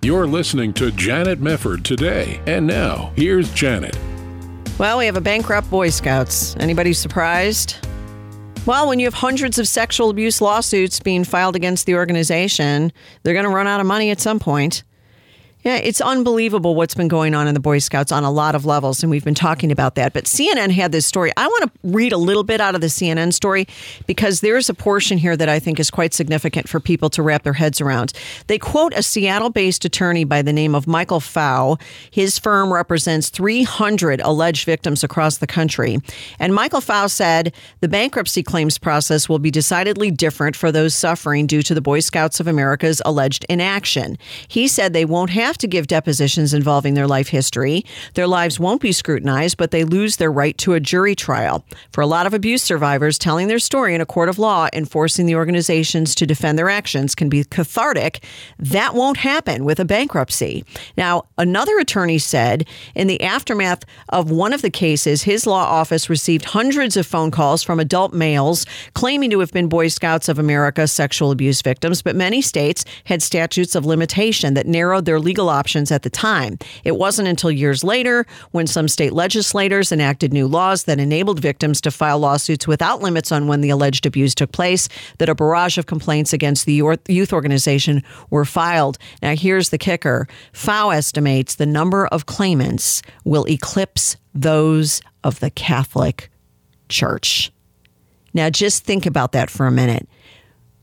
You're 0.06 0.28
listening 0.28 0.72
to 0.74 0.92
Janet 0.92 1.42
Mefford 1.42 1.82
today. 1.82 2.40
And 2.46 2.68
now, 2.68 3.12
here's 3.16 3.52
Janet. 3.56 3.98
Well, 4.78 5.00
we 5.00 5.08
have 5.08 5.18
a 5.18 5.22
bankrupt 5.22 5.68
Boy 5.72 5.90
Scouts. 5.90 6.56
Anybody 6.58 6.94
surprised? 6.94 7.78
Well, 8.68 8.88
when 8.88 9.00
you 9.00 9.08
have 9.08 9.16
hundreds 9.16 9.58
of 9.58 9.68
sexual 9.68 10.12
abuse 10.12 10.42
lawsuits 10.42 11.00
being 11.00 11.24
filed 11.24 11.56
against 11.56 11.88
the 11.88 11.96
organization, 11.96 12.94
they're 13.24 13.34
going 13.34 13.48
to 13.48 13.50
run 13.50 13.66
out 13.66 13.80
of 13.80 13.88
money 13.88 14.12
at 14.12 14.22
some 14.22 14.38
point. 14.38 14.84
Yeah, 15.66 15.78
it's 15.78 16.00
unbelievable 16.00 16.76
what's 16.76 16.94
been 16.94 17.08
going 17.08 17.34
on 17.34 17.48
in 17.48 17.56
the 17.56 17.60
Boy 17.60 17.80
Scouts 17.80 18.12
on 18.12 18.24
a 18.24 18.30
lot 18.30 18.54
of 18.54 18.68
levels, 18.68 19.02
and 19.02 19.10
we've 19.10 19.26
been 19.26 19.34
talking 19.34 19.72
about 19.72 19.96
that. 19.96 20.14
But 20.14 20.26
CNN 20.26 20.70
had 20.70 20.92
this 20.92 21.08
story. 21.08 21.32
I 21.38 21.48
want 21.48 21.64
to 21.64 21.80
read 21.82 22.14
a 22.14 22.20
little 22.20 22.44
bit 22.44 22.62
out 22.62 22.76
of 22.76 22.82
the 22.82 22.88
CNN 22.88 23.34
story 23.34 23.66
because 24.06 24.42
there's 24.42 24.70
a 24.70 24.76
portion 24.76 25.18
here 25.18 25.36
that 25.36 25.50
I 25.50 25.58
think 25.58 25.80
is 25.80 25.90
quite 25.90 26.14
significant 26.14 26.70
for 26.70 26.80
people 26.80 27.10
to 27.10 27.24
wrap 27.24 27.42
their 27.42 27.54
heads 27.54 27.82
around. 27.82 28.14
They 28.46 28.60
quote 28.60 28.94
a 28.94 29.02
Seattle 29.02 29.50
based 29.50 29.86
attorney 29.86 30.24
by 30.24 30.44
the 30.44 30.54
name 30.54 30.76
of 30.76 30.86
Michael 30.86 31.20
Pfau. 31.20 31.82
His 32.12 32.38
firm 32.38 32.72
represents 32.72 33.30
300 33.30 34.22
alleged 34.22 34.68
victims 34.68 35.04
across 35.04 35.38
the 35.38 35.48
country. 35.48 35.98
And 36.38 36.54
Michael 36.54 36.80
Pfau 36.80 37.10
said 37.10 37.56
the 37.80 37.88
bankruptcy 37.88 38.44
claims 38.44 38.78
process 38.78 39.28
will 39.28 39.40
be 39.40 39.50
decidedly 39.50 40.12
different 40.12 40.56
for 40.56 40.72
those 40.72 40.94
suffering 40.94 41.48
due 41.48 41.64
to 41.64 41.74
the 41.74 41.82
Boy 41.82 42.02
Scouts 42.02 42.40
of 42.40 42.46
America's 42.46 43.02
alleged 43.04 43.48
inaction. 43.50 44.20
He 44.48 44.68
said 44.68 44.94
they 44.94 45.06
won't 45.06 45.32
have 45.32 45.55
have 45.56 45.60
to 45.60 45.68
give 45.68 45.88
depositions 45.88 46.54
involving 46.54 46.96
their 46.96 47.08
life 47.08 47.30
history. 47.30 47.86
Their 48.16 48.28
lives 48.28 48.60
won't 48.60 48.82
be 48.82 48.92
scrutinized, 48.92 49.56
but 49.56 49.72
they 49.72 49.86
lose 49.86 50.18
their 50.18 50.32
right 50.32 50.58
to 50.58 50.74
a 50.74 50.82
jury 50.82 51.16
trial. 51.16 51.64
For 51.94 52.02
a 52.02 52.08
lot 52.08 52.28
of 52.28 52.34
abuse 52.34 52.62
survivors, 52.62 53.18
telling 53.18 53.48
their 53.48 53.60
story 53.60 53.96
in 53.96 54.02
a 54.02 54.06
court 54.06 54.28
of 54.28 54.38
law 54.38 54.68
and 54.74 54.92
forcing 54.92 55.28
the 55.28 55.36
organizations 55.36 56.14
to 56.16 56.26
defend 56.26 56.60
their 56.60 56.68
actions 56.68 57.16
can 57.16 57.30
be 57.30 57.46
cathartic. 57.46 58.22
That 58.60 58.96
won't 58.96 59.16
happen 59.16 59.64
with 59.64 59.80
a 59.80 59.86
bankruptcy. 59.86 60.66
Now, 60.98 61.24
another 61.38 61.80
attorney 61.80 62.18
said 62.18 62.68
in 62.94 63.08
the 63.08 63.22
aftermath 63.24 63.86
of 64.10 64.30
one 64.30 64.52
of 64.52 64.62
the 64.62 64.70
cases, 64.70 65.24
his 65.24 65.48
law 65.48 65.64
office 65.64 66.10
received 66.10 66.44
hundreds 66.44 66.98
of 66.98 67.08
phone 67.08 67.32
calls 67.32 67.64
from 67.64 67.80
adult 67.80 68.14
males 68.14 68.66
claiming 68.94 69.30
to 69.30 69.40
have 69.40 69.54
been 69.54 69.70
Boy 69.70 69.88
Scouts 69.88 70.28
of 70.28 70.38
America 70.38 70.86
sexual 70.86 71.32
abuse 71.32 71.62
victims, 71.62 72.02
but 72.02 72.14
many 72.18 72.42
states 72.42 72.84
had 73.06 73.22
statutes 73.22 73.74
of 73.74 73.86
limitation 73.86 74.54
that 74.56 74.68
narrowed 74.68 75.06
their 75.06 75.18
legal 75.22 75.45
legal 75.46 75.58
options 75.58 75.92
at 75.92 76.02
the 76.02 76.10
time. 76.10 76.58
It 76.84 76.98
wasn't 76.98 77.28
until 77.28 77.52
years 77.52 77.84
later 77.84 78.26
when 78.52 78.68
some 78.68 78.88
state 78.88 79.14
legislators 79.14 79.92
enacted 79.92 80.34
new 80.34 80.48
laws 80.48 80.86
that 80.86 81.00
enabled 81.00 81.40
victims 81.40 81.82
to 81.82 81.92
file 81.92 82.20
lawsuits 82.20 82.68
without 82.68 83.02
limits 83.02 83.32
on 83.32 83.48
when 83.48 83.62
the 83.62 83.70
alleged 83.70 84.06
abuse 84.06 84.34
took 84.34 84.52
place 84.52 84.90
that 85.20 85.30
a 85.30 85.36
barrage 85.36 85.78
of 85.78 85.86
complaints 85.86 86.34
against 86.34 86.66
the 86.66 86.98
youth 87.08 87.32
organization 87.32 88.02
were 88.32 88.46
filed. 88.46 88.98
Now, 89.22 89.36
here's 89.36 89.70
the 89.70 89.78
kicker 89.78 90.28
Pfau 90.54 90.96
estimates 90.96 91.56
the 91.56 91.66
number 91.66 92.08
of 92.08 92.26
claimants 92.26 93.02
will 93.24 93.48
eclipse 93.48 94.18
those 94.34 95.02
of 95.24 95.40
the 95.40 95.52
Catholic 95.52 96.32
Church. 96.90 97.52
Now, 98.34 98.50
just 98.50 98.84
think 98.84 99.06
about 99.06 99.32
that 99.34 99.50
for 99.50 99.68
a 99.68 99.72
minute. 99.72 100.08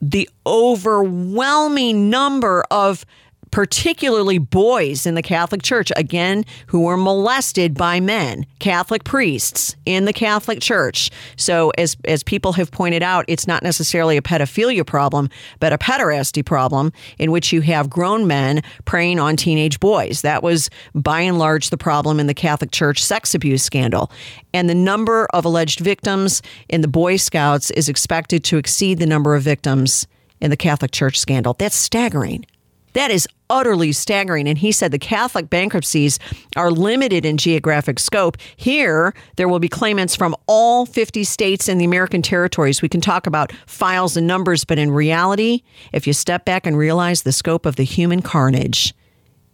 The 0.00 0.28
overwhelming 0.46 2.10
number 2.10 2.64
of 2.70 3.04
particularly 3.52 4.38
boys 4.38 5.06
in 5.06 5.14
the 5.14 5.22
Catholic 5.22 5.62
Church, 5.62 5.92
again, 5.94 6.44
who 6.66 6.80
were 6.80 6.96
molested 6.96 7.74
by 7.74 8.00
men, 8.00 8.44
Catholic 8.58 9.04
priests 9.04 9.76
in 9.86 10.06
the 10.06 10.12
Catholic 10.12 10.60
Church. 10.60 11.10
So, 11.36 11.70
as, 11.78 11.96
as 12.06 12.24
people 12.24 12.54
have 12.54 12.72
pointed 12.72 13.02
out, 13.02 13.24
it's 13.28 13.46
not 13.46 13.62
necessarily 13.62 14.16
a 14.16 14.22
pedophilia 14.22 14.84
problem, 14.84 15.28
but 15.60 15.72
a 15.72 15.78
pederasty 15.78 16.44
problem 16.44 16.92
in 17.18 17.30
which 17.30 17.52
you 17.52 17.60
have 17.60 17.88
grown 17.88 18.26
men 18.26 18.62
preying 18.86 19.20
on 19.20 19.36
teenage 19.36 19.78
boys. 19.78 20.22
That 20.22 20.42
was 20.42 20.70
by 20.94 21.20
and 21.20 21.38
large 21.38 21.70
the 21.70 21.76
problem 21.76 22.18
in 22.18 22.26
the 22.26 22.34
Catholic 22.34 22.72
Church 22.72 23.04
sex 23.04 23.34
abuse 23.34 23.62
scandal. 23.62 24.10
And 24.54 24.68
the 24.68 24.74
number 24.74 25.26
of 25.34 25.44
alleged 25.44 25.80
victims 25.80 26.42
in 26.70 26.80
the 26.80 26.88
Boy 26.88 27.16
Scouts 27.16 27.70
is 27.72 27.88
expected 27.88 28.44
to 28.44 28.56
exceed 28.56 28.98
the 28.98 29.06
number 29.06 29.34
of 29.34 29.42
victims 29.42 30.06
in 30.40 30.50
the 30.50 30.56
Catholic 30.56 30.90
Church 30.90 31.20
scandal. 31.20 31.54
That's 31.54 31.76
staggering. 31.76 32.46
That 32.94 33.10
is 33.10 33.26
utterly 33.50 33.92
staggering. 33.92 34.48
And 34.48 34.58
he 34.58 34.72
said 34.72 34.90
the 34.90 34.98
Catholic 34.98 35.50
bankruptcies 35.50 36.18
are 36.56 36.70
limited 36.70 37.26
in 37.26 37.36
geographic 37.36 37.98
scope. 37.98 38.36
Here, 38.56 39.14
there 39.36 39.48
will 39.48 39.58
be 39.58 39.68
claimants 39.68 40.16
from 40.16 40.34
all 40.46 40.86
50 40.86 41.24
states 41.24 41.68
and 41.68 41.80
the 41.80 41.84
American 41.84 42.22
territories. 42.22 42.82
We 42.82 42.88
can 42.88 43.00
talk 43.00 43.26
about 43.26 43.52
files 43.66 44.16
and 44.16 44.26
numbers, 44.26 44.64
but 44.64 44.78
in 44.78 44.90
reality, 44.90 45.62
if 45.92 46.06
you 46.06 46.12
step 46.12 46.44
back 46.44 46.66
and 46.66 46.76
realize 46.76 47.22
the 47.22 47.32
scope 47.32 47.66
of 47.66 47.76
the 47.76 47.84
human 47.84 48.22
carnage, 48.22 48.94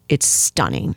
it's 0.08 0.26
stunning. 0.26 0.94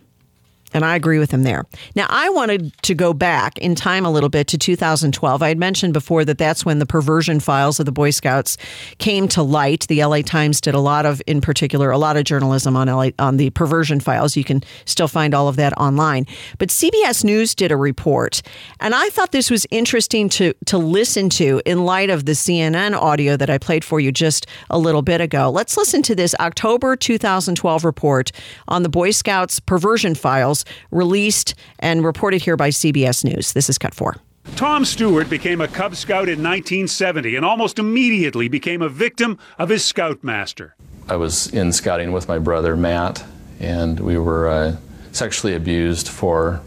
And 0.74 0.86
I 0.86 0.96
agree 0.96 1.20
with 1.20 1.32
him 1.32 1.44
there. 1.44 1.66
Now, 1.96 2.08
I 2.10 2.30
wanted 2.30 2.74
to 2.84 2.96
go 2.96 3.14
back 3.14 3.58
in 3.58 3.76
time 3.76 4.06
a 4.06 4.12
little 4.12 4.30
bit 4.30 4.48
to 4.48 4.58
2012. 4.58 5.42
I 5.44 5.48
had 5.48 5.58
mentioned 5.58 5.94
before 5.94 6.24
that 6.26 6.38
that's 6.38 6.66
when 6.66 6.80
the 6.80 6.86
perversion 6.86 7.40
files 7.40 7.80
of 7.80 7.86
the 7.86 7.92
Boy 7.92 8.12
Scouts 8.12 8.58
came 8.98 9.28
to 9.30 9.44
light. 9.44 9.86
The 9.88 10.04
LA 10.04 10.22
Times 10.22 10.62
did 10.62 10.74
a 10.74 10.80
lot 10.80 11.06
of, 11.06 11.22
in 11.28 11.42
particular, 11.42 11.92
a 11.92 11.98
lot 11.98 12.16
of 12.18 12.24
journalism 12.24 12.78
on 12.78 12.88
LA, 12.88 13.10
on 13.20 13.38
the 13.38 13.50
perversion 13.52 14.00
files. 14.00 14.38
You 14.38 14.44
can 14.44 14.64
still 14.86 15.08
find 15.08 15.34
all 15.34 15.48
of 15.48 15.58
that 15.58 15.74
online. 15.78 16.26
But 16.58 16.70
CBS 16.70 17.24
News 17.24 17.54
did 17.54 17.72
a 17.72 17.78
report, 17.78 18.42
and 18.80 18.96
I 18.96 19.10
thought 19.10 19.32
this 19.32 19.52
was 19.52 19.66
interesting 19.72 20.30
to 20.30 20.54
to 20.66 20.78
listen 20.78 21.30
to 21.30 21.62
in 21.66 21.86
light 21.86 22.10
of 22.10 22.26
the 22.26 22.32
CNN 22.32 22.96
audio 22.96 23.36
that 23.38 23.50
I 23.50 23.58
played 23.58 23.84
for 23.84 24.00
you 24.00 24.12
just 24.12 24.48
a 24.70 24.78
little 24.78 25.02
bit 25.02 25.22
ago. 25.22 25.50
Let's 25.50 25.78
listen 25.78 26.02
to 26.04 26.16
this 26.16 26.36
October 26.40 26.96
2012 26.96 27.84
report 27.84 28.32
on 28.68 28.84
the 28.84 28.90
Boy 28.90 29.12
Scouts 29.12 29.60
perversion 29.60 30.16
files 30.16 30.61
released 30.92 31.56
and 31.80 32.04
reported 32.04 32.42
here 32.42 32.58
by 32.58 32.70
CBS 32.70 33.24
News. 33.24 33.54
This 33.54 33.70
is 33.70 33.78
cut 33.78 33.94
four. 33.94 34.18
Tom 34.56 34.86
Stewart 34.86 35.30
became 35.30 35.62
a 35.62 35.68
Cub 35.68 35.96
Scout 35.96 36.28
in 36.28 36.44
1970 36.44 37.36
and 37.36 37.46
almost 37.46 37.80
immediately 37.80 38.48
became 38.48 38.82
a 38.82 38.90
victim 38.90 39.38
of 39.58 39.70
his 39.70 39.86
scoutmaster. 39.86 40.76
I 41.08 41.16
was 41.16 41.48
in 41.48 41.72
scouting 41.72 42.12
with 42.12 42.28
my 42.28 42.40
brother 42.40 42.76
Matt, 42.76 43.24
and 43.60 44.00
we 44.00 44.18
were 44.18 44.48
uh, 44.48 44.78
sexually 45.12 45.56
abused 45.56 46.08
for 46.08 46.62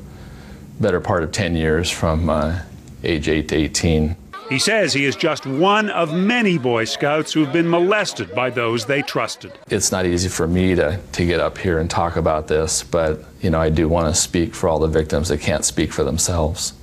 better 0.81 1.01
part 1.01 1.23
of 1.23 1.33
10 1.33 1.57
years 1.57 1.91
from 1.91 2.29
uh, 2.29 2.61
age 3.03 3.29
8 3.29 3.49
to 3.49 3.57
18. 3.57 4.17
He 4.49 4.59
says 4.59 4.93
he 4.93 5.07
is 5.07 5.17
just 5.17 5.47
one 5.47 5.89
of 5.91 6.13
many 6.13 6.59
Boy 6.59 6.85
Scouts 6.85 7.33
who've 7.33 7.53
been 7.53 7.69
molested 7.69 8.35
by 8.35 8.51
those 8.51 8.85
they 8.85 9.01
trusted. 9.01 9.53
It's 9.71 9.91
not 9.91 10.05
easy 10.05 10.29
for 10.29 10.47
me 10.47 10.75
to, 10.75 11.01
to 11.13 11.27
get 11.27 11.41
up 11.41 11.57
here 11.57 11.79
and 11.79 11.91
talk 11.91 12.17
about 12.17 12.49
this, 12.49 12.83
but 12.83 13.25
you 13.41 13.51
know, 13.51 13.61
I 13.61 13.71
do 13.71 13.89
want 13.89 14.15
to 14.15 14.21
speak 14.21 14.55
for 14.55 14.69
all 14.69 14.79
the 14.79 14.89
victims 14.89 15.29
that 15.29 15.41
can't 15.41 15.65
speak 15.65 15.93
for 15.93 16.05
themselves. 16.05 16.75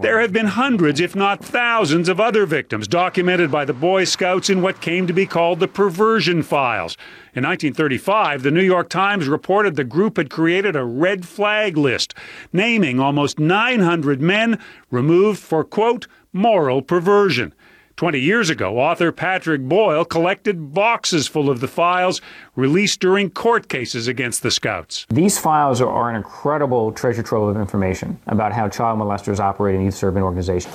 There 0.00 0.20
have 0.20 0.32
been 0.32 0.46
hundreds, 0.46 1.00
if 1.00 1.14
not 1.14 1.44
thousands, 1.44 2.08
of 2.08 2.20
other 2.20 2.44
victims 2.44 2.88
documented 2.88 3.50
by 3.50 3.64
the 3.64 3.72
Boy 3.72 4.04
Scouts 4.04 4.50
in 4.50 4.62
what 4.62 4.80
came 4.80 5.06
to 5.06 5.12
be 5.12 5.26
called 5.26 5.60
the 5.60 5.68
perversion 5.68 6.42
files. 6.42 6.96
In 7.34 7.44
1935, 7.44 8.42
the 8.42 8.50
New 8.50 8.62
York 8.62 8.88
Times 8.88 9.28
reported 9.28 9.76
the 9.76 9.84
group 9.84 10.16
had 10.16 10.30
created 10.30 10.74
a 10.76 10.84
red 10.84 11.26
flag 11.26 11.76
list, 11.76 12.14
naming 12.52 12.98
almost 12.98 13.38
900 13.38 14.20
men 14.20 14.58
removed 14.90 15.40
for, 15.40 15.64
quote, 15.64 16.06
moral 16.34 16.82
perversion. 16.82 17.54
Twenty 17.96 18.18
years 18.18 18.50
ago, 18.50 18.80
author 18.80 19.12
Patrick 19.12 19.62
Boyle 19.62 20.04
collected 20.04 20.74
boxes 20.74 21.28
full 21.28 21.48
of 21.48 21.60
the 21.60 21.68
files 21.68 22.20
released 22.56 22.98
during 22.98 23.30
court 23.30 23.68
cases 23.68 24.08
against 24.08 24.42
the 24.42 24.50
Scouts. 24.50 25.06
These 25.10 25.38
files 25.38 25.80
are 25.80 26.10
an 26.10 26.16
incredible 26.16 26.90
treasure 26.90 27.22
trove 27.22 27.50
of 27.50 27.56
information 27.56 28.18
about 28.26 28.52
how 28.52 28.68
child 28.68 28.98
molesters 28.98 29.38
operate 29.38 29.76
in 29.76 29.82
youth 29.82 29.94
serving 29.94 30.24
organizations. 30.24 30.74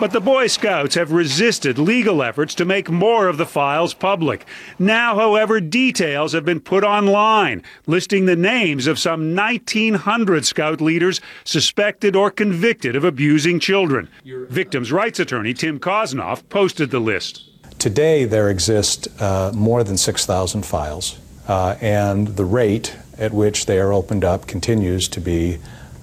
But 0.00 0.12
the 0.12 0.20
Boy 0.20 0.46
Scouts 0.46 0.94
have 0.94 1.10
resisted 1.10 1.76
legal 1.76 2.22
efforts 2.22 2.54
to 2.54 2.64
make 2.64 2.88
more 2.88 3.26
of 3.26 3.36
the 3.36 3.46
files 3.46 3.94
public. 3.94 4.46
Now, 4.78 5.16
however, 5.16 5.60
details 5.60 6.34
have 6.34 6.44
been 6.44 6.60
put 6.60 6.84
online, 6.84 7.64
listing 7.86 8.26
the 8.26 8.36
names 8.36 8.86
of 8.86 9.00
some 9.00 9.34
1,900 9.34 10.44
Scout 10.44 10.80
leaders 10.80 11.20
suspected 11.42 12.14
or 12.14 12.30
convicted 12.30 12.94
of 12.94 13.02
abusing 13.02 13.58
children. 13.58 14.08
Victims' 14.24 14.92
rights 14.92 15.18
attorney 15.18 15.52
Tim 15.52 15.80
Kosnoff 15.80 16.48
posted 16.48 16.92
the 16.92 17.00
list. 17.00 17.42
Today, 17.80 18.24
there 18.24 18.50
exist 18.50 19.08
uh, 19.20 19.50
more 19.52 19.82
than 19.82 19.96
6,000 19.96 20.64
files, 20.64 21.18
uh, 21.48 21.74
and 21.80 22.28
the 22.28 22.44
rate 22.44 22.96
at 23.18 23.32
which 23.32 23.66
they 23.66 23.80
are 23.80 23.92
opened 23.92 24.24
up 24.24 24.46
continues 24.46 25.08
to 25.08 25.20
be, 25.20 25.58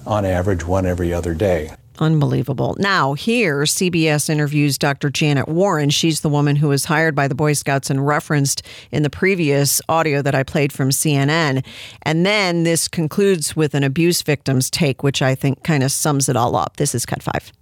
on 0.06 0.26
average, 0.26 0.66
one 0.66 0.84
every 0.84 1.14
other 1.14 1.32
day. 1.32 1.70
Unbelievable. 1.98 2.76
Now, 2.78 3.14
here, 3.14 3.62
CBS 3.62 4.28
interviews 4.28 4.78
Dr. 4.78 5.10
Janet 5.10 5.48
Warren. 5.48 5.90
She's 5.90 6.20
the 6.20 6.28
woman 6.28 6.56
who 6.56 6.68
was 6.68 6.84
hired 6.84 7.14
by 7.14 7.28
the 7.28 7.34
Boy 7.34 7.54
Scouts 7.54 7.90
and 7.90 8.06
referenced 8.06 8.62
in 8.90 9.02
the 9.02 9.10
previous 9.10 9.80
audio 9.88 10.22
that 10.22 10.34
I 10.34 10.42
played 10.42 10.72
from 10.72 10.90
CNN. 10.90 11.64
And 12.02 12.26
then 12.26 12.64
this 12.64 12.88
concludes 12.88 13.56
with 13.56 13.74
an 13.74 13.82
abuse 13.82 14.22
victim's 14.22 14.70
take, 14.70 15.02
which 15.02 15.22
I 15.22 15.34
think 15.34 15.64
kind 15.64 15.82
of 15.82 15.92
sums 15.92 16.28
it 16.28 16.36
all 16.36 16.56
up. 16.56 16.76
This 16.76 16.94
is 16.94 17.06
cut 17.06 17.22
five. 17.22 17.52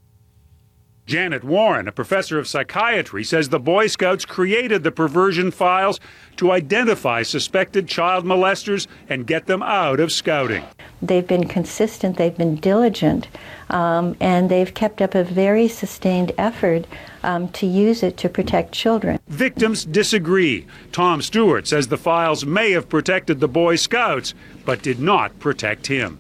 Janet 1.06 1.44
Warren, 1.44 1.86
a 1.86 1.92
professor 1.92 2.38
of 2.38 2.48
psychiatry, 2.48 3.24
says 3.24 3.50
the 3.50 3.60
Boy 3.60 3.88
Scouts 3.88 4.24
created 4.24 4.82
the 4.82 4.90
perversion 4.90 5.50
files 5.50 6.00
to 6.36 6.50
identify 6.50 7.22
suspected 7.22 7.86
child 7.86 8.24
molesters 8.24 8.86
and 9.06 9.26
get 9.26 9.46
them 9.46 9.62
out 9.62 10.00
of 10.00 10.10
scouting. 10.10 10.64
They've 11.02 11.26
been 11.26 11.46
consistent, 11.46 12.16
they've 12.16 12.36
been 12.36 12.56
diligent, 12.56 13.28
um, 13.68 14.16
and 14.18 14.50
they've 14.50 14.72
kept 14.72 15.02
up 15.02 15.14
a 15.14 15.24
very 15.24 15.68
sustained 15.68 16.32
effort 16.38 16.86
um, 17.22 17.48
to 17.48 17.66
use 17.66 18.02
it 18.02 18.16
to 18.18 18.30
protect 18.30 18.72
children. 18.72 19.20
Victims 19.28 19.84
disagree. 19.84 20.66
Tom 20.90 21.20
Stewart 21.20 21.68
says 21.68 21.88
the 21.88 21.98
files 21.98 22.46
may 22.46 22.70
have 22.70 22.88
protected 22.88 23.40
the 23.40 23.48
Boy 23.48 23.76
Scouts, 23.76 24.32
but 24.64 24.82
did 24.82 25.00
not 25.00 25.38
protect 25.38 25.86
him. 25.86 26.18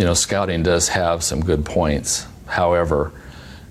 You 0.00 0.04
know, 0.04 0.14
scouting 0.14 0.64
does 0.64 0.88
have 0.88 1.22
some 1.22 1.42
good 1.42 1.64
points. 1.64 2.26
However, 2.46 3.12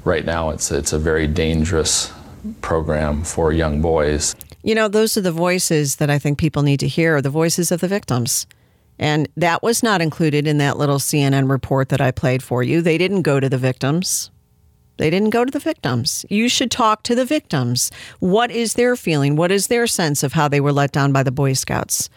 right 0.05 0.25
now 0.25 0.51
it's 0.51 0.71
it's 0.71 0.93
a 0.93 0.99
very 0.99 1.27
dangerous 1.27 2.13
program 2.61 3.23
for 3.23 3.51
young 3.51 3.81
boys. 3.81 4.35
You 4.63 4.75
know, 4.75 4.87
those 4.87 5.17
are 5.17 5.21
the 5.21 5.31
voices 5.31 5.97
that 5.97 6.09
I 6.09 6.19
think 6.19 6.37
people 6.37 6.63
need 6.63 6.79
to 6.79 6.87
hear, 6.87 7.21
the 7.21 7.29
voices 7.29 7.71
of 7.71 7.81
the 7.81 7.87
victims. 7.87 8.47
And 8.97 9.27
that 9.35 9.61
was 9.61 9.83
not 9.83 10.01
included 10.01 10.47
in 10.47 10.57
that 10.59 10.77
little 10.77 10.99
CNN 10.99 11.49
report 11.49 11.89
that 11.89 12.01
I 12.01 12.11
played 12.11 12.41
for 12.41 12.63
you. 12.63 12.81
They 12.81 12.97
didn't 12.97 13.23
go 13.23 13.39
to 13.39 13.49
the 13.49 13.57
victims. 13.57 14.31
They 14.97 15.09
didn't 15.09 15.31
go 15.31 15.43
to 15.43 15.51
the 15.51 15.59
victims. 15.59 16.25
You 16.29 16.47
should 16.47 16.71
talk 16.71 17.03
to 17.03 17.15
the 17.15 17.25
victims. 17.25 17.91
What 18.19 18.51
is 18.51 18.75
their 18.75 18.95
feeling? 18.95 19.35
What 19.35 19.51
is 19.51 19.67
their 19.67 19.87
sense 19.87 20.23
of 20.23 20.33
how 20.33 20.47
they 20.47 20.61
were 20.61 20.71
let 20.71 20.91
down 20.91 21.11
by 21.11 21.23
the 21.23 21.31
Boy 21.31 21.53
Scouts? 21.53 22.09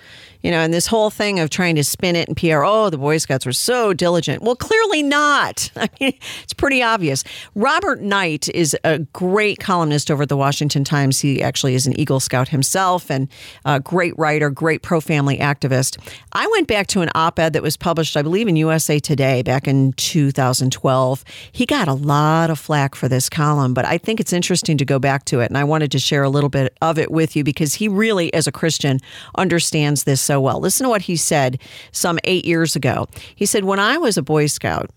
You 0.42 0.52
know, 0.52 0.60
and 0.60 0.72
this 0.72 0.86
whole 0.86 1.10
thing 1.10 1.40
of 1.40 1.50
trying 1.50 1.74
to 1.76 1.84
spin 1.84 2.14
it 2.14 2.28
and 2.28 2.36
PR, 2.36 2.62
oh, 2.64 2.90
the 2.90 2.98
Boy 2.98 3.18
Scouts 3.18 3.44
were 3.44 3.52
so 3.52 3.92
diligent. 3.92 4.40
Well, 4.40 4.54
clearly 4.54 5.02
not. 5.02 5.68
I 5.76 5.88
mean, 6.00 6.16
it's 6.44 6.52
pretty 6.52 6.80
obvious. 6.80 7.24
Robert 7.56 8.00
Knight 8.00 8.48
is 8.50 8.76
a 8.84 9.00
great 9.12 9.58
columnist 9.58 10.12
over 10.12 10.22
at 10.22 10.28
the 10.28 10.36
Washington 10.36 10.84
Times. 10.84 11.18
He 11.18 11.42
actually 11.42 11.74
is 11.74 11.88
an 11.88 11.98
Eagle 11.98 12.20
Scout 12.20 12.48
himself 12.48 13.10
and 13.10 13.28
a 13.64 13.80
great 13.80 14.16
writer, 14.16 14.48
great 14.48 14.82
pro 14.82 15.00
family 15.00 15.38
activist. 15.38 15.98
I 16.32 16.46
went 16.52 16.68
back 16.68 16.86
to 16.88 17.00
an 17.00 17.10
op 17.16 17.40
ed 17.40 17.52
that 17.54 17.62
was 17.62 17.76
published, 17.76 18.16
I 18.16 18.22
believe, 18.22 18.46
in 18.46 18.54
USA 18.54 19.00
Today 19.00 19.42
back 19.42 19.66
in 19.66 19.92
2012. 19.94 21.24
He 21.50 21.66
got 21.66 21.88
a 21.88 21.94
lot 21.94 22.50
of 22.50 22.60
flack 22.68 22.94
for 22.94 23.08
this 23.08 23.30
column, 23.30 23.72
but 23.72 23.86
I 23.86 23.96
think 23.96 24.20
it's 24.20 24.34
interesting 24.34 24.76
to 24.76 24.84
go 24.84 24.98
back 24.98 25.24
to 25.24 25.40
it. 25.40 25.46
And 25.46 25.56
I 25.56 25.64
wanted 25.64 25.90
to 25.92 25.98
share 25.98 26.22
a 26.22 26.28
little 26.28 26.50
bit 26.50 26.76
of 26.82 26.98
it 26.98 27.10
with 27.10 27.34
you 27.34 27.42
because 27.42 27.72
he 27.72 27.88
really, 27.88 28.30
as 28.34 28.46
a 28.46 28.52
Christian, 28.52 29.00
understands 29.38 30.04
this 30.04 30.20
so 30.20 30.38
well. 30.38 30.60
Listen 30.60 30.84
to 30.84 30.90
what 30.90 31.00
he 31.00 31.16
said 31.16 31.58
some 31.92 32.18
eight 32.24 32.44
years 32.44 32.76
ago. 32.76 33.06
He 33.34 33.46
said, 33.46 33.64
When 33.64 33.78
I 33.78 33.96
was 33.96 34.18
a 34.18 34.22
Boy 34.22 34.48
Scout, 34.48 34.90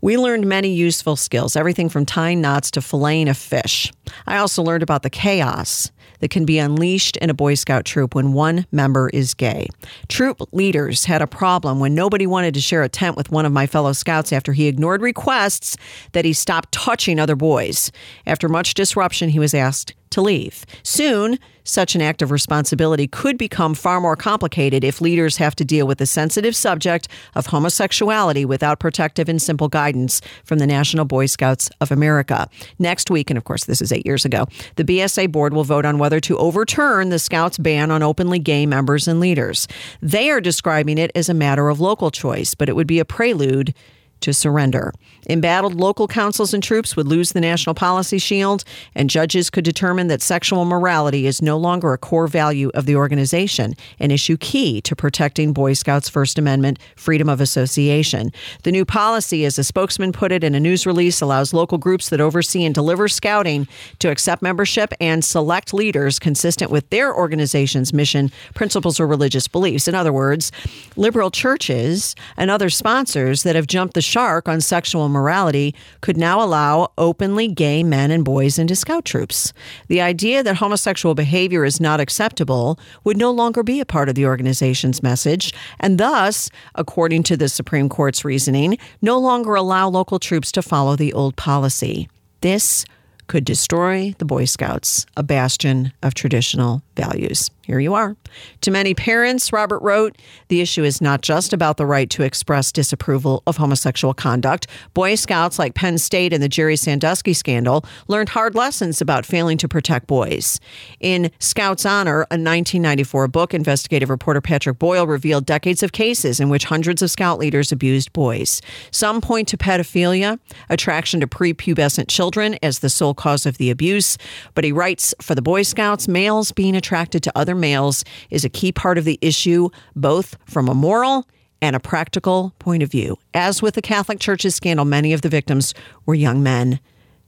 we 0.00 0.16
learned 0.16 0.46
many 0.46 0.72
useful 0.72 1.16
skills, 1.16 1.56
everything 1.56 1.88
from 1.88 2.06
tying 2.06 2.40
knots 2.40 2.70
to 2.72 2.80
filleting 2.80 3.28
a 3.28 3.34
fish. 3.34 3.92
I 4.26 4.36
also 4.38 4.62
learned 4.62 4.82
about 4.82 5.02
the 5.02 5.10
chaos 5.10 5.90
that 6.20 6.30
can 6.30 6.44
be 6.44 6.58
unleashed 6.58 7.16
in 7.18 7.30
a 7.30 7.34
Boy 7.34 7.54
Scout 7.54 7.84
troop 7.84 8.14
when 8.14 8.32
one 8.32 8.66
member 8.72 9.08
is 9.10 9.34
gay. 9.34 9.68
Troop 10.08 10.40
leaders 10.52 11.04
had 11.04 11.22
a 11.22 11.26
problem 11.26 11.80
when 11.80 11.94
nobody 11.94 12.26
wanted 12.26 12.54
to 12.54 12.60
share 12.60 12.82
a 12.82 12.88
tent 12.88 13.16
with 13.16 13.30
one 13.30 13.46
of 13.46 13.52
my 13.52 13.66
fellow 13.66 13.92
scouts 13.92 14.32
after 14.32 14.52
he 14.52 14.66
ignored 14.66 15.02
requests 15.02 15.76
that 16.12 16.24
he 16.24 16.32
stop 16.32 16.66
touching 16.70 17.18
other 17.18 17.36
boys. 17.36 17.90
After 18.26 18.48
much 18.48 18.74
disruption, 18.74 19.28
he 19.28 19.38
was 19.38 19.54
asked 19.54 19.94
to 20.10 20.22
leave. 20.22 20.64
Soon, 20.82 21.38
such 21.66 21.94
an 21.94 22.00
act 22.00 22.22
of 22.22 22.30
responsibility 22.30 23.06
could 23.06 23.36
become 23.36 23.74
far 23.74 24.00
more 24.00 24.16
complicated 24.16 24.84
if 24.84 25.00
leaders 25.00 25.36
have 25.36 25.54
to 25.56 25.64
deal 25.64 25.86
with 25.86 25.98
the 25.98 26.06
sensitive 26.06 26.54
subject 26.56 27.08
of 27.34 27.46
homosexuality 27.46 28.44
without 28.44 28.78
protective 28.78 29.28
and 29.28 29.42
simple 29.42 29.68
guidance 29.68 30.20
from 30.44 30.58
the 30.58 30.66
National 30.66 31.04
Boy 31.04 31.26
Scouts 31.26 31.70
of 31.80 31.90
America. 31.90 32.48
Next 32.78 33.10
week, 33.10 33.30
and 33.30 33.36
of 33.36 33.44
course, 33.44 33.64
this 33.64 33.82
is 33.82 33.92
eight 33.92 34.06
years 34.06 34.24
ago, 34.24 34.46
the 34.76 34.84
BSA 34.84 35.30
board 35.32 35.52
will 35.52 35.64
vote 35.64 35.84
on 35.84 35.98
whether 35.98 36.20
to 36.20 36.38
overturn 36.38 37.08
the 37.10 37.18
Scouts' 37.18 37.58
ban 37.58 37.90
on 37.90 38.02
openly 38.02 38.38
gay 38.38 38.66
members 38.66 39.08
and 39.08 39.20
leaders. 39.20 39.68
They 40.00 40.30
are 40.30 40.40
describing 40.40 40.98
it 40.98 41.10
as 41.14 41.28
a 41.28 41.34
matter 41.34 41.68
of 41.68 41.80
local 41.80 42.10
choice, 42.10 42.54
but 42.54 42.68
it 42.68 42.76
would 42.76 42.86
be 42.86 43.00
a 43.00 43.04
prelude 43.04 43.74
to 44.20 44.32
surrender. 44.32 44.92
Embattled 45.28 45.74
local 45.74 46.06
councils 46.06 46.54
and 46.54 46.62
troops 46.62 46.96
would 46.96 47.08
lose 47.08 47.32
the 47.32 47.40
national 47.40 47.74
policy 47.74 48.18
shield, 48.18 48.64
and 48.94 49.10
judges 49.10 49.50
could 49.50 49.64
determine 49.64 50.06
that 50.06 50.22
sexual 50.22 50.64
morality 50.64 51.26
is 51.26 51.42
no 51.42 51.56
longer 51.56 51.92
a 51.92 51.98
core 51.98 52.28
value 52.28 52.70
of 52.74 52.86
the 52.86 52.94
organization, 52.94 53.74
an 53.98 54.10
issue 54.10 54.36
key 54.36 54.80
to 54.82 54.94
protecting 54.94 55.52
Boy 55.52 55.72
Scouts' 55.72 56.08
First 56.08 56.38
Amendment 56.38 56.78
freedom 56.94 57.28
of 57.28 57.40
association. 57.40 58.32
The 58.62 58.72
new 58.72 58.84
policy, 58.84 59.44
as 59.44 59.58
a 59.58 59.64
spokesman 59.64 60.12
put 60.12 60.30
it 60.30 60.44
in 60.44 60.54
a 60.54 60.60
news 60.60 60.86
release, 60.86 61.20
allows 61.20 61.52
local 61.52 61.78
groups 61.78 62.08
that 62.10 62.20
oversee 62.20 62.64
and 62.64 62.74
deliver 62.74 63.08
scouting 63.08 63.66
to 63.98 64.10
accept 64.10 64.42
membership 64.42 64.92
and 65.00 65.24
select 65.24 65.74
leaders 65.74 66.18
consistent 66.18 66.70
with 66.70 66.88
their 66.90 67.14
organization's 67.14 67.92
mission, 67.92 68.30
principles, 68.54 69.00
or 69.00 69.06
religious 69.06 69.48
beliefs. 69.48 69.88
In 69.88 69.94
other 69.94 70.12
words, 70.12 70.52
liberal 70.96 71.30
churches 71.30 72.14
and 72.36 72.50
other 72.50 72.70
sponsors 72.70 73.42
that 73.42 73.56
have 73.56 73.66
jumped 73.66 73.94
the 73.94 74.02
shark 74.02 74.48
on 74.48 74.60
sexual 74.60 75.08
morality 75.16 75.74
could 76.00 76.16
now 76.16 76.42
allow 76.42 76.92
openly 76.98 77.48
gay 77.48 77.82
men 77.82 78.10
and 78.10 78.24
boys 78.24 78.58
into 78.58 78.76
scout 78.76 79.04
troops. 79.04 79.52
The 79.88 80.00
idea 80.00 80.42
that 80.42 80.56
homosexual 80.56 81.14
behavior 81.14 81.64
is 81.64 81.80
not 81.80 82.00
acceptable 82.00 82.78
would 83.04 83.16
no 83.16 83.30
longer 83.30 83.62
be 83.62 83.80
a 83.80 83.86
part 83.86 84.08
of 84.08 84.14
the 84.14 84.26
organization's 84.26 85.02
message, 85.02 85.54
and 85.80 85.98
thus, 85.98 86.50
according 86.74 87.22
to 87.24 87.36
the 87.36 87.48
Supreme 87.48 87.88
Court's 87.88 88.24
reasoning, 88.24 88.78
no 89.00 89.18
longer 89.18 89.54
allow 89.54 89.88
local 89.88 90.18
troops 90.18 90.52
to 90.52 90.62
follow 90.62 90.96
the 90.96 91.12
old 91.12 91.36
policy. 91.36 92.08
This 92.42 92.84
could 93.26 93.44
destroy 93.44 94.14
the 94.18 94.24
Boy 94.24 94.44
Scouts, 94.44 95.06
a 95.16 95.22
bastion 95.22 95.92
of 96.02 96.14
traditional 96.14 96.82
values. 96.96 97.50
Here 97.66 97.80
you 97.80 97.94
are. 97.94 98.16
To 98.60 98.70
many 98.70 98.94
parents, 98.94 99.52
Robert 99.52 99.80
wrote, 99.82 100.16
the 100.46 100.60
issue 100.60 100.84
is 100.84 101.00
not 101.00 101.20
just 101.22 101.52
about 101.52 101.78
the 101.78 101.86
right 101.86 102.08
to 102.10 102.22
express 102.22 102.70
disapproval 102.70 103.42
of 103.44 103.56
homosexual 103.56 104.14
conduct. 104.14 104.68
Boy 104.94 105.16
Scouts 105.16 105.58
like 105.58 105.74
Penn 105.74 105.98
State 105.98 106.32
and 106.32 106.40
the 106.40 106.48
Jerry 106.48 106.76
Sandusky 106.76 107.32
scandal 107.32 107.84
learned 108.06 108.28
hard 108.28 108.54
lessons 108.54 109.00
about 109.00 109.26
failing 109.26 109.58
to 109.58 109.66
protect 109.66 110.06
boys. 110.06 110.60
In 111.00 111.32
Scouts 111.40 111.84
Honor, 111.84 112.20
a 112.30 112.38
1994 112.38 113.26
book, 113.28 113.52
investigative 113.52 114.10
reporter 114.10 114.40
Patrick 114.40 114.78
Boyle 114.78 115.08
revealed 115.08 115.44
decades 115.44 115.82
of 115.82 115.90
cases 115.90 116.38
in 116.38 116.48
which 116.48 116.66
hundreds 116.66 117.02
of 117.02 117.10
scout 117.10 117.40
leaders 117.40 117.72
abused 117.72 118.12
boys. 118.12 118.62
Some 118.92 119.20
point 119.20 119.48
to 119.48 119.56
pedophilia, 119.56 120.38
attraction 120.70 121.18
to 121.18 121.26
prepubescent 121.26 122.08
children 122.08 122.56
as 122.62 122.78
the 122.78 122.88
sole 122.88 123.14
cause 123.16 123.46
of 123.46 123.58
the 123.58 123.70
abuse, 123.70 124.16
but 124.54 124.64
he 124.64 124.72
writes 124.72 125.14
for 125.20 125.34
the 125.34 125.42
Boy 125.42 125.62
Scouts, 125.62 126.06
males 126.06 126.52
being 126.52 126.76
attracted 126.76 127.22
to 127.24 127.32
other 127.36 127.54
males 127.54 128.04
is 128.30 128.44
a 128.44 128.48
key 128.48 128.72
part 128.72 128.98
of 128.98 129.04
the 129.04 129.18
issue, 129.20 129.70
both 129.94 130.36
from 130.46 130.68
a 130.68 130.74
moral 130.74 131.26
and 131.62 131.74
a 131.74 131.80
practical 131.80 132.54
point 132.58 132.82
of 132.82 132.90
view. 132.90 133.16
As 133.34 133.62
with 133.62 133.74
the 133.74 133.82
Catholic 133.82 134.20
Church's 134.20 134.54
scandal, 134.54 134.84
many 134.84 135.12
of 135.12 135.22
the 135.22 135.28
victims 135.28 135.74
were 136.04 136.14
young 136.14 136.42
men, 136.42 136.80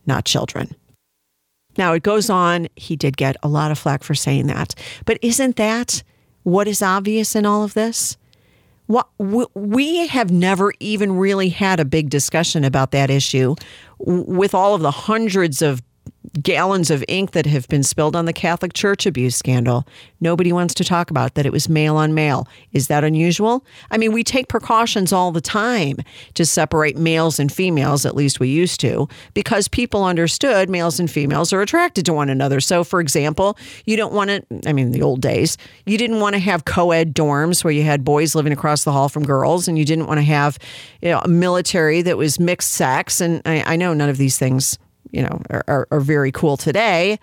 not 0.07 0.25
children. 0.25 0.75
Now, 1.77 1.93
it 1.93 2.03
goes 2.03 2.29
on, 2.29 2.69
he 2.77 2.97
did 2.97 3.17
get 3.17 3.37
a 3.43 3.49
lot 3.49 3.71
of 3.71 3.79
flack 3.79 4.03
for 4.03 4.15
saying 4.15 4.49
that. 4.49 4.75
But 5.05 5.19
isn't 5.23 5.57
that 5.57 6.03
what 6.43 6.67
is 6.67 6.83
obvious 6.83 7.37
in 7.37 7.47
all 7.47 7.63
of 7.63 7.75
this? 7.75 8.17
What, 8.89 9.09
we 9.55 10.07
have 10.07 10.31
never 10.31 10.73
even 10.81 11.13
really 11.13 11.51
had 11.51 11.79
a 11.79 11.85
big 11.85 12.09
discussion 12.09 12.65
about 12.65 12.91
that 12.93 13.11
issue 13.11 13.55
with 13.99 14.55
all 14.55 14.75
of 14.75 14.81
the 14.81 14.91
hundreds 14.91 15.61
of 15.61 15.83
gallons 16.43 16.91
of 16.91 17.05
ink 17.09 17.33
that 17.33 17.47
have 17.47 17.69
been 17.69 17.83
spilled 17.83 18.15
on 18.15 18.25
the 18.25 18.33
Catholic 18.33 18.73
Church 18.73 19.07
abuse 19.07 19.37
scandal. 19.37 19.87
Nobody 20.21 20.53
wants 20.53 20.75
to 20.75 20.85
talk 20.85 21.11
about 21.11 21.35
that 21.35 21.47
it 21.47 21.53
was 21.53 21.69
male 21.69 21.97
on 21.97 22.15
male. 22.15 22.47
Is 22.73 22.89
that 22.89 23.05
unusual? 23.05 23.65
I 23.91 23.99
mean, 23.99 24.13
we 24.13 24.25
take 24.25 24.49
precautions 24.49 25.13
all 25.13 25.33
the 25.33 25.41
time 25.41 25.97
to 26.35 26.45
separate 26.45 26.97
males 26.97 27.39
and 27.39 27.51
females, 27.51 28.05
at 28.05 28.17
least 28.17 28.41
we 28.41 28.49
used 28.49 28.81
to, 28.81 29.09
because 29.35 29.69
people 29.69 30.05
understood 30.05 30.69
males 30.69 31.01
and 31.01 31.11
females 31.11 31.53
are 31.53 31.63
attracted 31.63 32.05
to 32.07 32.13
one 32.13 32.31
another. 32.31 32.61
So, 32.61 32.85
for 32.85 33.01
example, 33.01 33.57
you 33.85 33.97
don't 33.97 34.13
want 34.13 34.31
to, 34.31 34.69
I 34.69 34.73
mean, 34.73 34.93
the 34.93 35.03
old 35.03 35.21
days, 35.21 35.57
you 35.87 35.99
didn't 35.99 36.21
want 36.21 36.35
to 36.35 36.41
have 36.41 36.65
co 36.65 36.91
ed 36.91 37.15
dorms 37.15 37.65
where 37.65 37.73
you 37.73 37.83
had 37.83 38.05
boys 38.05 38.35
living 38.35 38.53
across 38.53 38.85
the 38.85 38.93
hall 38.93 39.09
from 39.09 39.25
girls, 39.25 39.69
and 39.69 39.79
you 39.79 39.85
didn't 39.85 40.07
want 40.07 40.19
to 40.19 40.25
have 40.25 40.59
you 41.03 41.11
know, 41.11 41.21
a 41.21 41.29
military 41.29 42.03
that 42.03 42.17
was 42.17 42.39
mixed 42.39 42.71
sex. 42.71 43.21
And 43.21 43.43
I, 43.45 43.63
I 43.75 43.77
know 43.77 43.95
none 43.95 44.09
of 44.09 44.17
these 44.17 44.39
things 44.39 44.79
you 45.11 45.23
know, 45.23 45.41
are, 45.51 45.87
are 45.91 46.01
very 46.01 46.33
cool 46.33 46.57
today. 46.57 47.19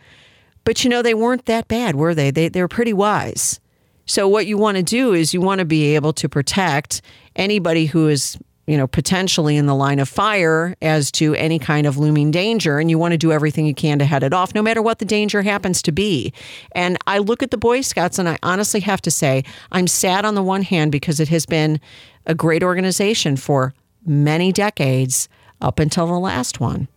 But 0.63 0.83
you 0.83 0.89
know, 0.89 1.01
they 1.01 1.13
weren't 1.13 1.45
that 1.45 1.67
bad, 1.67 1.95
were 1.95 2.15
they? 2.15 2.31
They 2.31 2.49
they 2.49 2.61
were 2.61 2.67
pretty 2.67 2.93
wise. 2.93 3.59
So 4.05 4.27
what 4.27 4.45
you 4.45 4.57
want 4.57 4.77
to 4.77 4.83
do 4.83 5.13
is 5.13 5.33
you 5.33 5.41
want 5.41 5.59
to 5.59 5.65
be 5.65 5.95
able 5.95 6.13
to 6.13 6.29
protect 6.29 7.01
anybody 7.36 7.88
who 7.88 8.07
is 8.07 8.38
you 8.67 8.77
know 8.77 8.88
potentially 8.88 9.57
in 9.57 9.65
the 9.65 9.75
line 9.75 9.99
of 9.99 10.09
fire 10.09 10.75
as 10.81 11.11
to 11.11 11.36
any 11.36 11.59
kind 11.59 11.86
of 11.86 11.97
looming 11.97 12.31
danger 12.31 12.79
and 12.79 12.89
you 12.89 12.97
want 12.97 13.11
to 13.11 13.17
do 13.17 13.31
everything 13.31 13.65
you 13.65 13.75
can 13.75 13.99
to 13.99 14.05
head 14.05 14.23
it 14.23 14.33
off 14.33 14.55
no 14.55 14.61
matter 14.61 14.81
what 14.81 14.99
the 14.99 15.05
danger 15.05 15.41
happens 15.41 15.81
to 15.81 15.91
be 15.91 16.33
and 16.71 16.97
i 17.05 17.17
look 17.17 17.43
at 17.43 17.51
the 17.51 17.57
boy 17.57 17.81
scouts 17.81 18.17
and 18.17 18.27
i 18.27 18.38
honestly 18.41 18.79
have 18.79 19.01
to 19.01 19.11
say 19.11 19.43
i'm 19.71 19.88
sad 19.88 20.25
on 20.25 20.36
the 20.36 20.43
one 20.43 20.63
hand 20.63 20.91
because 20.91 21.19
it 21.19 21.27
has 21.27 21.45
been 21.45 21.79
a 22.25 22.33
great 22.33 22.63
organization 22.63 23.36
for 23.36 23.73
many 24.05 24.51
decades 24.51 25.29
up 25.61 25.79
until 25.79 26.07
the 26.07 26.13
last 26.13 26.59
one 26.59 26.88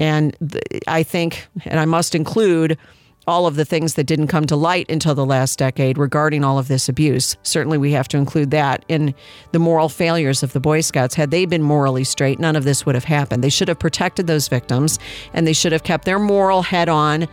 and 0.00 0.36
I 0.86 1.02
think, 1.02 1.46
and 1.64 1.80
I 1.80 1.84
must 1.84 2.14
include 2.14 2.78
all 3.26 3.46
of 3.46 3.56
the 3.56 3.64
things 3.64 3.92
that 3.94 4.04
didn't 4.04 4.28
come 4.28 4.46
to 4.46 4.56
light 4.56 4.90
until 4.90 5.14
the 5.14 5.26
last 5.26 5.58
decade 5.58 5.98
regarding 5.98 6.42
all 6.42 6.58
of 6.58 6.66
this 6.66 6.88
abuse. 6.88 7.36
Certainly, 7.42 7.76
we 7.76 7.92
have 7.92 8.08
to 8.08 8.16
include 8.16 8.50
that 8.52 8.86
in 8.88 9.14
the 9.52 9.58
moral 9.58 9.90
failures 9.90 10.42
of 10.42 10.54
the 10.54 10.60
Boy 10.60 10.80
Scouts. 10.80 11.14
Had 11.14 11.30
they 11.30 11.44
been 11.44 11.62
morally 11.62 12.04
straight, 12.04 12.40
none 12.40 12.56
of 12.56 12.64
this 12.64 12.86
would 12.86 12.94
have 12.94 13.04
happened. 13.04 13.44
They 13.44 13.50
should 13.50 13.68
have 13.68 13.78
protected 13.78 14.26
those 14.26 14.48
victims 14.48 14.98
and 15.34 15.46
they 15.46 15.52
should 15.52 15.72
have 15.72 15.82
kept 15.82 16.06
their 16.06 16.18
moral 16.18 16.62
head 16.62 16.88
on 16.88 17.28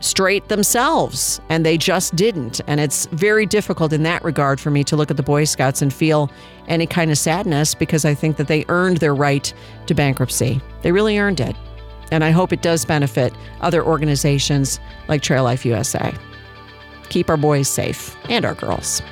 straight 0.00 0.48
themselves, 0.48 1.40
and 1.48 1.64
they 1.64 1.78
just 1.78 2.14
didn't. 2.14 2.60
And 2.66 2.78
it's 2.80 3.06
very 3.06 3.46
difficult 3.46 3.92
in 3.92 4.02
that 4.02 4.22
regard 4.22 4.60
for 4.60 4.70
me 4.70 4.84
to 4.84 4.96
look 4.96 5.10
at 5.10 5.16
the 5.16 5.22
Boy 5.22 5.44
Scouts 5.44 5.80
and 5.80 5.94
feel 5.94 6.30
any 6.68 6.86
kind 6.86 7.10
of 7.10 7.18
sadness 7.18 7.74
because 7.74 8.04
I 8.04 8.14
think 8.14 8.36
that 8.36 8.48
they 8.48 8.64
earned 8.68 8.98
their 8.98 9.14
right 9.14 9.52
to 9.86 9.94
bankruptcy. 9.94 10.60
They 10.82 10.92
really 10.92 11.18
earned 11.18 11.40
it. 11.40 11.56
And 12.14 12.22
I 12.22 12.30
hope 12.30 12.52
it 12.52 12.62
does 12.62 12.84
benefit 12.84 13.34
other 13.60 13.84
organizations 13.84 14.78
like 15.08 15.20
Trail 15.20 15.42
Life 15.42 15.66
USA. 15.66 16.14
Keep 17.08 17.28
our 17.28 17.36
boys 17.36 17.66
safe 17.68 18.16
and 18.30 18.44
our 18.44 18.54
girls. 18.54 19.02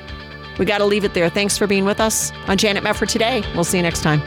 We 0.57 0.63
got 0.63 0.77
to 0.77 0.85
leave 0.85 1.03
it 1.03 1.13
there. 1.13 1.29
Thanks 1.29 1.57
for 1.57 1.67
being 1.67 1.83
with 1.83 1.99
us 1.99 2.31
on 2.47 2.57
Janet 2.57 2.81
Mefford 2.81 3.09
today. 3.09 3.43
We'll 3.55 3.65
see 3.65 3.75
you 3.75 3.83
next 3.83 4.03
time. 4.03 4.21